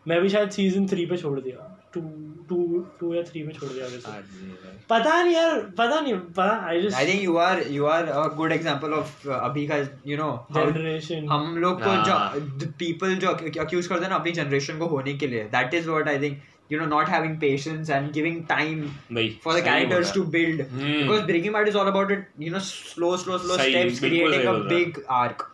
मैं 0.08 0.22
भी 0.22 0.30
शायद 0.30 0.50
सीज़न 0.50 0.88
थ्री 0.88 1.06
पे 1.06 1.18
छोड़ 1.18 1.40
दिया। 1.40 1.76
टू 1.94 2.02
टू 2.50 2.58
टू 3.00 3.14
या 3.14 3.22
थ्री 3.24 3.42
पे 3.44 3.54
छोड़ 3.54 3.70
दिया 3.70 3.86
वैसे। 3.86 4.12
पता 4.90 5.22
नहीं 5.24 5.36
यार 5.36 5.60
पता 5.78 6.00
नहीं 6.00 6.14
पता 6.14 6.68
I 6.68 6.82
just 6.82 6.98
I 6.98 7.08
think 7.08 7.24
you 7.24 7.36
are 7.38 7.62
you 7.72 7.86
are 7.86 8.06
a 8.06 8.28
good 8.36 8.52
example 8.52 8.94
of 8.94 9.28
अभी 9.30 9.66
का 9.68 9.78
यू 10.08 10.18
नो 10.18 10.30
जनरेशन 10.54 11.28
हम 11.30 11.58
लोग 11.62 11.84
को 11.84 11.90
हाँ। 11.90 12.32
जो 12.36 12.72
पीपल 12.80 13.16
जो 13.16 13.32
अक्यूज 13.64 13.88
करते 13.88 14.04
हैं 14.04 14.10
ना 14.10 14.16
अपनी 14.16 14.32
जनरेशन 14.42 14.78
को 14.80 14.86
होने 14.94 15.14
के 15.14 15.28
लिए। 15.28 15.44
That 15.58 15.74
is 15.74 15.90
what 15.90 16.08
I 16.08 16.22
think 16.22 16.42
you 16.72 16.80
know 16.80 16.86
not 16.86 17.10
having 17.10 17.40
patience 17.42 17.90
and 17.90 18.12
giving 18.12 18.44
time 18.46 18.82
वही 19.14 19.30
for 19.46 19.54
the 19.54 19.62
सही 19.62 19.70
characters 19.70 20.12
to 20.16 20.24
बोला। 20.24 20.32
build 20.36 20.64
Hmm. 20.74 20.98
because 21.02 21.24
breaking 21.30 21.56
bad 21.58 21.70
is 21.72 21.78
all 21.82 21.92
about 21.92 22.12
it 22.16 22.26
you 22.46 22.52
know 22.56 22.62
slow 22.66 23.12
slow 23.24 23.38
slow 23.46 23.58
सही, 23.58 23.74
steps 23.74 24.02
बिल्कुल 24.02 24.10
creating 24.10 24.34
सही 24.34 24.44
a 24.44 24.52
बोल 24.52 24.62
रहा 24.64 24.78
है। 24.78 24.86
big 24.86 25.00
arc 25.20 25.46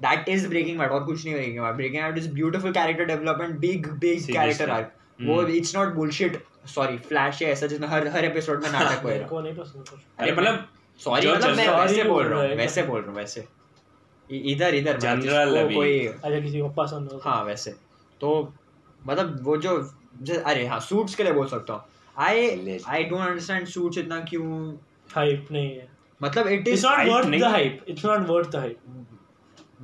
that 0.00 0.30
is 0.34 0.46
breaking 0.52 0.80
bad 0.82 0.90
और 0.90 1.04
कुछ 1.04 1.24
नहीं 1.24 1.34
breaking 1.34 1.64
bad 1.64 1.80
breaking 1.80 2.04
bad 2.06 2.20
is 2.22 2.28
beautiful 2.38 2.76
character 2.78 3.08
development 3.12 3.58
big 3.66 3.88
big 4.04 4.20
Seriously. 4.20 4.36
character 4.38 4.68
arc 4.76 4.92
Hmm. 5.18 5.26
वो 5.28 5.42
it's 5.56 5.74
not 5.76 5.92
bullshit 5.98 6.38
sorry 6.76 6.96
flash 7.10 7.42
है 7.42 7.50
ऐसा 7.50 7.66
जिसमें 7.66 7.88
हर 7.88 8.06
हर 8.08 8.24
एपिसोड 8.24 8.62
में 8.62 8.70
नाटक 8.72 9.02
को 9.02 9.42
पसंद 9.62 9.88
कुछ 9.88 10.00
अरे 10.18 10.32
मतलब 10.32 10.66
सॉरी 11.00 11.26
मतलब 11.32 11.56
मैं 11.56 11.66
sorry 11.66 11.80
वैसे 11.80 12.04
बोल 12.04 12.22
रहा 12.22 12.30
रहा 12.30 12.40
हूँ 12.40 12.48
है 12.50 12.56
वैसे 12.56 12.82
बोल 12.82 13.00
रहा 13.00 13.10
हूँ 13.10 13.16
वैसे 13.16 13.44
इधर 14.30 14.74
इधर 14.74 14.96
मतलब 14.96 15.20
जिसको 15.20 15.56
अभी। 15.60 15.74
कोई 15.74 15.98
अच्छा 16.06 16.40
किसी 16.40 16.60
को 16.60 16.68
पसंद 16.68 17.10
हो 17.12 17.18
तो। 17.18 17.30
हाँ 17.30 17.42
वैसे 17.44 17.70
तो 18.20 18.30
मतलब 19.06 19.38
वो 19.42 19.56
जो- 19.56 19.82
अरे 20.44 20.66
हाँ 20.66 20.80
सूट्स 20.80 21.14
के 21.14 21.22
लिए 21.22 21.32
बोल 21.32 21.46
सकता 21.46 21.72
हूँ 21.72 21.82
I. 22.16 22.78
I 22.88 23.04
don't 23.04 23.20
understand 23.20 23.66
Suits 23.66 23.98
इतना 23.98 24.20
क्यों 24.20 24.72
हाइप 25.14 25.48
नहीं 25.52 25.70
है 25.70 25.88
मतलब 26.20 26.48
it 26.48 26.68
is 26.68 26.86
not 26.86 26.98
hype 26.98 27.12
worth 27.14 27.28
the 27.28 27.34
है। 27.34 27.50
Hype 27.50 27.84
it's 27.88 28.04
not 28.06 28.26
worth 28.28 28.50
the 28.50 28.56
hype 28.56 28.78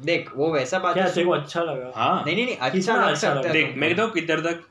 देख 0.05 0.31
वो 0.37 0.53
वैसा 0.53 0.79
बात 0.79 0.97
है 0.97 1.11
तेरे 1.15 1.27
को 1.27 1.33
अच्छा 1.33 1.63
लगा 1.63 1.93
हाँ 1.97 2.23
नहीं 2.27 2.35
नहीं 2.37 2.45
नहीं 2.47 2.57
अच्छा 2.57 2.95
लग 2.97 3.03
अच्छा 3.03 3.15
सकता 3.21 3.41
लगा? 3.41 3.53
देख। 3.53 3.75
मैं 3.77 3.95
तो 3.97 4.07
किधर 4.09 4.41
तक 4.41 4.63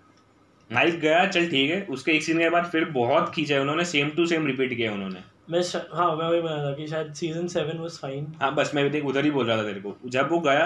माइक 0.70 1.00
गया 1.00 1.26
चल 1.26 1.50
ठीक 1.50 1.72
है 1.72 1.82
उसके 1.90 2.12
एक 2.12 2.24
सीन 2.24 2.40
के 2.40 2.50
बाद 2.50 2.66
फिर 2.72 2.86
बहुत 2.92 3.32
खींचा 3.36 3.56
है 3.56 3.62
उन्होंने 3.62 3.86
सेम 3.86 4.10
टू 4.18 4.26
सेम 4.26 4.46
रिपीट 4.48 4.74
किया 4.74 4.92
उन्होंने 4.94 5.24
मैं 5.50 5.62
हाँ 5.94 6.16
मैं 6.16 6.26
वही 6.26 6.42
बता 6.42 6.58
था 6.66 6.74
कि 6.76 6.88
शायद 6.88 7.14
सीज़न 7.14 7.48
सेवन 7.54 7.78
वाज 7.78 7.98
फाइन 8.02 8.28
हाँ 8.42 8.54
बस 8.56 8.72
मैं 8.76 8.84
भी 8.84 8.90
देख 8.90 9.06
उधर 9.06 9.26
ही 9.26 9.32
बोल 9.32 9.46
रहा 9.46 9.58
था 9.58 9.64
तेरे 9.64 9.80
को 9.80 9.96
जब 10.10 10.30
वो 10.32 10.40
गया 10.40 10.66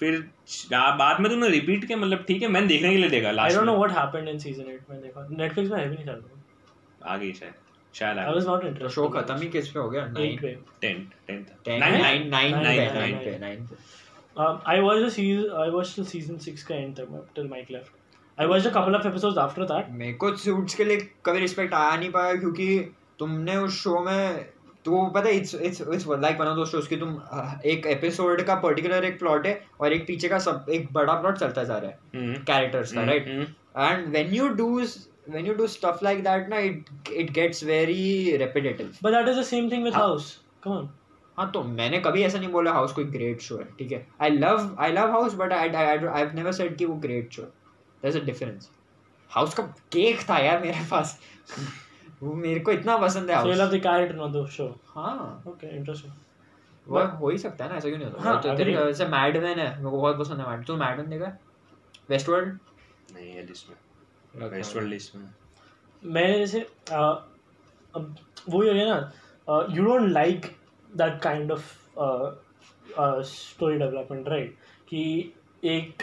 फिर 0.00 0.18
बाद 0.72 1.20
में 1.20 1.30
तुमने 1.30 1.48
रिपीट 1.48 1.84
किया 1.84 1.98
मतलब 1.98 2.24
ठीक 2.28 2.42
है 2.42 2.48
मैंने 2.48 2.66
देखने 2.66 2.90
के 2.90 2.96
लिए 2.96 3.08
देखा 3.10 3.42
I 3.42 3.54
don't 3.54 3.66
know 3.66 3.76
what 3.76 3.90
happened 3.98 4.28
in 4.28 4.38
season 4.38 4.64
8 4.64 4.90
मैंने 4.90 5.02
देखा। 5.02 5.26
नेटफ्लिक्स 5.30 5.70
में 5.72 5.78
है 5.80 5.88
भी 5.88 5.94
नहीं 5.94 6.06
चल। 6.06 6.12
रहा 6.12 7.14
आ 7.14 7.18
शायद 7.18 7.54
शायद 7.94 8.18
I 8.18 8.32
was 8.34 8.46
not 8.46 8.64
interested 8.64 8.90
show 8.94 9.08
खत्म 9.08 9.36
ही 9.40 9.48
किस 9.48 9.68
पे 9.68 9.78
हो 9.78 9.88
गया? 9.90 10.04
एट 10.04 10.10
नाइन 10.12 10.36
पे। 10.40 10.56
Ten 10.80 11.08
ten 11.26 11.46
ten 11.64 11.80
nine 11.80 12.00
nine 12.02 12.28
nine 12.28 12.54
Nine, 12.54 12.64
पे 12.64 12.86
nine, 12.86 12.94
नाइन 12.94 13.14
nine. 13.14 13.24
पे 13.24 13.38
नाइन 13.38 13.66
पे। 13.66 13.74
I 14.72 14.80
watched 14.86 15.04
the 15.04 15.12
season. 15.12 15.52
I 15.60 15.68
watched 15.74 15.94
till 15.98 16.08
season 16.08 16.40
six 16.46 16.62
का 16.62 16.74
end 16.74 16.98
तक 17.00 17.28
till 17.36 17.46
Mike 17.52 17.70
left. 17.76 17.94
I 18.38 18.46
watched 18.50 18.68
a 18.70 18.72
couple 18.72 18.98
of 18.98 19.06
episodes 19.10 19.38
after 19.44 19.68
that. 19.70 19.90
मेरे 20.00 20.12
को 20.12 20.36
suits 20.36 20.74
के 20.74 20.84
लिए 20.84 20.96
कभी 21.26 21.38
रिस्पेक्ट 21.38 21.74
आया 21.74 21.96
नहीं 21.96 22.10
पाया 22.10 22.34
क्योंकि 22.34 22.66
तुमने 23.18 23.56
उस 23.56 23.78
शो 23.82 24.00
में 24.00 24.46
तो 24.86 25.04
पता 25.14 25.28
है 25.28 25.36
it's 25.36 25.54
it's 25.54 25.80
it's 25.82 26.06
like 26.08 26.40
one 26.40 26.46
of 26.46 26.56
those 26.56 26.70
shows 26.72 26.88
कि 26.88 26.96
तुम 26.96 27.14
एक 27.72 27.86
एपिसोड 27.86 28.42
का 28.46 28.54
पर्टिकुलर 28.64 29.04
एक 29.04 29.18
प्लॉट 29.18 29.46
है 29.46 29.60
और 29.80 29.92
एक 29.92 30.06
पीछे 30.06 30.28
का 30.28 30.38
सब 30.48 30.66
एक 30.78 30.92
बड़ा 30.92 31.14
प्लॉट 31.14 31.38
चलता 31.38 31.64
जा 31.64 31.78
रहा 31.78 31.90
है 31.90 31.98
हम्म, 32.14 32.42
कैरेक्टर्स 32.42 32.92
का 32.92 33.04
right 33.04 33.54
and 33.76 34.14
when 34.16 34.30
you 34.34 34.44
do 34.58 34.66
when 35.32 35.46
you 35.46 35.54
do 35.56 35.64
stuff 35.70 35.98
like 36.04 36.20
that 36.26 36.46
na 36.52 36.60
it 36.66 36.90
it 37.22 37.32
gets 37.38 37.58
very 37.70 38.36
repetitive. 38.42 39.00
But 39.06 39.16
that 39.16 39.28
is 39.32 39.40
the 39.40 39.44
same 39.48 39.66
thing 39.72 39.82
with 39.86 39.94
हाँ. 39.94 40.06
House. 40.06 40.28
Come 40.62 40.76
on. 40.76 40.86
हाँ 41.38 41.50
तो 41.52 41.62
मैंने 41.62 41.98
कभी 42.00 42.22
ऐसा 42.22 42.38
नहीं 42.38 42.48
बोला 42.52 42.72
हाउस 42.72 42.92
कोई 42.92 43.04
ग्रेट 43.16 43.40
शो 43.40 43.56
है 43.56 43.64
ठीक 43.78 43.92
है? 43.92 44.06
I 44.22 44.30
love 44.30 44.76
I 44.80 44.92
love 44.92 45.10
House 45.12 45.34
but 45.40 45.52
I 45.52 45.68
I 45.68 45.98
have 45.98 46.30
never 46.34 46.52
said 46.52 46.76
कि 46.76 46.84
वो 46.84 46.94
ग्रेट 47.02 47.32
शो 47.32 47.42
है. 47.42 47.48
There 48.02 48.16
is 48.16 48.22
a 48.22 48.24
difference 48.26 48.70
House 49.30 49.54
का 49.54 49.62
केक 49.92 50.22
था 50.30 50.38
यार 50.38 50.60
मेरे 50.62 50.86
पास। 50.90 51.18
वो 52.22 52.34
मेरे 52.34 52.60
को 52.60 52.72
इतना 52.72 52.96
पसंद 52.96 53.30
है 53.30 53.36
love 53.36 53.72
the 53.72 53.80
character, 53.80 54.16
not 54.18 54.32
the 54.34 54.44
show. 54.58 54.68
हाँ। 54.86 55.44
Okay, 55.44 56.10
वो 56.88 57.04
हो 57.04 57.30
ही 57.30 57.38
सकता 57.38 57.64
है 57.64 57.70
ना 57.70 57.76
ऐसा 57.76 57.88
क्यों 57.88 57.98
नहीं 57.98 58.10
होता? 58.10 58.22
हाँ, 58.22 58.42
तो 58.42 58.54
तेरे. 58.56 58.72
जैसे 58.72 59.06
मैडमैन 59.06 59.58
है 59.58 59.78
मेरे 59.78 59.90
को 59.90 60.00
बहुत 60.00 60.18
पसंद 60.18 60.40
है 60.40 60.48
मैड 60.48 60.66
तू 60.66 60.76
मैडमैन 60.76 61.10
देखा? 61.10 61.38
वेस्ट 62.10 62.28
वर्ल्ड 62.28 62.58
नहीं 63.14 63.30
है 63.30 63.46
लिस्ट 63.46 63.70
में। 63.70 63.76
वेस्टवर्ल्ड 64.50 64.90
लिस्ट 64.90 65.16
में। 65.16 65.30
मैंने 66.04 66.38
जैसे 66.38 66.60
uh, 66.60 67.16
अब 67.94 68.16
वही 68.48 68.68
हो 68.68 68.74
गया 68.74 68.84
ना 68.86 69.66
you 69.70 69.84
don't 69.84 70.08
like 70.10 70.46
that 70.96 71.20
kind 71.22 71.52
of 71.52 71.74
story 73.22 73.78
development 73.78 74.28
right 74.28 74.56
कि 74.88 75.32
एक 75.64 76.02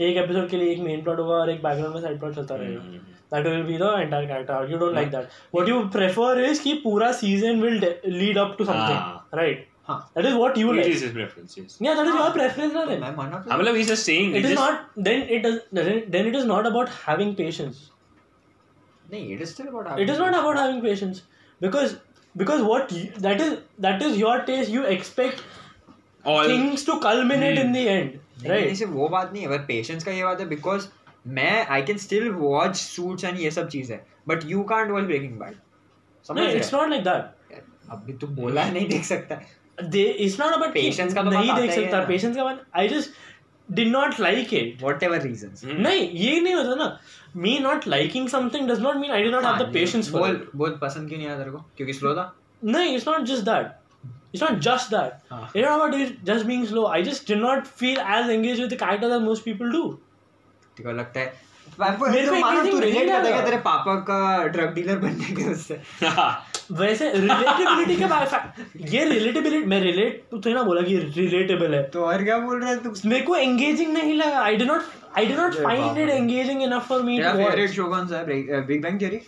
एक 0.00 0.16
एपिसोड 0.16 0.48
के 0.48 0.56
लिए 0.56 0.72
एक 0.72 0.78
मेन 0.78 1.02
प्लॉट 1.02 1.18
होगा 1.18 1.34
और 1.34 1.50
एक 1.50 1.62
बैकग्राउंड 1.62 1.94
में 1.94 2.02
साइड 2.02 2.18
प्लॉट 2.18 2.34
चलता 2.34 2.54
रहेगा 2.54 2.80
हम्म, 2.82 3.00
that 3.32 3.44
will 3.44 3.64
be 3.64 3.76
the 3.80 3.90
entire 4.02 4.26
character 4.26 4.60
you 4.70 4.78
don't 4.78 4.94
yeah. 4.94 5.00
like 5.00 5.10
that 5.10 5.36
what 5.58 5.68
you 5.72 5.80
prefer 5.96 6.30
is 6.50 6.60
कि 6.60 6.74
पूरा 6.84 7.10
season 7.18 7.60
will 7.66 7.78
de- 7.80 7.96
lead 8.20 8.40
up 8.44 8.56
to 8.60 8.66
something 8.70 8.96
हाँ. 8.96 9.40
right 9.40 9.66
हाँ 9.88 9.98
that 10.16 10.28
is 10.30 10.34
what 10.40 10.58
you 10.62 10.72
It 10.72 10.80
like 10.80 10.90
is 10.94 11.02
his 11.02 11.12
preference, 11.12 11.56
yes. 11.56 11.76
yeah 11.86 11.94
that 11.94 12.10
is 12.10 12.14
हाँ. 12.14 12.24
your 12.24 12.32
preference 12.38 12.74
ना 12.74 12.84
then 12.88 13.02
हाँ 13.02 13.58
मतलब 13.58 13.80
he's 13.80 13.88
just 13.88 14.10
saying 14.10 14.34
it 14.34 14.44
is 14.44 14.50
just- 14.50 14.60
not 14.60 15.06
then 15.08 15.22
it 15.38 15.42
does 15.42 15.60
then 16.16 16.26
it 16.32 16.38
is 16.42 16.44
not 16.52 16.70
about 16.74 16.94
having 17.06 17.34
patience 17.44 17.88
नहीं 19.12 19.32
it 19.34 19.40
is 19.42 19.52
still 19.52 19.66
about 19.66 20.00
it 20.00 20.10
is 20.14 20.20
not 20.22 20.34
about 20.40 20.58
having 20.62 20.82
patience 20.82 21.22
because 21.64 21.94
because 22.42 22.60
what 22.66 22.92
you, 22.96 23.06
that 23.24 23.40
is 23.44 23.56
that 23.86 24.02
is 24.08 24.18
your 24.18 24.34
taste 24.50 24.74
you 24.74 24.84
expect 24.96 25.40
All- 26.24 26.50
things 26.52 26.84
to 26.90 26.98
culminate 27.06 27.58
hmm. 27.58 27.64
in 27.64 27.72
the 27.78 27.86
end 27.94 28.18
नहीं, 28.42 28.50
right 28.52 28.76
सिर्फ़ 28.78 28.92
वो 28.92 29.08
बात 29.08 29.32
नहीं 29.32 29.42
है 29.42 29.48
पर 29.48 29.64
patience 29.70 30.04
का 30.04 30.12
ये 30.12 30.24
बात 30.24 30.40
है 30.40 30.48
बिकॉज़ 30.48 30.86
मैं 31.26 31.66
I 31.66 31.82
can 31.82 31.98
still 31.98 32.28
watch 32.30 32.76
Suits 32.76 33.24
and 33.24 33.38
ये 33.38 33.50
सब 33.50 33.68
चीज़ 33.68 33.92
है 33.92 34.04
but 34.28 34.44
you 34.46 34.62
can't 34.64 34.90
watch 34.90 35.04
Breaking 35.04 35.38
Bad 35.40 35.56
समझ 36.26 36.42
it's 36.50 36.72
not 36.72 36.92
like 36.92 37.04
that 37.04 37.50
रहे 37.50 37.60
अभी 37.92 38.12
तो 38.12 38.26
बोला 38.36 38.64
नहीं 38.70 38.88
देख 38.88 39.04
सकता 39.04 39.40
they 39.78 40.06
it's 40.24 40.38
not 40.38 40.56
about 40.56 40.74
Patience 40.74 41.14
का 41.14 41.22
तो 41.22 41.30
नहीं 41.30 41.54
देख 41.54 41.70
ही 41.70 41.76
है 41.76 41.82
सकता 41.82 42.04
पेशेंस 42.06 42.36
का 42.36 42.58
I 42.76 42.88
just 42.88 43.10
did 43.68 43.90
not 43.92 44.18
like 44.20 44.52
it 44.52 44.82
whatever 45.02 45.20
reason 45.22 45.52
hmm. 45.64 45.80
नहीं 45.82 46.08
ये 46.10 46.40
नहीं 46.40 46.54
होता 46.54 46.74
ना 46.74 46.98
me 47.42 47.58
not 47.64 47.86
liking 47.86 48.28
something 48.28 48.70
does 48.70 48.80
not 48.86 49.00
mean 49.00 49.12
I 49.16 49.22
do 49.22 49.30
not 49.30 49.44
have 49.44 49.58
the 49.58 49.68
patience 49.76 50.10
for 50.10 50.20
बोल 50.20 50.40
बोल 50.56 50.78
पसंद 50.82 51.08
क्यों 51.08 51.18
नहीं 51.18 51.28
आया 51.28 51.38
तेरे 51.38 51.50
को 51.50 51.58
क्योंकि 51.76 51.92
स्लो 51.92 52.14
था 52.14 52.32
no 52.62 52.80
it's 52.86 53.06
not 53.06 53.28
just 53.28 53.44
that 53.44 53.76
it's 54.32 54.42
not 54.42 54.58
just 54.60 54.90
that 54.90 55.20
हाँ. 55.30 55.44
it's 55.44 55.66
not 55.66 55.76
about 55.76 55.94
it 55.98 56.24
just 56.24 56.46
being 56.46 56.66
slow 56.66 56.86
I 56.88 57.02
just 57.02 57.26
did 57.26 57.40
not 57.40 57.70
feel 57.82 58.00
as 58.16 58.28
engaged 58.30 58.60
with 58.60 58.70
the 58.70 58.80
character 58.82 59.08
that 59.08 59.22
most 59.22 59.44
people 59.44 59.72
do 59.72 59.84
तेरे 60.76 60.90
को 60.90 60.96
लगता 60.96 61.20
है। 61.20 61.50
मेरे 61.80 62.26
को 62.26 62.36
तो 62.36 62.70
तू 62.70 62.78
रिलेट 62.78 63.08
करता 63.08 63.36
है 63.36 63.44
तेरे 63.44 63.56
पापा 63.56 63.94
का 64.08 64.46
ड्रग 64.46 64.74
डीलर 64.74 64.98
बनने 64.98 65.34
के 65.34 65.50
उससे। 65.52 65.80
वैसे 66.72 67.12
रिलेटेबिलिटी 67.12 67.96
के 67.96 68.06
बारे 68.06 68.38
ये 68.90 69.04
रिलेटेबिलिटी 69.04 69.66
मैं 69.66 69.80
रिलेट 69.80 70.24
तू 70.30 70.38
तो 70.38 70.50
ना 70.50 70.62
बोला 70.62 70.82
कि 70.82 70.96
रिलेटेबल 71.16 71.74
है। 71.74 71.82
तो 71.90 72.04
और 72.04 72.24
क्या 72.24 72.38
बोल 72.38 72.60
रहा 72.60 72.70
है 72.70 72.82
तू? 72.82 72.92
मेरे 73.06 73.24
को 73.24 73.36
एंगेजिंग 73.36 73.92
नहीं 73.92 74.14
लगा। 74.14 74.42
I 74.42 74.56
did 74.56 74.68
not 74.68 74.82
I 75.18 75.26
did 75.26 75.36
not 75.36 75.54
find 75.54 75.98
it 75.98 76.08
engaging 76.08 76.62
enough 76.62 76.88
for 76.88 77.02
me 77.02 77.18
तेरा 77.18 77.32
फेवरेट 77.34 77.70
शो 77.70 77.84
कौन 77.84 78.06
सा 78.08 78.16
है? 78.16 78.66
Big 78.66 78.82
Bang 78.82 79.00
Theory 79.00 79.20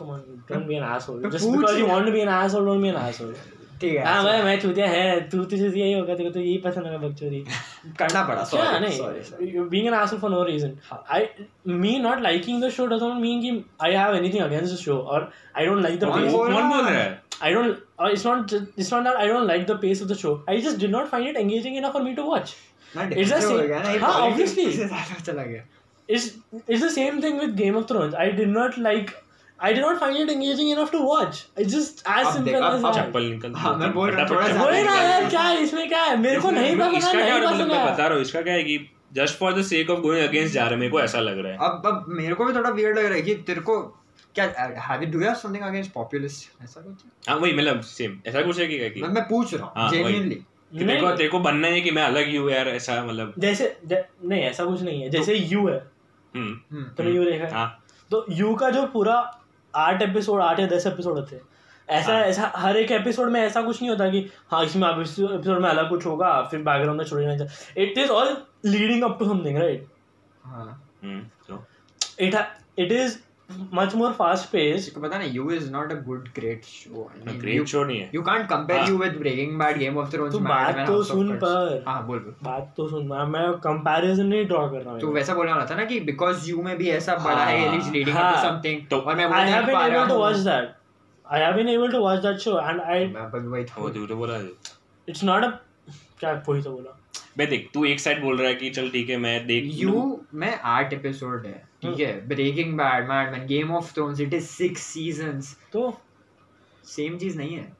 come 0.00 0.06
on 0.06 0.18
don't 0.50 0.66
be 0.66 0.74
an 0.74 0.84
asshole. 0.96 1.22
just 1.36 1.52
because 1.52 1.78
you 1.78 1.86
want 1.86 2.06
to 2.06 2.12
be 2.12 2.26
an 2.26 2.34
asshole 2.40 2.68
don't 2.70 2.82
be 2.82 2.88
an 2.88 3.00
asshole. 3.04 3.34
ठीक 3.80 3.96
है 3.96 4.04
हाँ 4.04 4.22
भाई 4.24 4.42
मैं 4.42 4.58
चूतिया 4.60 4.86
है 4.88 5.20
तू 5.30 5.42
तुझे 5.50 5.66
यही 5.68 5.92
होगा 5.92 6.14
तेरे 6.14 6.28
को 6.28 6.34
तो 6.34 6.40
यही 6.40 6.56
पसंद 6.64 6.86
होगा 6.86 6.98
बकचोदी 7.06 7.44
करना 7.98 8.22
पड़ा 8.28 8.44
सॉरी 8.52 8.90
सॉरी 8.96 9.50
नहीं 9.52 9.68
being 9.74 9.88
an 9.90 9.96
asshole 10.00 10.20
for 10.24 10.30
no 10.34 10.40
reason 10.48 10.74
I 11.18 11.20
me 11.84 11.92
not 12.06 12.24
liking 12.26 12.60
the 12.64 12.70
show 12.78 12.86
doesn't 12.94 13.20
mean 13.26 13.42
कि 13.44 13.52
I 13.88 13.92
have 13.98 14.16
anything 14.20 14.44
against 14.46 14.76
the 14.76 14.80
show 14.84 14.98
or 15.16 15.20
I 15.62 15.66
don't 15.68 15.86
like 15.88 16.00
the 16.02 16.10
कौन 16.12 16.30
बोल 16.32 16.52
कौन 16.54 16.68
बोल 16.70 16.80
रहा 16.80 16.94
है? 16.98 17.04
है 17.04 17.50
I 17.50 17.52
don't 17.56 17.84
uh, 17.98 18.10
it's 18.14 18.26
not 18.28 18.56
it's 18.58 18.90
not 18.96 19.08
that 19.08 19.20
I 19.24 19.28
don't 19.32 19.48
like 19.52 19.68
the 19.70 19.78
pace 19.86 20.02
of 20.06 20.10
the 20.14 20.18
show 20.24 20.34
I 20.54 20.58
just 20.66 20.82
did 20.84 20.94
not 20.96 21.12
find 21.14 21.30
it 21.32 21.40
engaging 21.44 21.78
enough 21.82 21.96
for 21.98 22.04
me 22.08 22.16
to 22.20 22.26
watch 22.32 22.56
It's 23.22 23.30
the 23.30 23.40
same- 23.46 24.02
हाँ, 24.02 24.12
obviously. 24.26 24.66
it's 26.08 26.28
it's 26.66 26.80
the 26.80 26.90
same 26.90 27.20
thing 27.24 27.40
with 27.40 27.56
Game 27.56 27.76
of 27.80 27.86
Thrones 27.88 28.14
I 28.14 28.30
did 28.38 28.48
not 28.58 28.78
like 28.78 29.10
I 29.60 29.70
did 29.72 29.82
not 29.82 29.96
find 30.00 30.16
it 30.16 30.28
engaging 30.30 30.68
enough 30.72 30.90
to 30.90 30.98
watch. 31.04 31.38
It's 31.56 31.72
just 31.72 32.02
as 32.06 32.26
simple 32.28 32.64
as 32.64 32.82
that. 32.82 32.94
चप्पल 32.96 33.24
निकल 33.24 33.52
हाँ, 33.56 33.74
मैं 33.76 33.92
बोल 33.92 34.10
रहा 34.10 34.20
हूँ, 34.20 34.28
थोड़ा 34.30 34.46
सा- 34.48 34.66
वही 34.66 34.82
ना। 34.82 34.94
यार 34.96 35.28
क्या 35.30 35.40
है 35.42 35.62
इसमें 35.62 35.88
क्या 35.88 36.02
है? 36.02 36.16
मेरे 36.16 36.40
को 36.40 36.50
नहीं 36.50 36.76
पसंद 36.76 36.96
इसका 36.96 37.10
है 37.10 37.14
क्या 37.16 37.38
नहीं 37.38 37.46
मतलब 37.46 37.56
पसंद 37.56 37.72
मैं 37.72 37.86
बता 37.86 38.06
रहा 38.06 38.14
हूँ 38.14 38.22
इसका 38.22 38.42
क्या 38.42 38.54
है 38.54 38.62
कि 38.64 38.78
just 39.12 39.38
for 39.38 39.52
the 39.52 39.62
sake 39.62 39.90
of 39.90 40.00
going 40.00 40.28
against 40.28 40.54
जा 40.54 40.62
रहे 40.62 40.70
हैं 40.70 40.78
मेरे 40.78 40.92
को 40.92 41.00
ऐसा 41.00 41.20
लग 41.20 41.38
रहा 41.38 41.52
है। 41.52 41.58
अब 41.58 41.82
अब 41.86 42.04
मेरे 42.08 42.34
को 42.34 42.44
भी 42.44 42.52
थोड़ा 42.54 42.70
वियर्ड 42.70 42.98
लग 42.98 43.04
रहा 43.04 43.14
है 43.14 43.22
कि 43.22 43.34
तेरे 43.46 43.60
को 43.60 43.78
क्या 44.34 44.44
have 44.88 45.02
you 45.02 45.10
do 45.10 45.20
have 45.20 45.34
something 45.34 45.62
against 45.64 45.92
populist 45.92 46.62
ऐसा 46.64 46.80
कुछ? 46.80 47.28
हाँ 47.28 47.36
वही 47.36 47.52
मतलब 47.52 47.80
सेम 47.80 48.18
ऐसा 48.26 48.42
कुछ 48.42 48.58
है 48.58 48.66
कि 48.66 48.78
क्या 48.78 49.06
मैं 49.06 49.14
मैं 49.14 49.24
पूछ 49.28 49.54
रहा 49.54 49.72
हाँ, 49.76 49.90
जेन्युइनली 49.90 50.34
कि 50.34 50.84
तेरे 50.84 51.00
को 51.00 51.10
तेरे 51.10 51.28
को 51.28 51.38
बनना 51.38 51.68
है 51.68 51.80
कि 51.80 51.90
मैं 51.90 52.02
अलग 52.02 52.26
ही 52.26 52.52
यार 52.52 52.68
ऐसा 52.68 53.04
मतलब 53.04 53.32
जैसे 53.38 53.76
नहीं 53.92 54.40
ऐसा 54.42 54.64
कुछ 54.64 54.82
नहीं 54.82 55.02
है 55.02 55.10
जैसे 55.10 55.34
यू 55.34 55.66
है। 55.68 55.78
हम्म। 56.34 56.82
तूने 56.96 57.10
यू 57.10 57.24
देखा 57.24 57.44
है। 57.44 57.52
हाँ। 57.52 57.84
तो 58.10 58.24
यू 58.30 58.54
का 58.54 58.70
जो 58.70 58.86
पूरा 58.86 59.16
आठ 59.78 60.02
एपिसोड 60.02 60.40
आठ 60.40 60.60
या 60.60 60.66
दस 60.66 60.86
एपिसोड 60.86 61.18
होते 61.18 61.36
हैं 61.36 61.42
ऐसा 61.88 62.12
हाँ। 62.12 62.22
ऐसा 62.22 62.52
हर 62.56 62.76
एक 62.76 62.90
एपिसोड 62.92 63.30
में 63.30 63.40
ऐसा 63.40 63.62
कुछ 63.62 63.80
नहीं 63.82 63.90
होता 63.90 64.08
कि 64.10 64.24
हाँ 64.50 64.64
इसमें 64.64 64.88
एपिसोड 64.88 65.60
में 65.60 65.68
अलग 65.70 65.88
कुछ 65.88 66.06
होगा 66.06 66.40
फिर 66.42 66.62
बैकग्राउंड 66.62 66.98
में 66.98 67.06
छोड़ 67.06 67.20
जाना 67.22 67.46
it 67.76 67.98
is 67.98 68.10
all 68.10 68.36
leading 68.66 69.02
up 69.04 69.18
to 69.18 69.24
something 69.24 69.58
right 69.58 69.86
हाँ। 70.44 70.66
हम्म 71.02 71.20
तो 71.48 71.64
it 72.20 72.34
it 72.78 72.92
is 72.92 73.18
much 73.74 73.94
more 73.94 74.12
fast 74.12 74.48
pace 74.50 74.86
इसको 74.86 75.00
पता 75.00 75.18
नहीं 75.18 75.32
you 75.32 75.50
is 75.50 75.70
not 75.72 75.92
a 75.92 75.94
good 76.06 76.28
great 76.34 76.64
show 76.64 77.08
great 77.28 77.66
show 77.68 77.84
नहीं 77.84 77.98
है। 78.00 78.10
यू 78.14 78.22
कांट 78.22 78.48
कंपेयर 78.48 78.80
हाँ। 78.80 78.88
You 78.88 78.96
with 78.98 79.16
Breaking 79.18 79.58
Bad 79.58 79.78
Game 79.78 79.98
of 79.98 80.10
Thrones 80.12 80.32
तू 80.32 80.38
बात 80.40 80.78
तो 80.86 81.02
सुन 81.04 81.32
पर। 81.36 81.82
हाँ 81.88 82.06
बोल 82.06 82.18
बोल। 82.18 82.34
बात 82.42 82.72
तो 82.76 82.88
सुन 82.88 83.06
मैं 83.08 83.24
मैं 83.32 83.52
कंपैरिजन 83.64 84.26
नहीं 84.26 84.44
ड्रॉ 84.46 84.66
कर 84.70 84.82
रहा 84.82 84.98
तो 84.98 85.06
हूँ 85.06 85.14
वैसा 85.14 85.34
बोलने 85.34 85.52
वाला 85.52 85.66
था 85.70 85.74
ना 85.76 85.84
कि 85.84 86.00
बिकॉज़ 86.10 86.48
यू 86.50 86.62
में 86.62 86.76
भी 86.78 86.90
ऐसा 86.90 87.16
बड़ा 87.24 87.44
है 87.44 87.58
हाँ, 87.60 87.74
इट 87.74 87.80
इज़ 87.80 87.90
लीडिंग 87.92 88.16
अप 88.16 88.22
हाँ। 88.22 88.32
टू 88.34 88.48
समथिंग 88.48 88.86
तो 88.90 89.00
और 89.00 89.16
मैं 89.16 89.26
वो 89.26 89.34
I 89.34 89.50
have 89.50 89.66
been 89.66 89.80
able 89.80 90.08
to 90.08 90.18
watch 90.18 90.36
that 90.36 90.74
I 91.24 91.40
have 91.40 91.56
been 91.56 91.68
able 91.68 91.92
to 91.92 92.00
watch 92.00 92.18
that 92.22 92.38
show 92.40 92.58
and 92.60 92.80
I 92.80 93.06
मैं 93.06 93.20
अभी 93.22 93.46
वही 93.48 93.64
था। 93.64 93.88
तू 93.94 94.06
तो 94.06 94.16
बोला 94.16 94.38
इट्स 95.08 95.24
नॉट 95.24 95.44
अ 95.44 95.50
क्या 96.20 96.32
वही 96.48 96.62
तो 96.62 96.70
बोला। 96.70 96.97
मैं 97.38 97.48
देख 97.48 97.68
तू 97.74 97.84
एक 97.84 98.00
साइड 98.00 98.22
बोल 98.22 98.38
रहा 98.38 98.48
है 98.48 98.54
कि 98.54 98.70
चल 98.70 98.88
ठीक 98.90 99.10
है 99.10 99.16
मैं 99.16 99.46
देख 99.46 99.64
यू 99.74 100.20
में 100.34 100.52
आठ 100.52 100.92
एपिसोड 100.92 101.46
है 101.46 101.62
ठीक 101.82 102.00
है? 102.00 102.28
Breaking 102.28 102.76
Bad 102.78 103.08
Mad Men 103.08 103.46
Game 103.46 103.70
of 103.70 103.92
Thrones 103.94 104.20
it 104.20 104.34
is 104.34 104.46
six 104.46 104.82
seasons 104.82 105.56
तो? 105.72 105.98
सेम 106.84 107.18
चीज़ 107.18 107.36
नहीं 107.38 107.56
है। 107.56 107.76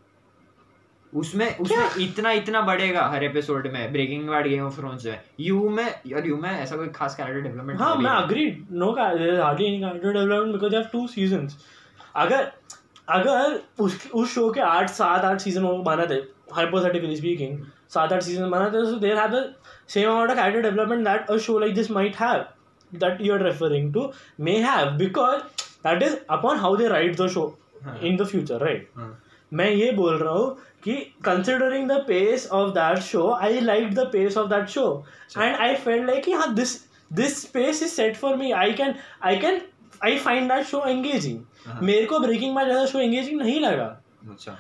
उसमें 1.13 1.57
उसमें 1.57 2.05
इतना 2.05 2.31
इतना 2.33 2.61
बढ़ेगा 2.61 3.07
हर 3.09 3.25
एपिसोड 3.25 3.67
में 3.73 3.93
Breaking 3.93 4.29
Bad 4.29 4.49
Game 4.49 4.65
of 4.65 4.77
Thrones 4.77 5.07
में। 5.07 5.21
यू 5.41 5.69
में 5.69 5.85
यार 6.07 6.27
यू 6.27 6.37
में 6.37 6.51
ऐसा 6.51 6.77
कोई 6.77 6.89
खास 6.89 7.17
कैरेक्टर 7.17 7.41
डेवलपमेंट 7.41 7.81
हाँ 7.81 7.95
मैं 7.97 8.11
agree 8.11 8.47
no 8.73 8.91
hardly 8.93 9.67
any 9.67 9.79
character 9.79 10.13
development 10.13 10.53
because 10.53 10.71
they 10.71 10.77
have 10.77 10.89
two 10.93 11.07
seasons 11.07 11.59
अगर 12.17 12.53
अगर 13.09 13.61
उस 13.79 14.11
उस 14.15 14.35
शो 14.35 14.51
के 14.51 14.61
आठ 14.61 14.91
सात 14.91 15.25
आठ 15.25 15.41
सीज़न 15.41 15.83
बना 15.83 16.07
थे 16.07 16.21
हाइपोथेटिकली 16.55 17.17
स्पीकिंग 17.17 17.59
सात 17.93 18.13
आठ 18.13 18.23
सीज़न 18.23 18.51
बना 18.51 18.69
तो 18.69 18.85
देर 18.99 19.19
है 19.19 19.43
same 19.89 20.11
amount 20.11 20.31
of 20.31 20.37
character 20.37 20.63
development 20.63 21.05
that 21.05 21.31
a 21.31 21.37
show 21.47 21.59
like 21.59 21.75
this 21.75 21.91
might 21.91 22.17
have 22.17 22.45
that 22.93 23.21
you 23.21 23.35
are 23.35 23.43
referring 23.43 23.93
to 23.95 24.11
may 24.41 24.57
have 24.63 24.91
because 24.99 25.41
that 25.87 26.03
is 26.03 26.17
upon 26.31 26.59
how 26.59 26.77
they 26.77 26.89
write 26.89 27.21
the 27.21 27.29
show 27.29 27.47
in 28.03 28.17
the 28.17 28.27
future 28.27 28.65
right 28.65 28.91
मैं 29.53 29.71
ये 29.71 29.91
बोल 29.93 30.17
रहा 30.19 30.33
हूँ 30.33 30.57
कि 30.85 30.95
considering 31.25 31.89
the 31.89 31.93
pace 32.09 32.49
of 32.53 32.71
that 32.75 32.99
show 33.03 33.31
I 33.33 33.61
like 33.61 33.95
the 33.95 34.09
pace 34.13 34.37
of 34.37 34.49
that 34.49 34.69
show 34.69 34.85
and 35.39 35.57
I 35.57 35.75
feel 35.77 36.05
like 36.07 36.25
कि 36.25 36.33
हाँ 36.33 36.53
this 36.55 36.77
this 37.13 37.45
pace 37.45 37.83
is 37.83 37.91
set 37.91 38.17
for 38.17 38.37
me 38.37 38.51
I 38.53 38.73
can 38.73 38.95
I 39.25 39.37
can 39.39 39.61
I 40.05 40.19
find 40.19 40.53
that 40.53 40.67
show 40.67 40.85
engaging 40.87 41.81
मेरे 41.83 42.05
को 42.07 42.19
Breaking 42.21 42.55
Bad 42.57 42.67
ज़्यादा 42.67 42.85
show 42.87 42.99
engaging 42.99 43.41
नहीं 43.41 43.61
लगा। 43.61 43.89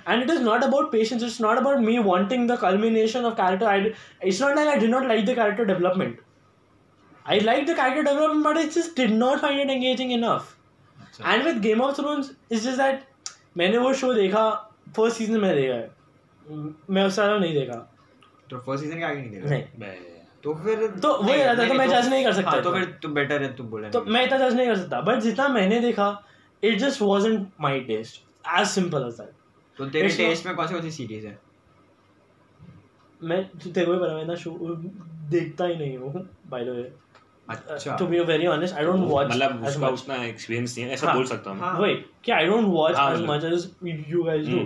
And 0.06 0.22
it 0.22 0.30
is 0.30 0.40
not 0.40 0.64
about 0.64 0.90
patience 0.92 1.22
it's 1.22 1.40
not 1.40 1.58
about 1.58 1.82
me 1.82 1.98
wanting 2.10 2.46
the 2.46 2.56
culmination 2.56 3.24
of 3.24 3.36
character 3.36 3.66
I, 3.66 3.92
it's 4.22 4.40
not 4.40 4.56
like 4.56 4.68
I 4.68 4.78
did 4.78 4.90
not 4.90 5.06
like 5.06 5.26
the 5.26 5.34
character 5.34 5.64
development 5.64 6.20
I 7.26 7.38
liked 7.38 7.66
the 7.66 7.74
character 7.74 8.02
development 8.02 8.44
but 8.44 8.56
I 8.56 8.68
just 8.68 8.96
did 8.96 9.12
not 9.12 9.40
find 9.40 9.60
it 9.60 9.70
engaging 9.70 10.12
enough 10.12 10.54
अच्छा 10.98 11.32
and 11.32 11.44
with 11.44 11.58
Game 11.60 11.80
of 11.82 11.96
Thrones 11.96 12.30
is 12.52 12.64
just 12.64 12.78
that 12.78 13.04
मैंने 13.56 13.78
वो 13.78 13.92
show 13.94 14.12
देखा 14.14 14.48
first 14.96 15.16
season 15.18 15.40
में 15.40 15.54
देखा 15.54 15.74
है 15.74 15.90
मैं 16.90 17.04
उससे 17.04 17.14
ज़्यादा 17.14 17.38
नहीं 17.38 17.54
देखा 17.54 17.78
तो 18.50 18.58
फ़र्स्ट 18.58 18.84
सीज़न 18.84 18.98
के 18.98 19.04
आगे 19.04 19.20
नहीं 19.20 19.30
देखा 19.30 19.86
नहीं 19.86 20.16
तो 20.42 20.54
फिर 20.54 20.86
तो 21.02 21.08
नहीं, 21.22 21.42
रहता 21.42 21.66
तो 21.68 21.74
मैं 21.74 21.88
जज 21.88 22.08
नहीं 22.08 22.24
कर 22.24 22.32
सकता 22.32 22.50
हाँ, 22.50 22.62
तो 22.62 22.72
फिर 22.72 22.84
तू 23.02 23.08
बेटर 23.14 23.42
है 23.42 23.54
तू 23.56 23.64
बोले 23.70 23.90
तो 23.90 24.02
मैं 24.06 24.24
इतना 24.26 24.38
जज 24.38 24.54
नहीं 24.56 24.66
कर 24.66 24.76
सकता 24.76 25.00
बट 25.08 25.20
जितना 25.20 25.48
मैंने 25.56 25.80
देखा 25.80 26.06
it 26.62 26.78
just 26.78 27.02
wasn't 27.02 27.48
my 27.60 27.80
taste 27.88 28.22
as 28.60 28.66
simple 28.68 29.06
as 29.06 29.20
that 29.20 29.32
तो 29.78 29.86
तेरे 29.86 30.08
टेस्ट 30.16 30.46
में 30.46 30.54
कौन 30.56 30.66
सी 30.66 30.74
कौन 30.74 30.82
सी 30.82 30.90
सीरीज़ 30.90 31.26
है? 31.26 31.38
मैं 33.20 33.42
तो 33.58 33.70
तेरे 33.70 33.86
को 33.86 33.92
भी 33.92 33.98
पता 33.98 34.14
मैं 34.14 34.24
ना 34.26 34.34
शो 34.34 34.50
देखता 35.30 35.64
ही 35.64 35.76
नहीं 35.76 35.96
हूँ 35.98 36.28
बाय 36.50 36.64
द 36.64 36.68
वे 36.68 36.90
अच्छा। 37.48 37.96
To 37.96 38.06
be 38.06 38.18
very 38.20 38.46
honest 38.46 38.74
I 38.74 38.84
don't 38.84 39.08
watch 39.08 39.30
मतलब 39.30 39.64
उसका 39.66 39.88
उतना 39.88 40.16
एक्सपीरियंस 40.24 40.76
नहीं 40.76 40.86
है 40.86 40.92
ऐसा 40.94 41.06
हाँ, 41.06 41.14
बोल 41.16 41.24
सकता 41.26 41.50
हूँ। 41.50 41.58
मैं। 41.58 41.66
हाँ। 41.66 41.78
वही 41.80 41.94
कि 42.24 42.32
आई 42.32 42.46
डोंट 42.46 42.66
वॉच 42.66 42.96
हाँ, 42.96 43.12
as 43.14 43.24
much 43.28 43.44
as 43.44 44.04
you 44.08 44.22
guys 44.22 44.46
do. 44.48 44.58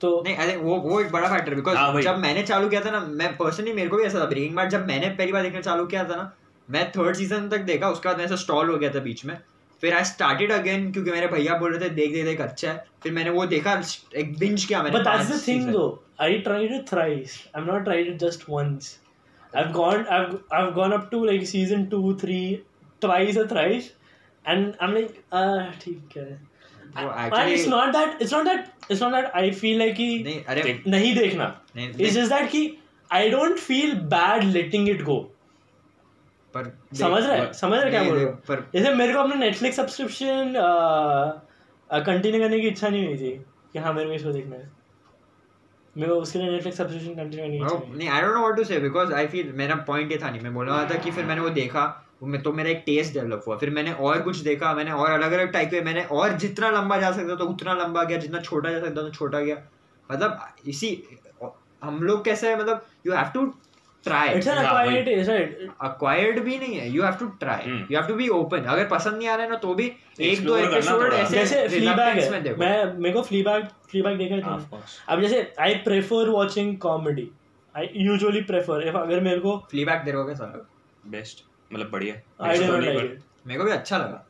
तो 0.00 0.20
नहीं 0.24 0.36
अरे 0.36 0.56
वो 0.56 0.76
वो 0.80 1.00
एक 1.00 1.10
बड़ा 1.12 1.28
फैक्टर 1.28 1.52
हाँ, 1.54 1.56
बिकॉज़ 1.56 2.04
जब 2.04 2.18
मैंने 2.18 2.42
चालू 2.42 2.68
किया 2.68 2.80
था 2.84 2.90
ना 2.90 3.00
मैं 3.00 3.36
पर्सनली 3.36 3.72
मेरे 3.72 3.88
को 3.88 3.96
भी 3.96 4.04
ऐसा 4.04 4.20
था। 4.20 4.24
ब्रेकिंग 4.26 4.56
बैड 4.56 4.70
जब 4.70 4.86
मैंने 4.86 5.08
पहली 5.10 5.32
बार 5.32 5.42
देखना 5.42 5.60
चालू 5.60 5.86
किया 5.86 6.04
था 6.08 6.16
ना 6.16 6.32
मैं 6.68 6.90
थर्ड 6.90 7.16
सीज़न 7.16 7.48
तक 7.48 7.60
देखा 7.64 7.88
उसके 7.90 8.08
बाद 8.08 8.18
मैं 8.18 8.24
ऐसा 8.24 8.36
स्टॉल 8.36 8.70
हो 8.70 8.76
गया 8.78 8.90
था 8.94 9.00
बीच 9.00 9.24
में। 9.24 9.36
फिर 9.82 9.94
आई 9.94 10.04
स्टार्टेड 10.04 10.52
अगेन 10.52 10.90
क्योंकि 10.92 11.10
मेरे 11.10 11.26
भैया 11.26 11.56
बोल 11.58 11.74
रहे 11.74 11.88
थे 11.88 11.94
देख 11.94 12.12
देख 12.12 12.24
देख 12.24 12.40
अच्छा 12.40 12.70
है। 12.70 12.84
फिर 13.02 13.12
मैंने 13.12 13.30
वो 13.30 13.46
देखा 13.46 13.72
एक 14.16 14.38
बिंज 14.38 14.64
किया 14.64 14.82
मैंने 14.82 14.98
but 14.98 15.04
that's 15.04 15.30
the 15.30 15.46
thing 15.48 15.68
though 15.72 15.84
I 16.20 16.38
tried 16.38 16.72
it 16.72 16.88
thrice 16.88 17.42
I 17.56 17.62
am 17.62 17.68
not 17.72 17.84
tried 17.84 18.08
it 18.08 18.16
just 18.18 18.48
once 18.50 18.98
I 19.56 19.62
have 19.62 19.72
gone 19.72 20.04
I 20.06 20.20
have 20.54 20.70
gone 20.74 20.92
up 20.92 21.08
to 21.12 21.24
like 21.24 21.46
season 21.46 21.86
2 21.94 22.02
3 22.24 22.56
thrice 23.00 23.38
a 23.38 23.44
thrice 23.50 23.92
and 24.44 24.72
I 24.82 24.88
am 24.88 24.94
like 24.94 25.08
ठीक 25.84 26.16
है. 26.16 26.40
नहीं 30.88 31.14
देखना। 31.14 31.44
It 31.76 32.08
just 32.08 32.32
that 32.32 32.50
की 32.50 32.66
I 33.10 33.30
don't 33.30 33.58
feel 33.58 33.94
bad 34.12 34.44
letting 34.44 34.88
it 34.88 35.02
go 35.02 35.16
पर 36.54 36.70
समझ 36.94 37.22
रहा 37.24 37.36
है? 37.36 37.52
समझ 37.54 37.78
रहा 37.78 37.90
क्या 37.90 38.02
बोल 38.04 38.18
रहा? 38.18 38.30
पर 38.48 38.64
जैसे 38.74 38.94
मेरे 38.94 39.12
को 39.12 39.18
अपना 39.20 39.34
नेटफ्लिक्स 39.36 39.76
सब्सक्रिप्शन 39.76 40.52
कंटिन्यू 41.90 42.40
करने 42.40 42.60
की 42.60 42.68
इच्छा 42.68 42.88
नहीं 42.88 43.06
हुई 43.06 43.16
थी 43.16 43.32
कि 43.72 43.78
हाँ 43.78 43.92
मेरे 43.92 44.08
को 44.08 44.14
इसको 44.14 44.32
देखना 44.32 44.56
है 44.56 44.70
मेरे 45.96 46.12
को 46.12 46.20
उसके 46.20 46.38
लिए 46.38 46.50
नेटफ्लिक्स 46.50 46.78
सब्सक्रिप्शन 46.78 47.14
कंटिन्यू 47.14 47.46
नहीं 47.48 47.60
चाहिए 47.60 47.96
नहीं 47.96 48.08
I 48.08 48.20
don't 48.22 48.34
know 48.34 48.40
what 48.40 48.56
to 48.56 48.64
say 48.64 48.78
because 48.80 49.12
I 49.14 49.26
feel 49.26 49.52
मेरा 49.56 49.74
पॉइंट 49.86 50.12
ये 50.12 50.18
था 50.22 50.30
नहीं 50.30 50.40
मैं 50.40 50.54
बोल 50.54 50.66
रहा 50.66 50.84
था 50.90 50.98
कि 50.98 51.10
फिर 51.10 51.24
मैंने 51.24 51.40
वो 51.40 51.50
देखा 51.58 51.84
मैं 52.24 52.40
तो 52.42 52.52
मेरा 52.52 52.70
एक 52.70 52.82
टेस्ट 52.86 53.14
डेवलप 53.14 53.44
हुआ 53.46 53.56
फिर 53.56 53.70
मैंने 53.70 53.92
और 54.00 54.20
कुछ 54.22 54.38
देखा 54.42 54.72
मैंने 54.74 54.90
और 54.92 55.10
अलग 55.10 55.32
अलग 55.32 55.52
टाइप 55.52 55.70
के 55.70 55.80
मैंने 55.80 56.02
और 56.18 56.36
जितना 56.38 56.70
लंबा 56.70 56.96
जा 56.98 57.10
सकता 57.12 57.36
था 57.36 57.44
उतना 57.44 57.74
लंबा 57.74 58.04
गया 58.04 58.18
जितना 58.18 58.40
छोटा 58.40 58.70
जा 58.70 58.80
सकता 58.80 59.02
था 59.02 59.10
छोटा 59.10 59.40
गया 59.40 59.56
मतलब 60.10 60.68
इसी 60.68 60.90
हम 61.82 62.02
लोग 62.02 62.24
कैसे 62.24 62.48
है 62.48 62.58
मतलब 62.60 62.86
you 63.06 63.12
have 63.12 63.30
to 63.34 63.46
try 64.04 64.28
it's 64.30 64.46
an 64.48 64.56
हाँ, 64.56 64.64
अक्वायर्ड 64.64 65.08
वही। 65.08 65.14
टेस्ट 65.16 65.70
अक्वायर्ड 65.82 66.38
भी 66.44 66.58
नहीं 66.58 66.76
है. 66.76 66.88
You 66.90 67.02
have 67.02 67.14
to 67.20 67.26
try. 67.40 67.70
You 67.70 67.96
have 67.96 68.06
to 68.08 68.14
be 68.14 68.28
open 68.30 68.64
अगर 68.64 68.86
पसंद 68.88 69.16
नहीं 69.16 69.28
आ 69.28 69.34
रहा 69.34 69.44
है 69.44 69.50
ना 69.50 69.56
तो 69.58 69.74
भी 69.74 69.90
एक 70.22 70.44
दो 70.44 70.56
एपिसोड 70.56 71.12
ऐसे 71.12 71.36
जैसे 71.36 71.68
फ्लीबैग 71.68 72.18
है। 72.18 72.56
मैं 72.56 72.98
मेरे 72.98 73.14
को 73.14 73.22
फ्लीबैग 73.22 73.64
फ्लीबैग 73.90 74.18
देखा 74.18 74.48
हाँ, 74.48 74.58
था 74.62 74.82
अब 75.08 75.20
जैसे 75.20 75.52
I 75.60 75.74
prefer 75.84 76.28
watching 76.30 76.76
comedy 76.80 77.28
I 77.74 77.88
usually 77.96 78.40
prefer 78.50 78.86
if 78.88 78.96
अगर 78.96 79.20
मेरे 79.20 79.40
को 79.40 79.56
फ्लीबैग 79.70 80.04
देखो 80.04 80.24
कैसा 80.26 80.52
बेस्ट 81.06 81.44
मतलब 81.70 81.90
बढ़िया। 81.90 82.14
I 82.46 82.58
did 82.58 82.70
not 82.70 82.82
like 82.84 82.98
it 82.98 83.18
मेरे 83.46 83.58
को 83.58 83.64
भी 83.64 83.72
अच्छा 83.72 83.98
लगा। 83.98 84.24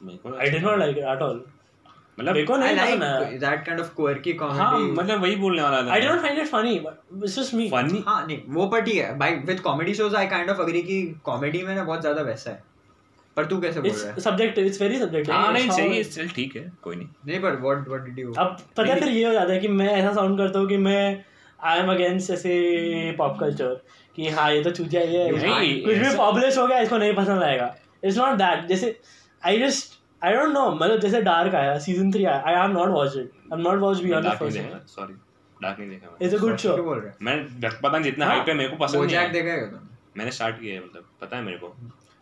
मेरे 0.00 0.18
को 0.18 0.36
I 0.36 0.50
did 0.50 0.64
not 0.64 0.78
like 0.78 0.98
it 0.98 1.04
at 1.04 1.22
all 1.22 1.44
मतलब 2.18 2.34
मेरे 2.34 2.46
को 2.46 2.56
नहीं 2.56 2.76
पसंद 2.76 3.02
लाइक 3.02 3.22
आया 3.22 3.50
दैट 3.50 3.64
काइंड 3.66 3.80
ऑफ़ 3.80 3.94
क्वर्की 3.96 4.32
हाँ 4.32 4.70
कॉमेडी 4.70 4.92
मतलब 4.92 5.22
वही 5.22 5.36
बोलने 5.36 5.62
वाला 5.62 5.82
था 5.82 5.92
I 5.92 6.00
did 6.00 6.10
not 6.10 6.20
find 6.22 6.38
it 6.38 6.46
funny 6.46 6.78
but 6.80 7.24
it's 7.24 7.38
just 7.38 7.54
me 7.54 7.68
funny 7.70 8.02
हाँ 8.06 8.26
नहीं 8.26 8.38
वो 8.48 8.66
पर 8.68 8.80
ठीक 8.80 8.96
है 8.96 9.18
भाई 9.18 9.34
with 9.46 9.60
comedy 9.60 9.94
shows 9.94 10.16
I 10.16 10.26
kind 10.26 10.50
of 10.50 10.60
agree 10.60 10.82
कि 10.82 11.02
कॉमेडी 11.24 11.62
में 11.62 11.74
ना 11.74 11.84
बहुत 11.84 12.00
ज़्यादा 12.00 12.22
वैसा 12.22 12.50
है। 12.50 12.62
पर 13.36 13.46
तू 13.46 13.60
कैसे 13.60 13.80
बोल 13.80 13.90
रहा 13.90 14.10
है? 14.10 14.20
सब्जेक्टिव 14.20 14.66
इट्स 14.66 14.80
वेरी 14.82 14.98
सब्जेक्टिव 14.98 15.34
हाँ 15.34 15.52
नहीं 15.52 15.70
सही 15.70 15.96
है 15.96 16.02
चल 16.04 16.28
ठीक 16.28 16.56
है 16.56 16.70
कोई 16.82 16.96
नहीं। 16.96 17.08
नहीं 17.26 17.40
पर 17.40 17.60
व्हाट 17.60 17.88
व्हाट 17.88 18.04
डिड 18.04 18.18
यू 18.18 18.32
अब 18.38 18.56
पता 18.76 18.92
है 18.92 18.98
फिर 19.00 19.08
ये 19.08 19.24
हो 19.24 19.32
जाता 19.32 19.52
है 19.52 19.58
कि 19.58 19.68
मैं 19.68 19.88
ऐसा 19.88 20.12
साउंड 20.14 20.38
करता 20.38 20.58
हूँ 20.58 20.68
कि 20.68 20.76
मैं 20.76 21.02
आई 21.64 21.78
एम 21.78 21.90
अगेंस्ट 21.90 22.30
ऐसे 22.30 23.14
पॉप 23.18 23.36
कल्चर 23.40 23.80
कि 24.16 24.28
हाँ 24.30 24.50
ये 24.52 24.62
तो 24.64 24.70
चूतिया 24.70 25.02
ही 25.02 25.14
है। 25.14 25.30
नहीं, 25.32 25.82
कुछ 25.84 25.96
भी 25.96 26.16
पॉपुलर 26.16 26.58
हो 26.58 26.66
गया 26.66 26.78
इसको 26.80 26.98
नहीं 26.98 27.14
पसंद 27.14 27.42
आएगा। 27.42 27.74
इट्स 28.04 28.18
नॉट 28.18 28.36
दैट 28.36 28.66
जैसे 28.66 28.98
I 29.42 29.58
just 29.58 29.97
I 30.22 30.32
don't 30.34 30.52
know 30.52 30.70
मतलब 30.72 31.00
जैसे 31.00 31.20
डार्क 31.22 31.54
आया 31.54 31.78
सीज़न 31.78 32.12
थ्री 32.12 32.24
आया 32.24 32.42
I 32.46 32.54
have 32.54 32.72
not 32.72 32.88
watch 32.88 33.16
it 33.16 33.30
I 33.34 33.48
have 33.52 33.60
not 33.60 33.78
watch 33.80 34.00
beyond 34.02 34.26
the 34.26 34.32
first 34.38 34.94
sorry 34.94 35.14
Dark 35.60 35.78
नहीं 35.78 35.88
देखा 35.90 36.10
मैं 36.10 36.26
इट्स 36.26 36.34
अ 36.34 36.38
गुड 36.38 36.56
शो 36.56 36.76
बोल 36.82 36.98
रहा 36.98 37.12
मैं 37.22 37.36
पता 37.62 37.90
नहीं 37.90 38.02
जितना 38.02 38.26
हाँ, 38.26 38.34
हाइप 38.34 38.48
है 38.48 38.54
मेरे 38.54 38.68
को 38.70 38.76
पसंद 38.76 38.94
नहीं 38.94 39.04
बोजैक 39.06 39.26
है 39.26 39.32
देखा 39.32 39.50
है 39.50 39.70
तुमने? 39.70 39.96
मैंने 40.16 40.30
स्टार्ट 40.30 40.60
किया 40.60 40.74
है 40.74 40.84
मतलब 40.84 41.04
पता 41.20 41.36
है 41.36 41.42
मेरे 41.42 41.58
को. 41.58 41.68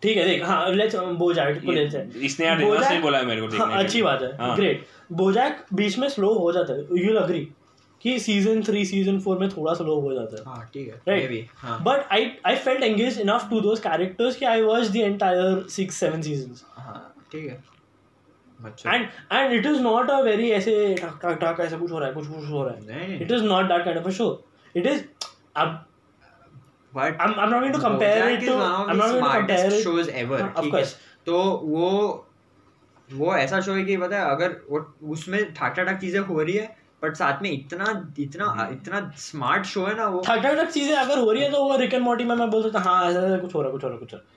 ठीक 0.02 0.16
है 0.16 0.24
देख 0.24 0.42
हाँ 0.44 0.70
लेट्स 0.72 0.96
बोजैक 1.18 1.60
को 1.64 1.72
लेट्स 1.72 1.94
ये- 1.94 2.24
इसने 2.24 2.46
यार 2.46 2.58
देखना 2.58 2.88
सही 2.88 2.98
बोला 2.98 3.18
है 3.18 3.26
मेरे 3.26 3.40
को 3.40 3.46
देखने 3.48 3.66
हाँ, 3.66 3.82
अच्छी 3.84 4.02
बात 4.02 4.22
है 4.22 4.36
हाँ। 4.36 4.56
ग्रेट 4.56 4.86
बोजैक 5.12 5.64
बीच 5.74 5.98
में 5.98 6.08
स्लो 6.08 6.32
हो 6.34 6.50
जाता 6.52 6.72
है. 6.72 7.04
यू 7.04 7.14
अग्री 7.18 7.40
कि 8.02 8.18
सीज़न 8.18 8.62
थ्री 8.62 8.84
सीज़न 8.84 9.18
फोर 9.20 9.38
में 9.38 9.48
थोड़ा 9.48 9.74
स्लो 9.74 9.94
हो 10.00 10.12
जाता 10.14 10.36
है. 10.36 10.42
हाँ 10.46 10.68
ठीक 10.74 10.88
है 10.88 10.94
Right. 10.94 11.22
मे 11.22 11.28
बी 11.28 11.46
हाँ. 11.56 11.78
But 11.84 12.04
I 12.16 12.20
I 12.52 12.54
felt 12.66 12.84
engaged 12.88 13.22
enough 13.24 13.46
to 13.52 13.62
those 13.68 13.82
characters 13.86 14.36
कि 14.36 14.46
I 14.46 14.58
watched 14.66 14.92
the 14.98 15.04
entire 15.06 15.48
six 15.78 16.02
seven 16.04 16.26
seasons. 16.28 16.62
हाँ 16.76 17.00
ठीक 17.32 17.46
है. 17.46 17.62
And 18.64 19.08
and 19.30 19.52
it 19.52 19.66
is 19.66 19.80
not 19.80 20.10
a 20.10 20.22
very 20.24 20.50
ऐसे 20.52 20.74
ऐसा 20.94 21.76
कुछ 21.76 21.90
हो 21.90 21.98
रहा 21.98 22.08
है 22.08 22.14
कुछ 22.14 22.28
कुछ 22.28 22.50
हो 22.50 22.64
रहा 22.64 22.94
है. 22.94 23.18
It 23.20 23.32
is 23.32 23.42
not 23.44 23.68
that 23.68 23.84
kind 23.84 23.98
of 23.98 24.06
a 24.06 24.12
show. 24.12 24.28
It 24.74 24.86
is. 24.86 25.02
अब 25.56 25.84
but 26.92 27.20
I'm 27.20 27.34
I'm 27.34 27.50
not 27.50 27.60
going 27.60 27.72
to 27.72 27.80
compare 27.80 28.30
it 28.30 28.46
to 28.46 28.54
I'm 28.54 28.96
not 28.96 29.10
going 29.10 29.24
to 29.24 29.30
compare 29.30 29.66
it. 29.66 29.82
shows 29.82 30.08
ever 30.22 30.40
of 30.54 30.70
course. 30.70 30.94
तो 31.26 31.42
वो 31.66 31.90
वो 33.10 33.34
ऐसा 33.36 33.60
शो 33.60 33.72
है 33.72 33.84
कि 33.84 33.96
पता 33.96 34.18
है 34.18 34.30
अगर 34.30 34.60
वो 34.70 34.80
उसमें 35.12 35.40
ठाक 35.54 35.74
ठाक 35.76 36.00
चीज़ें 36.00 36.20
हो 36.20 36.42
रही 36.42 36.54
है 36.54 36.74
बट 37.02 37.16
साथ 37.16 37.42
में 37.42 37.50
इतना 37.50 37.90
इतना 38.18 38.44
हम्म। 38.46 38.72
इतना 38.72 39.00
स्मार्ट 39.18 39.66
शो 39.66 39.84
है 39.86 39.94
ना 39.96 40.06
वो 40.08 40.22
ठक 40.26 40.42
ठक 40.44 40.70
चीज़ें 40.70 40.94
अगर 40.96 41.18
हो 41.18 41.30
रही 41.30 41.42
है 41.42 41.50
तो 41.50 41.62
वो 41.64 41.76
रिक 41.76 41.94
एंड 41.94 42.04
मॉर्टी 42.04 42.24
में 42.24 42.34
मैं 42.36 42.48
बोल 42.50 42.62
सकता 42.62 42.78
हूँ 42.78 42.86
हाँ 42.86 43.10
ऐसा 43.10 43.26
ऐसा 43.26 43.38
कुछ 43.38 43.54
हो 43.54 43.62
रहा 43.62 43.70
है 43.70 43.72
कुछ 43.72 43.84
हो 43.84 43.88
रहा 43.88 43.96
है 43.96 44.00
कुछ 44.00 44.12
हो 44.14 44.18
रहा 44.18 44.26
है 44.26 44.35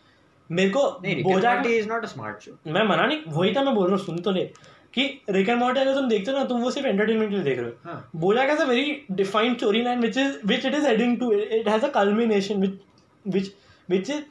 मेरे 0.51 0.69
को 0.69 0.89
BoJack 1.01 1.65
is 1.67 1.87
not 1.89 2.03
a 2.03 2.07
smart 2.07 2.43
show 2.43 2.57
मैं 2.67 2.83
मना 2.87 3.05
नहीं 3.05 3.21
वही 3.27 3.53
था 3.55 3.63
मैं 3.63 3.73
बोल 3.75 3.87
रहा 3.87 3.95
हूँ 3.95 4.05
सुन 4.05 4.19
तो 4.21 4.31
ले। 4.31 4.45
कि 4.93 5.03
रिक 5.29 5.49
एंड 5.49 5.59
मॉर्टी 5.59 5.79
अगर 5.79 5.95
तुम 5.95 6.07
देखते 6.09 6.31
हो 6.31 6.37
ना 6.37 6.43
तुम 6.45 6.61
वो 6.61 6.71
सिर्फ़ 6.71 6.87
एंटरटेनमेंट 6.87 7.29
के 7.29 7.35
लिए 7.35 7.43
देख 7.43 7.59
रहे 7.59 7.69
हो। 7.69 7.75
हाँ। 7.83 8.11
Bojack 8.21 8.51
has 8.51 8.61
a 8.63 8.67
very 8.69 8.93
defined 9.19 9.57
storyline 9.59 10.05
which 10.05 10.17
is 10.21 10.37
which 10.51 10.65
it 10.69 10.77
is 10.77 10.85
heading 10.89 11.15
to. 11.21 11.31
It, 11.33 11.51
it 11.57 11.67
has 11.73 11.83
a 11.87 11.89
culmination 11.97 12.63
which 12.65 12.77
which 13.25 13.49
which 13.89 14.09
is 14.15 14.23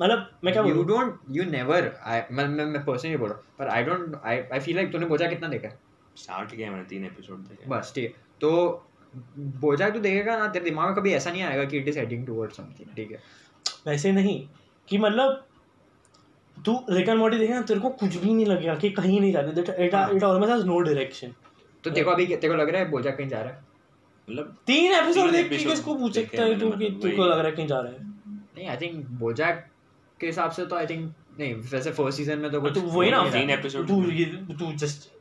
मतलब 0.00 0.28
मैं 0.44 0.52
क्या 0.52 0.62
you 0.64 0.82
don't 0.84 1.18
you 1.30 1.44
never 1.50 1.90
I 2.04 2.20
मैं 2.32 2.44
मैं 2.46 2.84
पर्सनली 2.84 3.16
बोल 3.16 3.28
रहा 3.28 3.36
हूँ 3.36 3.44
पर 3.58 3.68
I 3.68 3.82
don't 3.84 4.14
I 4.24 4.38
I 4.52 4.60
feel 4.60 4.76
like 4.76 4.92
तूने 4.92 5.06
बोजा 5.06 5.26
कितना 5.28 5.48
देखा? 5.48 5.68
है 5.68 5.78
स्टार्ट 6.16 6.54
किया 6.56 6.70
मैंने 6.70 6.84
तीन 6.90 7.04
एपिसोड 7.04 7.38
देखे। 7.48 7.70
बस 7.70 7.92
ठीक 7.94 8.04
है। 8.04 8.22
तो 8.40 8.50
बोजा 9.64 9.88
तू 9.90 10.00
देखेगा 10.00 10.36
ना 10.38 10.46
तेरे 10.48 10.64
दिमाग 10.64 10.86
में 10.88 10.94
कभी 10.96 11.12
ऐसा 11.14 11.30
नहीं 11.30 11.42
आएगा 11.42 11.64
कि 11.64 11.78
it 11.78 11.88
is 11.88 11.98
heading 11.98 12.26
towards 12.26 12.56
something 12.56 12.94
ठीक 12.96 13.10
है? 13.12 13.18
वैसे 13.86 14.12
नहीं 14.12 14.36
कि 14.88 14.98
मतलब 14.98 15.44
तू 16.64 16.84
रिटर्न 16.90 17.38
देखे 17.38 17.52
ना 17.52 17.62
तेरे 17.62 17.80
को 17.80 17.88
कुछ 17.88 18.16
भी 18.16 18.34
नहीं 18.34 18.46
लगेगा 18.46 18.74
कि 18.74 18.90
कहीं 18.90 19.20
नहीं 19.20 19.32
जा 19.32 19.40
रहे 19.40 20.64
नो 20.64 20.80
डायरेक्शन 20.80 21.34
तो 21.84 21.90
देखो 21.90 22.10
अभी 22.10 22.26
तेरे 22.26 22.48
को 22.48 22.54
लग 22.54 22.68
रहा 22.68 22.82
है 22.82 22.90
बोझा 22.90 23.10
कहीं 23.10 23.28
जा 23.28 23.40
रहा 23.40 23.52
है? 23.52 23.64
मतलब 24.30 24.56
तीन 24.66 24.92
एपिसोड 24.92 25.30
देख 25.30 25.48
के 25.48 25.56
किसको 25.56 25.94
पूछ 25.94 26.14
सकता 26.14 26.42
है 26.42 26.60
तू 26.60 26.70
कि 26.70 26.76
मतलब 26.76 27.02
तेरे 27.02 27.16
को 27.16 27.24
लग 27.24 27.38
रहा 27.38 27.46
है 27.46 27.52
कहीं 27.52 27.66
जा 27.66 27.80
रहा 27.80 27.92
है? 27.92 27.98
नहीं 28.56 28.68
आई 28.68 28.76
थिंक 28.76 29.06
बोजा 29.06 29.50
के 30.20 30.26
हिसाब 30.26 30.50
से 30.50 30.66
तो 30.66 30.76
आई 30.76 30.86
थिंक 30.86 31.14
नहीं 31.40 31.54
वैसे 31.54 31.90
फ़र्स्ट 31.90 32.18
सीज़न 32.18 32.38
में 32.38 32.50
तो, 32.50 32.60
हाँ, 32.60 32.74
तो 32.74 32.80
कुछ 32.80 32.92
वही 32.92 33.10
ना 33.10 33.30
तीन 33.30 33.50
एपिसोड 33.50 33.88
तू 33.88 34.10
ये 34.10 34.24
तू 34.24 34.72
just 34.72 35.12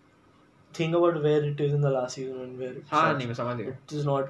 think 0.80 0.96
about 0.96 1.18
where 1.18 1.46
it 1.46 1.62
is 1.62 1.76
in 1.76 1.82
the 1.82 1.86
last 1.86 2.16
season 2.16 2.41
and 2.41 2.58
where 2.58 2.82
हाँ 2.88 3.18
नहीं 3.18 3.28
मैं 3.28 3.34
समझ 3.34 3.56
गया। 3.56 3.68
It 3.68 3.94
is 3.94 4.06
not 4.06 4.26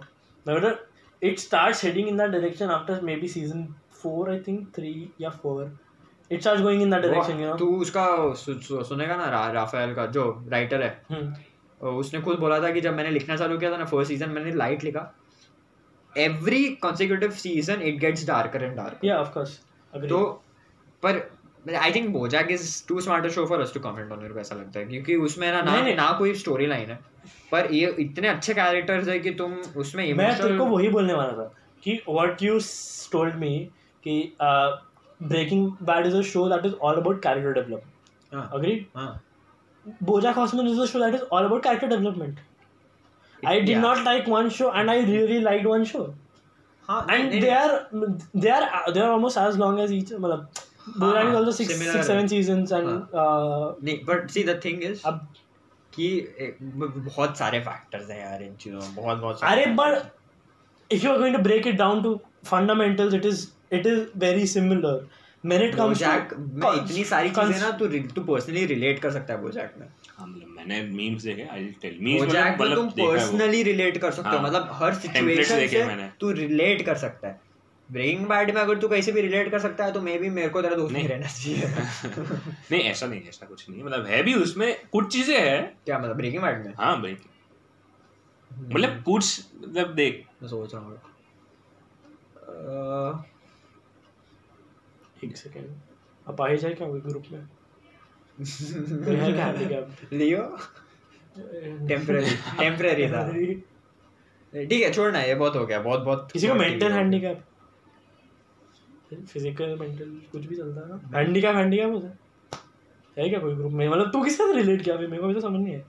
but 0.47 0.89
it 1.23 1.39
starts 1.39 1.85
heading 1.85 2.07
in 2.07 2.21
in 2.21 2.31
direction 2.31 2.65
after 2.65 3.01
maybe 3.15 3.27
season 3.27 3.75
4 4.07 4.29
I 4.29 4.39
think 4.39 4.69
3 4.79 5.21
या 5.21 5.39
4 5.45 5.69
it 6.31 6.39
start 6.41 6.61
going 6.61 6.81
in 6.81 6.89
that 6.89 7.01
direction 7.01 7.39
you 7.39 7.47
know 7.47 7.55
तू 7.55 7.65
उसका 7.77 8.05
सु, 8.33 8.53
सु, 8.53 8.83
सुनेगा 8.83 9.15
ना 9.15 9.29
रा, 9.29 9.51
राफेल 9.51 9.93
का 9.95 10.05
जो 10.05 10.45
राइटर 10.49 10.81
है। 10.81 11.01
हम्म। 11.11 11.31
तो 11.81 11.95
उसने 11.97 12.21
खुद 12.21 12.39
बोला 12.39 12.59
था 12.59 12.71
कि 12.71 12.81
जब 12.81 12.95
मैंने 12.95 13.09
लिखना 13.09 13.35
चालू 13.35 13.57
किया 13.57 13.71
था 13.71 13.77
ना 13.77 13.85
फ़र्स्ट 13.85 14.11
सीज़न 14.11 14.29
मैंने 14.29 14.51
लाइट 14.51 14.83
लिखा। 14.83 15.13
Every 16.17 16.63
consecutive 16.83 17.31
season 17.31 17.81
it 17.81 17.99
gets 17.99 18.27
darker 18.27 18.63
and 18.63 18.75
dark 18.75 19.05
या 19.05 19.17
ऑफ़ 19.17 19.33
कोर्स 19.33 19.59
तो 19.93 20.23
पर 21.03 21.21
I 21.75 21.91
think 21.91 22.09
BoJack 22.09 22.51
is 22.51 22.87
too 22.87 22.99
smart 23.01 23.27
show 23.27 23.45
for 23.45 23.61
us 23.61 23.73
to 23.73 23.79
comment 23.79 24.11
on 24.11 24.19
मेरे 24.19 24.33
को 24.33 24.39
ऐसा 24.39 24.55
लगता 24.55 24.79
है। 24.79 24.85
क्योंकि 24.85 25.15
उसमें 25.15 25.51
ना 25.51 25.61
ना, 25.61 25.81
ना 25.81 26.11
कोई 26.11 26.33
स्टोरी 26.33 26.65
लाइन 26.65 26.89
है। 26.89 26.99
पर 27.51 27.67
ये 27.71 27.95
इतने 27.99 28.27
अच्छे 28.27 28.53
कैरेक्टर्स 28.53 29.07
है 29.07 29.19
कि 29.19 29.31
तुम 29.33 29.53
उसमें 29.77 30.13
मैं 30.13 30.37
तुमको 30.41 30.65
वही 30.65 30.89
बोलने 30.89 31.13
वाला 31.13 31.31
था 31.31 31.53
कि 31.83 32.01
व्हाट 32.09 32.41
यू 32.41 32.59
टोल्ड 33.11 33.35
मी 33.35 33.57
कि 34.03 34.35
uh, 34.41 34.71
Breaking 35.30 35.62
Bad 35.80 36.06
is 36.06 36.14
a 36.14 36.22
show 36.22 36.48
that 36.50 36.66
is 36.66 36.74
all 36.88 36.98
about 36.98 37.20
character 37.22 37.52
development 37.54 38.34
हाँ 38.34 38.50
agreed 38.58 38.84
हाँ 38.96 39.08
BoJack 40.10 40.34
Horseman 40.34 40.66
is 40.74 40.78
a 40.78 40.86
show 40.92 41.00
that 41.04 41.14
is 41.18 41.22
all 41.30 41.46
about 41.48 41.62
character 41.62 41.88
development 41.88 42.38
I 43.42 43.56
did 43.60 43.68
Yeah. 43.72 43.80
not 43.80 44.04
like 44.04 44.26
one 44.34 44.50
show 44.58 44.70
and 44.70 44.90
I 44.90 44.96
really 45.10 45.40
liked 45.48 45.66
one 45.72 45.84
show 45.92 46.04
हाँ 46.88 47.00
and 47.14 47.32
नहीं, 47.32 47.40
they 47.40 47.50
नहीं, 47.50 47.56
are 47.56 48.18
they 48.44 48.50
are 48.50 48.92
they 48.92 49.00
are 49.06 49.10
almost 49.16 49.38
as 49.46 49.58
long 49.64 49.80
as 49.86 49.92
each 49.98 50.10
मतलब 50.26 50.46
BoJack 51.00 51.30
is 51.30 51.36
also 51.40 51.50
six 51.56 51.72
similar 51.74 51.92
six 51.96 52.06
seven 52.12 52.28
seasons 52.36 52.70
and 52.80 52.88
uh, 53.24 53.74
नहीं 53.84 53.98
but 54.12 54.30
see 54.36 54.44
the 54.44 54.60
thing 54.64 54.84
is 54.84 55.02
अब 55.06 55.26
कि 55.94 56.06
ए, 56.40 56.54
ब- 56.62 56.92
बहुत 56.96 57.36
सारे 57.38 57.60
फैक्टर्स 57.68 58.10
हैं 58.10 58.20
यार 58.20 58.42
इन 58.42 58.54
चीजों 58.62 58.80
में 58.80 58.94
बहुत 58.94 59.18
बहुत 59.18 59.42
अरे 59.42 59.64
सारे 59.64 59.76
but 59.76 60.96
if 60.96 61.04
you 61.04 61.10
are 61.12 61.18
going 61.22 61.34
to 61.38 61.42
break 61.50 61.66
it 61.72 61.76
down 61.78 62.02
to 62.06 62.10
fundamentals 62.50 63.14
it 63.20 63.24
is 63.30 63.40
it 63.44 63.51
is 63.71 64.09
very 64.17 64.45
similar. 64.45 64.95
When 65.43 65.61
it 65.61 65.75
comes 65.75 66.01
BoJack 66.01 66.29
to 66.29 66.37
में 66.39 66.83
इतनी 66.83 67.03
सारी 67.03 67.29
चीज़ें 67.29 67.59
ना 67.61 67.71
तू 67.77 67.87
तू 68.15 68.21
पर्सनली 68.23 68.65
रिलेट 68.65 68.99
कर 68.99 69.11
सकता 69.11 69.33
है 69.33 69.41
बोजैक 69.41 69.73
में। 69.79 69.87
हाँ 70.17 70.27
मतलब 70.27 70.47
मैंने 70.47 70.81
मीम्स 70.83 71.23
देखे 71.23 71.47
आई 71.51 71.65
टेल 71.81 71.97
मीम्स 72.01 72.23
बोजैक 72.23 72.59
में 72.59 72.75
तुम 72.75 72.85
मतलब 72.85 72.99
वो। 72.99 73.11
पर्सनली 73.11 73.63
रिलेट 73.63 73.97
कर 73.97 74.11
सकते 74.11 74.29
हो 74.29 74.35
हाँ। 74.37 74.43
मतलब 74.43 74.69
हर 74.73 74.93
सिचुएशन 74.93 75.67
से 75.67 76.07
तू 76.19 76.31
रिलेट 76.31 76.85
कर 76.85 76.95
सकता 76.97 77.27
है। 77.27 77.41
ब्रेकिंग 77.91 78.25
बैड 78.27 78.53
में 78.55 78.61
अगर 78.61 78.77
तू 78.79 78.87
कैसे 78.89 79.11
भी 79.11 79.21
रिलेट 79.21 79.49
कर 79.51 79.59
सकता 79.59 79.85
है 79.85 79.91
तो 79.93 80.01
मे 80.01 80.17
बी 80.17 80.29
मेरे 80.29 80.49
को 80.49 80.61
तेरा 80.61 80.75
दोस्त 80.75 80.93
नहीं। 80.93 81.07
रहना 81.07 81.27
चाहिए। 81.27 81.67
नहीं 82.71 82.81
ऐसा 82.81 83.07
नहीं 83.07 83.21
ऐसा 83.29 83.45
कुछ 83.45 83.69
नहीं 83.69 83.79
है। 83.79 83.85
मतलब 83.85 84.05
है 84.05 84.23
भी 84.23 84.33
उसमें 84.33 84.85
कुछ 84.91 85.11
चीज़ें 85.13 85.39
है। 85.39 85.57
क्या 85.85 85.99
मतलब 85.99 86.15
ब्रेकिंग 86.15 86.43
बैड 86.43 86.65
में? 86.65 86.73
हाँ 86.79 87.01
भाई 87.01 87.17
मतलब 88.51 89.01
कुछ 89.05 89.45
मतलब 89.63 89.93
देख। 89.95 90.23
मैं 90.41 90.49
सोच 90.49 90.73
रहा 90.75 90.83
हूँ। 90.83 90.95
अह, 92.37 93.23
एक 95.23 95.37
सेकंड 95.37 95.75
अब 96.27 96.41
आ 96.41 96.53
जाए 96.53 96.73
क्या 96.73 96.87
ग्रुप 96.87 97.23
में? 97.31 97.47
कोई 99.05 99.15
है 99.15 99.33
क्या 99.33 99.53
handicap? 99.53 100.13
लियो? 100.13 100.57
टेम्पररी 101.87 102.35
टेम्पररी 102.59 103.07
था। 103.07 103.31
ठीक 104.65 104.83
है 104.83 104.93
छोड़ना 104.93 105.21
ये 105.21 105.35
बहुत 105.35 105.55
हो 105.55 105.65
गया 105.65 105.79
बहुत 105.79 106.01
बहुत 106.01 106.29
किसी 106.33 106.47
को 106.47 106.53
मेंटल 106.53 106.91
हैंडीकैप 106.91 107.43
फ़िज़िकल 109.13 109.77
मेंटल 109.79 110.21
कुछ 110.31 110.45
भी 110.45 110.55
चलता 110.55 110.81
है 110.81 110.89
ना। 110.89 111.17
हैंडीकैप 111.17 111.55
हैंडीकैप 111.55 111.89
होता 111.89 112.07
है। 112.07 112.17
है 113.19 113.29
क्या 113.29 113.39
कोई 113.39 113.55
ग्रुप 113.55 113.71
में? 113.71 113.89
मतलब 113.89 114.11
तू 114.11 114.23
किसके 114.23 114.43
साथ 114.43 114.55
रिलेट 114.55 114.81
किया 114.81 114.97
मेरे 114.97 115.17
को 115.17 115.23
अभी 115.23 115.33
तो 115.33 115.41
समझ 115.41 115.61
नहीं 115.61 115.73
है 115.73 115.85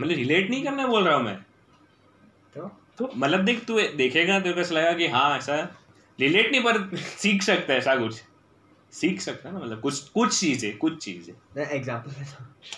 मतलब 0.00 0.08
रिलेट 0.08 0.50
नहीं 0.50 0.64
करना 0.64 0.86
बोल 0.86 1.04
रहा 1.04 1.16
हूँ 1.16 1.24
मैं। 1.24 1.36
तो? 2.54 2.68
तो? 2.98 3.10
मतलब 3.16 3.40
देख 3.40 3.64
तू 3.64 3.80
देखेगा 3.80 4.40
तो 4.40 4.54
कैसा 4.54 4.74
लगेगा 4.74 4.92
कि 4.92 5.06
हाँ 5.06 5.38
ऐसा 5.38 5.76
रिलेट 6.22 6.50
नहीं 6.52 6.62
पर 6.62 6.96
सीख 6.96 7.42
सकता 7.42 7.72
है 7.72 7.78
ऐसा 7.78 7.96
कुछ। 7.96 8.22
सीख 8.92 9.20
सकता 9.20 9.48
है 9.48 9.54
ना 9.54 9.60
मतलब 9.60 9.80
कुछ 9.80 9.98
कुछ 10.08 10.40
चीज़ 10.40 10.66
कुछ 10.76 10.96
चीज़। 11.04 11.58
एग्जांपल 11.60 12.24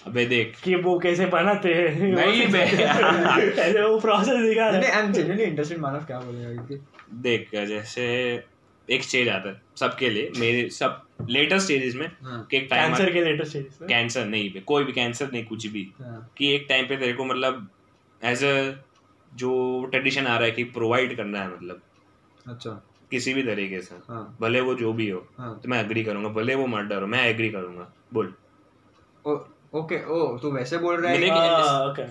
अबे 0.07 0.27
देख। 0.27 0.57
कि 0.65 0.75
वो 0.75 0.99
कैसे 0.99 1.27
बनाते 1.27 1.75
हैं। 1.75 2.09
नहीं 2.09 2.47
बे 2.49 2.59
ऐसे 2.59 3.83
वो 3.83 3.99
प्रोसेस 4.01 4.43
दिखा 4.49 4.69
रहा 4.69 4.79
नहीं 4.81 4.91
है 4.91 4.97
I 4.97 5.03
am 5.03 5.13
genuinely 5.13 5.45
interested 5.45 5.79
Manav 5.79 6.05
क्या 6.05 6.21
बोलेगा 6.21 6.77
देख 7.15 7.51
जैसे 7.55 8.05
एक 8.91 9.05
स्टेज 9.05 9.29
आता 9.29 9.49
है 9.49 9.61
सबके 9.77 10.11
लिए 10.11 10.31
मेरे 10.39 10.69
सब 10.71 11.03
लेटेस्ट 11.31 11.65
स्टेजेस 11.65 11.95
में 11.95 12.07
हाँ। 12.23 12.47
कि 12.51 12.57
एक 12.57 12.67
टाइम 12.71 12.89
कैंसर 12.89 13.13
के 13.13 13.25
लेटेस्ट 13.25 13.51
स्टेज 13.51 13.67
में? 13.81 13.89
कैंसर 13.89 14.25
नहीं 14.27 14.53
बे 14.53 14.61
कोई 14.61 14.85
भी 14.85 14.93
कैंसर 14.93 15.33
नहीं 15.33 15.45
कुछ 15.45 15.67
भी। 15.67 15.93
हाँ। 16.01 16.33
कि 16.39 16.55
एक 16.55 16.67
टाइम 16.69 16.87
पे 16.87 16.97
तेरे 16.97 17.13
को 17.13 17.25
मतलब 17.25 17.69
एज 18.25 18.45
अ 18.45 18.55
जो 19.37 19.85
ट्रेडिशन 19.85 20.27
आ 20.27 20.37
रहा 20.37 20.45
है 20.45 20.51
कि 20.51 20.65
प्रोवाइड 20.65 21.17
करना 21.17 21.41
है 21.41 21.53
मतलब। 21.53 21.81
अच्छा। 22.49 22.87
किसी 23.15 23.35
भी 23.35 23.43
तरीके 23.43 23.81
से। 23.81 23.95
हाँ। 24.09 24.25
भले 24.41 24.61
वो 24.61 24.75
जो 24.75 24.93
भी 24.93 25.09
हो। 25.11 25.27
हाँ। 25.39 25.55
तो 25.63 25.69
मैं 25.69 25.81
एग्री 25.85 26.05
करूँगा 26.05 26.29
भले 26.33 26.55
वो 26.55 26.67
मर्डर 26.67 27.01
हो 27.01 27.07
मैं 27.07 27.27
एग्री 27.29 27.49
करूँगा। 27.51 27.93
बोल। 28.15 28.33
ओ 29.25 29.35
ओके 29.75 30.05
ओ 30.15 30.37
तू 30.39 30.51
वैसे 30.51 30.79
बोल 30.79 31.01
रहा 31.01 31.13
है 31.13 31.29
हाँ, 31.29 31.87
ओके 31.87 32.03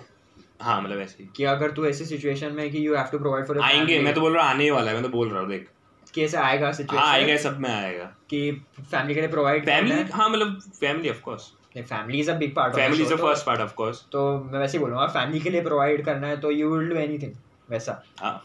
हाँ 0.64 0.82
मतलब 0.82 0.99
ऐसे 0.99 1.28
कि 1.36 1.43
अगर 1.45 1.72
तू 1.72 1.86
ऐसी 1.86 2.06
सिचुएशन 2.06 2.54
में 2.54 2.70
कि 2.72 2.86
you 2.88 2.95
have 2.95 3.08
to 3.12 3.20
provide 3.20 3.45
for 3.47 3.60
आएँगे 3.62 3.99
मैं 3.99 4.14
तो 4.14 4.22
बोल 4.22 4.34
रहा 4.34 4.43
हूँ 4.43 4.51
आने 4.51 4.64
ही 4.64 4.70
वाला 4.70 4.91
है 4.91 4.93
मैं 4.93 5.04
तो 5.04 5.10
बोल 5.10 5.30
रहा 5.30 5.41
हूँ 5.41 5.49
देख। 5.49 5.68
कैसे 6.14 6.38
आएगा 6.38 6.66
हाँ 6.66 6.74
सिचुएशन 6.74 7.04
आएगा 7.06 7.38
सब 7.38 7.60
में 7.60 7.70
आएगा। 7.70 8.04
कि 8.30 8.39
फैमिली 8.80 9.14
के 9.16 9.20
लिए 9.22 9.30
प्रोवाइड 9.30 9.66
फैमिली 9.66 10.01
हाँ? 10.12 10.30
मतलब 10.30 10.60
family 10.80 11.10
of 11.10 11.22
course 11.22 11.51
family 11.78 12.20
is 12.20 12.32
a 12.32 12.36
big 12.38 12.56
part 12.56 12.76
family 12.76 13.04
is 13.04 13.14
the 13.14 13.18
first 13.18 13.45
part 13.45 13.62
of 13.62 13.74
course 13.74 14.04
तो 14.12 14.26
मैं 14.43 14.60
वैसे 14.60 14.78
ही 14.78 14.84
बोलूँगा 14.84 15.06
फैमिली 15.08 15.39
के 15.39 15.49
लिए 15.49 15.62
प्रोवाइड 15.62 16.06
करना 16.06 16.28
है 16.28 16.39
तो 16.41 16.51
यू 16.51 16.76
विल 16.76 16.89
डू 16.89 16.95
एनीथिंग 16.95 17.34
वैसा। 17.70 18.01
हाँ। 18.20 18.36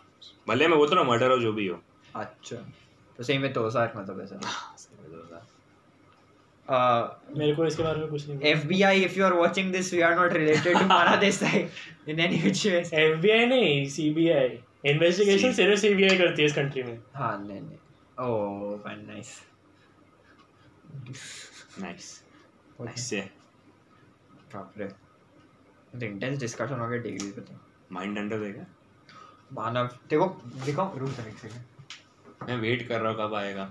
भले 0.48 0.68
मैं 0.68 0.78
बोल 0.78 0.88
रहा 0.88 1.00
हूँ 1.00 1.08
मर्डर 1.10 1.30
हो 1.30 1.38
जो 1.38 1.52
भी 1.52 1.66
हो। 1.66 1.80
अच्छा। 2.20 2.56
तो 3.16 3.22
सही 3.22 3.38
में 3.38 3.52
तो 3.52 3.70
सार 3.70 3.92
मतलब 3.96 4.20
ऐसा। 4.20 5.46
मेरे 7.36 7.54
को 7.54 7.66
इसके 7.66 7.82
बारे 7.82 8.00
में 8.00 8.08
कुछ 8.08 8.28
नहीं 8.28 8.38
F 8.40 8.66
B 8.66 8.82
I 8.82 9.00
if 9.04 9.18
you 9.18 9.24
are 9.24 9.32
watching 9.32 9.72
this 9.72 9.92
we 9.94 10.00
are 10.00 10.14
not 10.16 10.32
related 10.32 10.78
to 10.78 10.84
Mara 10.84 11.16
Desai 11.16 11.68
in 12.08 12.20
any 12.20 12.36
which 12.36 12.66
way 12.66 12.78
FBI 12.94 13.46
नहीं 13.46 13.88
सीबीआई 13.88 14.58
इन्वेस्टिगेशन 14.86 15.46
सी- 15.48 15.56
सिर्फ़ 15.56 15.80
सीबीआई 15.80 16.18
करती 16.18 16.42
है 16.42 16.48
इस 16.48 16.54
कंट्री 16.54 16.82
में। 16.82 16.98
हाँ 17.14 17.46
नहीं 17.46 17.60
नहीं। 17.60 17.78
Oh 18.26 18.76
fine 18.78 19.06
nice 19.06 19.32
nice 21.80 22.22
nice 22.80 23.12
है 23.12 23.20
बाप 24.54 24.74
रे 24.78 24.88
तो 24.88 26.06
इंटेंस 26.06 26.38
डिस्कशन 26.40 26.80
हो 26.80 26.88
गया 26.88 27.00
टीवी 27.00 27.30
पे 27.30 27.40
तो। 27.40 27.58
माइंड 27.92 28.18
अंडर 28.18 28.38
देगा 28.38 28.66
मानव 29.52 29.86
देखो 30.10 30.26
देखो 30.66 30.92
रुक 30.98 31.10
जा 31.10 31.26
एक 31.28 31.38
सेकंड 31.38 31.77
मैं 32.42 32.56
वेट 32.56 32.86
कर 32.88 33.00
रहा 33.00 33.12
हूँ 33.12 33.18
कब 33.20 33.34
आएगा। 33.34 33.70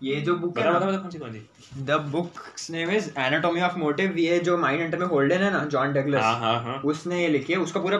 ये 0.00 0.20
जो 0.20 0.34
बुक 0.36 0.58
है 0.58 0.72
बता 0.72 0.96
कौन 0.98 1.10
सी 1.10 1.18
कौन 1.18 1.32
सी? 1.32 1.40
The 1.78 1.96
book's 2.12 2.70
name 2.70 2.90
is 2.90 3.10
anatomy 3.18 3.60
of 3.60 3.76
motive 3.78 4.16
ये 4.18 4.38
जो 4.40 4.56
माइंड 4.58 4.82
हंटर 4.82 4.98
में 4.98 5.06
होल्डन 5.06 5.42
है 5.42 5.50
ना 5.52 5.64
जॉन 5.64 5.82
हाँ 5.82 5.92
डगलस 5.94 6.22
हाँ 6.22 6.60
हाँ। 6.62 6.80
उसने 6.84 7.20
ये 7.22 7.28
लिखी 7.28 7.52
है। 7.52 7.58
उसका 7.58 7.80
पूरा 7.80 7.98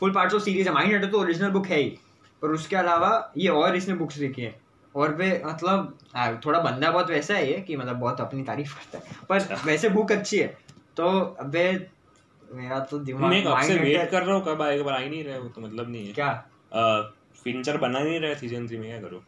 फुल 0.00 0.12
पार्ट्स 0.12 0.34
ऑफ़ 0.34 0.42
सीरीज़ 0.42 0.68
है 0.68 0.74
माइंड 0.74 0.94
हंटर 0.94 1.10
तो 1.10 1.20
ओरिजिनल 1.20 1.50
बुक 1.50 1.66
है 1.66 1.78
ही। 1.78 1.88
पर 2.42 2.48
उसके 2.48 2.76
अलावा 2.76 3.10
ये 3.36 3.48
और 3.50 3.76
इसने 3.76 3.94
बुक्स 3.94 4.18
लिखी 4.18 4.42
है। 4.42 4.54
और 4.94 5.14
वे 5.14 5.30
मतलब 5.46 5.98
थोड़ा 6.46 6.60
बंदा 6.60 6.90
बहुत 6.90 7.10
वैसा 7.10 7.34
है 7.34 7.50
ये 7.50 7.60
कि 7.60 7.76
मतलब 7.76 7.96
बहुत 7.96 8.20
अपनी 8.20 8.42
तारीफ़ 8.42 8.74
करता 8.74 8.98
है। 8.98 9.26
पर 9.28 9.64
वैसे 9.66 9.88
बुक 9.88 10.12
अच्छी 10.12 10.38
है। 10.38 10.46
तो 10.96 11.08
अबे 11.40 11.64
मेरा 12.48 12.78
तो 12.80 12.98
दिमाग 12.98 13.30
मैं 13.30 13.44
कब 13.44 13.60
से 13.62 13.74
वेट 13.78 14.10
कर 14.10 14.22
रहा 14.22 14.36
हूँ 14.36 14.44
कब 14.46 14.62
आएगा? 14.62 14.84
पर 14.84 14.92
आ 14.92 14.98
ही 14.98 15.08
नहीं 15.10 15.24
रहा 15.24 15.34
है 15.34 15.40
वो 15.40 15.48
तो 15.48 15.60
मतलब 15.60 15.90
नहीं 15.90 16.06
है। 16.06 16.12
क्या? 16.12 16.32
फिंचर 17.44 17.76
बना 17.78 17.98
नहीं 18.00 18.20
रहा 18.20 18.34
सीज़न 18.36 18.66
थ्री 18.68 18.78
में 18.78 18.88
क्या 18.88 19.00
करूँ? 19.00 19.20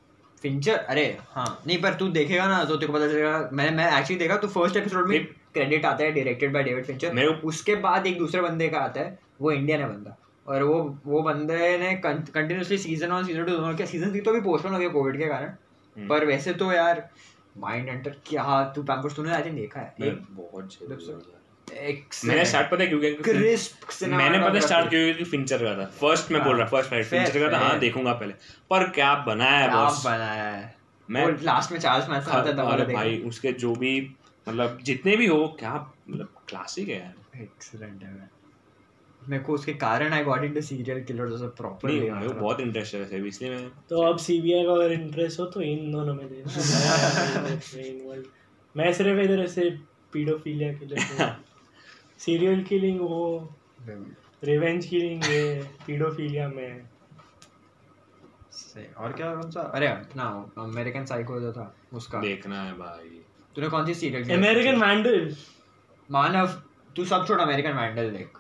फिंचर 0.45 0.77
अरे 0.77 1.05
हाँ। 1.31 1.63
नहीं 1.67 1.81
पर 1.83 1.95
तू 1.95 2.09
देखेगा 2.11 2.47
ना 2.49 2.65
तो 2.65 2.77
तेरे 2.77 2.87
को 2.87 2.99
पता 2.99 3.09
चलेगा 3.09 3.49
मैं 3.53 3.71
मैं 3.71 3.87
एक्चुअली 3.99 4.19
देखा 4.19 4.37
तो 4.37 4.49
फ़र्स्ट 4.49 4.77
एपिसोड 4.77 5.09
में 5.09 5.25
क्रेडिट 5.55 5.85
आता 5.85 6.05
है 6.05 6.13
डायरेक्टेड 6.13 6.53
बाय 6.53 6.63
डेविड 6.63 6.85
फिंचर 6.87 7.13
मेरे 7.13 7.29
उसके 7.45 7.75
बाद 7.85 8.07
एक 8.07 8.19
दूसरे 8.19 8.43
बंदे 8.43 8.69
का 8.69 8.79
आता 8.81 9.01
है 9.01 9.19
वो 9.41 9.51
इंडियन 9.53 9.81
है 9.81 9.89
बंदा। 9.89 10.17
और 10.47 10.63
वो 10.63 10.79
वो 11.07 11.23
बंदे 11.23 11.77
ने 11.79 11.95
continuously 11.99 12.79
season 12.79 13.13
one 13.13 13.25
season 13.25 13.45
two 13.45 13.51
दोनों 13.53 13.75
क्या 13.77 13.87
सीज़न 13.87 14.11
थ्री 14.11 14.21
तो 14.21 14.33
भी 14.33 14.41
पोस्टपोन 14.41 14.73
हो 14.73 14.79
गया 14.79 14.89
कोविड 14.91 15.19
के 15.19 15.27
कारण। 15.27 15.49
हम्म। 15.97 16.09
पर 16.09 16.27
वैसे 16.27 16.53
तो 16.55 16.73
यार 16.73 17.09
माइंड 17.57 17.89
हंटर 17.91 18.17
क्या 18.27 18.63
तू 18.77 18.83
पैम्पर्स 18.83 19.17
तूने 19.17 19.33
आई 19.33 19.45
थिंक 19.45 19.55
देखा 19.57 19.81
है? 19.81 20.11
बहुत 20.33 20.83
एक 20.83 20.99
मैंने 22.25 22.45
स्टार्ट 22.45 22.71
पता 22.71 22.85
क्यों 22.85 23.01
क्योंकि 23.01 23.23
क्रिस्प 23.23 24.03
मैंने 24.03 24.39
पता 24.39 24.61
स्टार्ट 24.61 24.91
किया 24.91 25.05
क्योंकि 25.05 25.25
फिंचर 25.25 25.59
का 25.59 25.75
था। 25.79 25.87
फ़र्स्ट 25.87 26.33
मैं 26.33 26.45
बोल 26.45 26.57
रहा 26.57 26.67
फ़र्स्ट 26.67 26.91
फाइट 26.91 27.07
फिंचर 27.07 27.39
का 27.39 27.53
था 27.53 27.59
हाँ 27.59 27.79
देखूँगा 27.79 28.13
पहले। 28.13 28.33
पर 28.71 28.89
क्या 28.91 29.15
बनाया 29.15 29.59
है 29.59 29.71
बॉस 29.73 30.05
बनाया 30.05 30.51
है? 30.51 30.75
मैं 31.11 31.27
लास्ट 31.43 31.73
में 31.73 31.79
चार्ल्स 31.79 32.09
मैनसन 32.09 32.31
आता 32.31 32.53
तब 32.53 32.59
अरे 32.59 32.95
भाई 32.95 33.19
उसके 33.19 33.53
जो 33.53 33.75
भी 33.75 34.15
मतलब 34.49 34.79
जितने 34.83 35.17
भी 35.17 35.27
हो 35.27 35.57
क्या 35.59 35.75
मतलब 36.11 36.29
क्लासिक 36.49 36.89
है 36.89 36.99
यार। 36.99 37.43
एक्सीलेंट 37.43 38.03
है 38.03 38.31
मेरे 39.29 39.43
को 39.45 39.53
उसके 39.53 39.73
कारण 39.73 40.13
I 40.13 40.25
got 40.25 40.45
into 40.45 40.61
serial 40.61 41.05
killer 41.05 41.29
जैसा 41.29 41.43
नहीं 41.43 41.51
प्रॉपरली 41.51 42.11
मेरे 42.11 42.29
को 42.29 42.35
बहुत 42.35 42.61
इंटरेस्ट 42.61 42.95
है 42.95 43.01
वैसे 43.01 43.29
इसलिए 43.29 43.51
मैं 43.51 43.69
तो 43.91 44.03
अब 44.03 44.19
सीबीआई 44.19 44.65
का 44.65 44.73
अगर 44.73 44.93
इंटरेस्ट 44.93 45.41
हो 45.41 45.45
तो 45.45 45.61
इन 45.61 45.93
दोनों 45.93 46.15
में 46.15 46.29
दे 46.29 46.43
involved. 47.83 48.27
मैं 48.77 48.93
सिर्फ़ 48.93 49.21
इधर 49.21 49.41
ऐसे 49.41 49.71
पीडोफिलिया 50.13 50.73
के 50.73 50.87
सीरियल 52.23 52.63
किलिंग 52.65 53.01
वो 53.01 53.21
रिवेंज 54.45 54.87
किलिंग 54.87 55.25
ये 55.25 55.43
पीडोफिलिया 55.87 56.49
में। 56.49 56.89
सही 58.53 58.85
और 58.95 59.13
क्या 59.13 59.35
कौन 59.35 59.51
सा? 59.51 59.61
अरे 59.61 59.89
ना 60.17 60.25
अमेरिकन 60.59 61.05
साइको 61.05 61.41
जो 61.41 61.53
था 61.53 61.75
उसका। 61.93 62.21
देखना 62.21 62.63
है 62.63 62.73
भाई। 62.79 63.21
तूने 63.57 63.69
कौन 63.69 63.87
सी 63.87 63.95
सीरियल 63.95 64.31
अमेरिकन 64.33 64.81
वैंडल। 64.83 65.35
मानव 66.09 66.55
तू 66.97 67.05
सब 67.05 67.27
छोड़ 67.27 67.41
अमेरिकन 67.41 67.73
वैंडल 67.73 68.11
देख। 68.11 68.39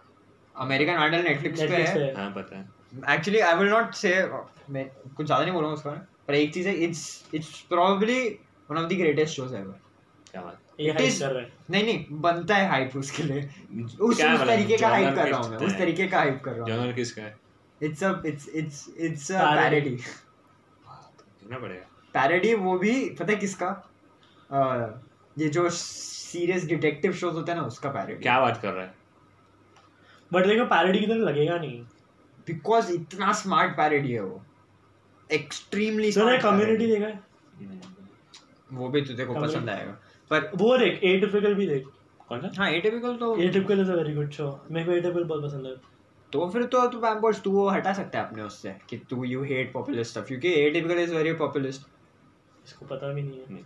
अमेरिकन 0.54 0.98
वैंडल 0.98 1.22
नेटफ्लिक्स 1.24 1.60
पे 1.60 1.82
है। 1.82 2.14
हाँ 2.16 2.30
पता 2.32 2.58
है। 2.58 3.14
एक्चुअली 3.14 3.40
आई 3.40 3.58
विल 3.58 3.68
नॉट 3.68 3.94
से 3.94 4.10
मैं 4.70 4.88
कुछ 4.88 5.26
ज़्यादा 5.26 5.42
नहीं 5.42 5.54
बोलूँगा 5.54 5.74
उसका। 5.74 5.90
पर 6.28 6.34
एक 6.34 6.52
चीज़ 6.54 6.68
है 6.68 6.74
it's 6.84 7.30
it's 7.34 7.60
probably 7.68 8.20
one 8.70 8.78
of 8.78 8.86
the 8.86 8.98
greatest 8.98 9.36
shows 9.36 9.54
ever 9.56 9.80
क्या 10.32 10.42
बात 10.42 10.58
ये 10.80 10.90
हाइप 10.92 11.18
कर 11.20 11.30
रहा 11.32 11.42
है। 11.42 11.52
नहीं 11.70 11.84
नहीं 11.84 12.20
बनता 12.20 12.56
है 12.56 12.68
हाइप 12.68 12.96
उसके 12.96 13.22
लिए। 13.22 13.40
उस 13.84 13.96
उस 14.00 14.20
मतलब? 14.20 14.46
तरीके 14.46 14.76
का 14.78 14.88
हाइप 14.88 15.14
कर 15.14 15.28
रहा 15.28 15.40
हूँ 15.40 15.50
मैं 15.50 15.58
उस 15.58 15.76
तरीके 15.78 16.06
का 16.08 16.18
हाइप 16.18 16.40
कर 16.44 16.52
रहा 16.52 16.60
हूँ। 16.60 16.68
जॉनर 16.68 16.92
किसका 16.92 17.22
है? 17.22 17.36
It's 17.80 18.04
a 18.04 18.12
it's 18.26 18.48
it's 18.48 18.88
it's 18.98 19.30
a. 19.32 19.54
Parody 19.54 19.90
देखना 19.90 21.58
पड़ेगा। 21.58 21.86
पैरोडी 22.14 22.54
वो 22.54 22.78
भी 22.78 22.94
पता 23.10 23.32
है 23.32 23.38
किसका? 23.38 23.68
ये 25.36 25.48
जो 25.48 25.68
सीरियस 25.70 26.64
डिटेक्टिव 26.66 27.12
शोज़ 27.12 27.34
होते 27.34 27.52
हैं 27.52 27.58
ना 27.58 27.64
उसका 27.66 27.90
पैरोडी 27.90 28.22
क्या 28.22 28.40
बात 28.40 28.60
कर 28.62 28.72
रहा 28.72 28.84
है? 28.84 28.94
बट 30.32 30.46
देखो 30.46 30.64
पैरोडी 30.64 30.98
की 30.98 31.06
तरह 31.06 31.24
लगेगा 31.30 31.58
नहीं। 31.58 31.80
बिकॉज़ 32.46 32.92
इतना 32.92 33.32
स्मार्ट 33.32 33.76
पैरोडी 33.76 34.12
है 34.12 34.20
वो। 34.20 34.42
एक्सट्रीमली 35.30 36.12
तूने 36.12 36.38
कम्युनिटी 36.38 36.86
देखा 36.86 37.06
है? 37.06 37.20
वो 38.72 38.88
भी 38.88 39.00
तुझे 39.02 39.24
को 39.24 39.34
पसंद 39.34 39.70
आएगा। 39.70 39.92
पर 40.30 40.50
वो 40.56 40.76
देख 40.78 41.02
ए 41.04 41.18
टिपिकल 41.20 41.54
भी 41.54 41.66
देख। 41.66 41.86
कौन 42.28 42.40
सा 42.40 42.50
हाँ 42.58 42.70
एटिपिकल 42.70 43.16
तो 43.16 43.36
a 43.36 43.48
typical 43.48 43.80
is 43.80 43.90
a 43.90 43.94
very 43.94 44.14
good 44.14 44.30
show 44.30 44.66
मेरे 44.70 44.86
को 44.86 44.92
ए 44.92 45.00
टिपिकल 45.00 45.24
बहुत 45.24 45.42
पसंद 45.42 45.66
है। 45.66 45.74
तो 46.32 46.48
फिर 46.50 46.64
तो 46.64 46.86
तू 46.88 46.98
पैम्पर्स 46.98 47.40
तू 47.42 47.50
वो 47.50 47.68
हटा 47.68 47.92
सकता 47.92 48.18
है 48.18 48.26
अपने 48.28 48.42
उससे 48.42 48.74
कि 48.88 48.98
तू 48.98 49.24
यू 49.24 49.42
हेट 49.44 49.72
पॉपुलर 49.72 50.02
स्टफ़ 50.02 50.26
क्योंकि 50.26 50.52
एटिपिकल 50.52 50.98
इज़ 50.98 51.14
वेरी 51.14 51.32
पॉपुलिस्ट 51.32 51.86
इसको 52.66 52.86
पता 52.86 53.12
भी 53.12 53.22
नहीं 53.22 53.40
है। 53.40 53.52
नहीं। 53.52 53.64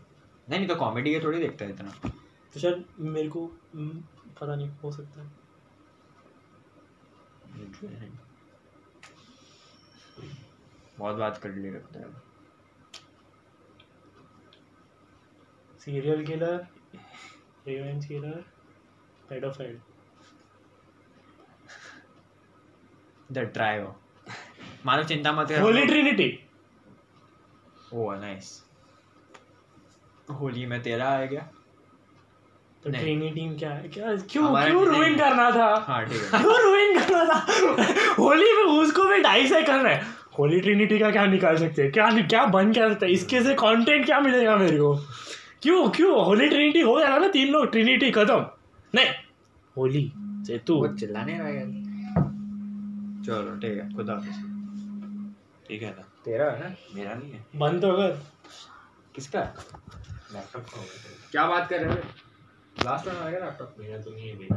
नहीं 0.50 0.66
तो 0.68 0.74
कॉमेडी 0.74 1.14
के 1.14 1.20
थोड़ी 1.20 1.38
देखता 1.38 1.64
है 1.64 1.70
इतना। 1.70 2.10
तो 2.54 2.60
शायद 2.60 2.84
मेरे 3.00 3.28
को 3.28 3.44
हम्म, 3.74 4.02
पता 4.40 4.54
नहीं 4.56 4.68
हो 4.84 4.92
सकता 4.92 5.20
है। 5.20 5.30
बहुत 10.98 11.16
बात 11.16 11.38
कर 11.38 11.50
ली 11.50 11.70
लगता 11.70 12.00
है। 12.00 12.25
Serial 15.86 16.24
killer 16.26 16.54
revenge 17.66 18.04
killer 18.06 18.44
paedophile 19.28 19.76
the 23.32 23.38
trio 23.54 23.94
Manav 24.86 25.04
चिंता 25.04 25.32
मत 25.32 25.48
कर। 25.48 25.60
Holy 25.60 25.84
trinity 25.86 26.28
oh 27.94 28.10
nice 28.14 28.48
Holi 30.30 30.66
में 30.66 30.82
तेरा 30.82 31.08
आ 31.08 31.24
गया 31.24 31.48
तो 32.84 32.90
नहीं। 32.90 33.02
ट्रिनिटी 33.02 33.48
क्या 33.58 33.70
है? 33.70 33.88
क्या 33.88 34.16
क्यों 34.32 34.48
क्यों। 34.56 34.84
रुइन 34.86 35.16
करना 35.18 35.50
था? 35.50 35.68
हाँ 35.88 36.04
ठीक 36.06 36.22
है। 36.22 36.40
क्यों 36.40 36.58
रुइन 36.62 36.98
करना 37.00 37.24
था? 37.24 37.38
होली 38.18 38.52
में 38.56 38.64
उसको 38.64 39.04
भी 39.04 39.22
ढाई 39.22 39.46
से 39.48 39.62
कर 39.62 39.78
रहे 39.78 39.94
हैं। 39.94 40.14
होली 40.38 40.60
ट्रिनिटी 40.60 40.98
का 40.98 41.10
क्या 41.10 41.26
निकाल 41.26 41.56
सकते 41.58 41.82
हैं? 41.82 41.92
क्या 41.92 42.10
क्या 42.22 42.44
बन 42.48 42.72
क्या 42.72 42.88
सकते 42.88 43.06
हैं? 43.06 43.12
इसके 43.12 43.42
से 43.42 43.54
कंटेंट 43.54 44.06
क्या 44.06 44.20
मिलेगा 44.20 44.56
मेरे 44.56 44.78
को? 44.78 44.94
क्यों 45.62 45.90
क्यों? 45.90 46.24
होली 46.24 46.48
ट्रिनिटी 46.48 46.80
हो 46.80 47.00
जाएगा 47.00 47.18
ना 47.18 47.28
तीन 47.28 47.48
लोग? 47.48 47.70
ट्रिनिटी 47.70 48.10
खत्म। 48.10 48.46
नहीं। 48.94 49.06
होली 49.76 50.12
से 50.18 50.58
तू 50.58 50.74
वो 50.74 50.88
चिल्लाने 50.88 51.32
यार 51.32 51.66
चलो 53.26 53.56
ठीक 53.56 53.78
है 53.78 53.94
खुदा 53.94 54.12
हाफिज। 54.12 54.34
ठीक 55.68 55.82
है 55.82 55.90
ना? 55.90 56.02
तेरा 56.24 56.50
है 56.50 56.70
ना? 56.70 56.76
मेरा 56.94 57.14
नहीं 57.14 57.32
है। 57.32 57.46
बंद 57.56 57.82
तो 57.82 57.92
कर। 57.92 58.22
किसका? 59.14 59.40
लैपटॉप 60.32 60.62
का 60.62 60.84
क्या 61.30 61.46
बात 61.46 61.68
कर 61.68 61.80
रहे 61.80 61.94
हो? 61.94 62.00
लास्ट 62.84 63.04
टाइम 63.04 63.18
आ 63.18 63.28
गया 63.30 63.40
लैपटॉप 63.40 63.76
मेरा 63.78 63.98
तो 63.98 64.10
नहीं 64.10 64.28
है 64.28 64.36
भाई 64.36 64.48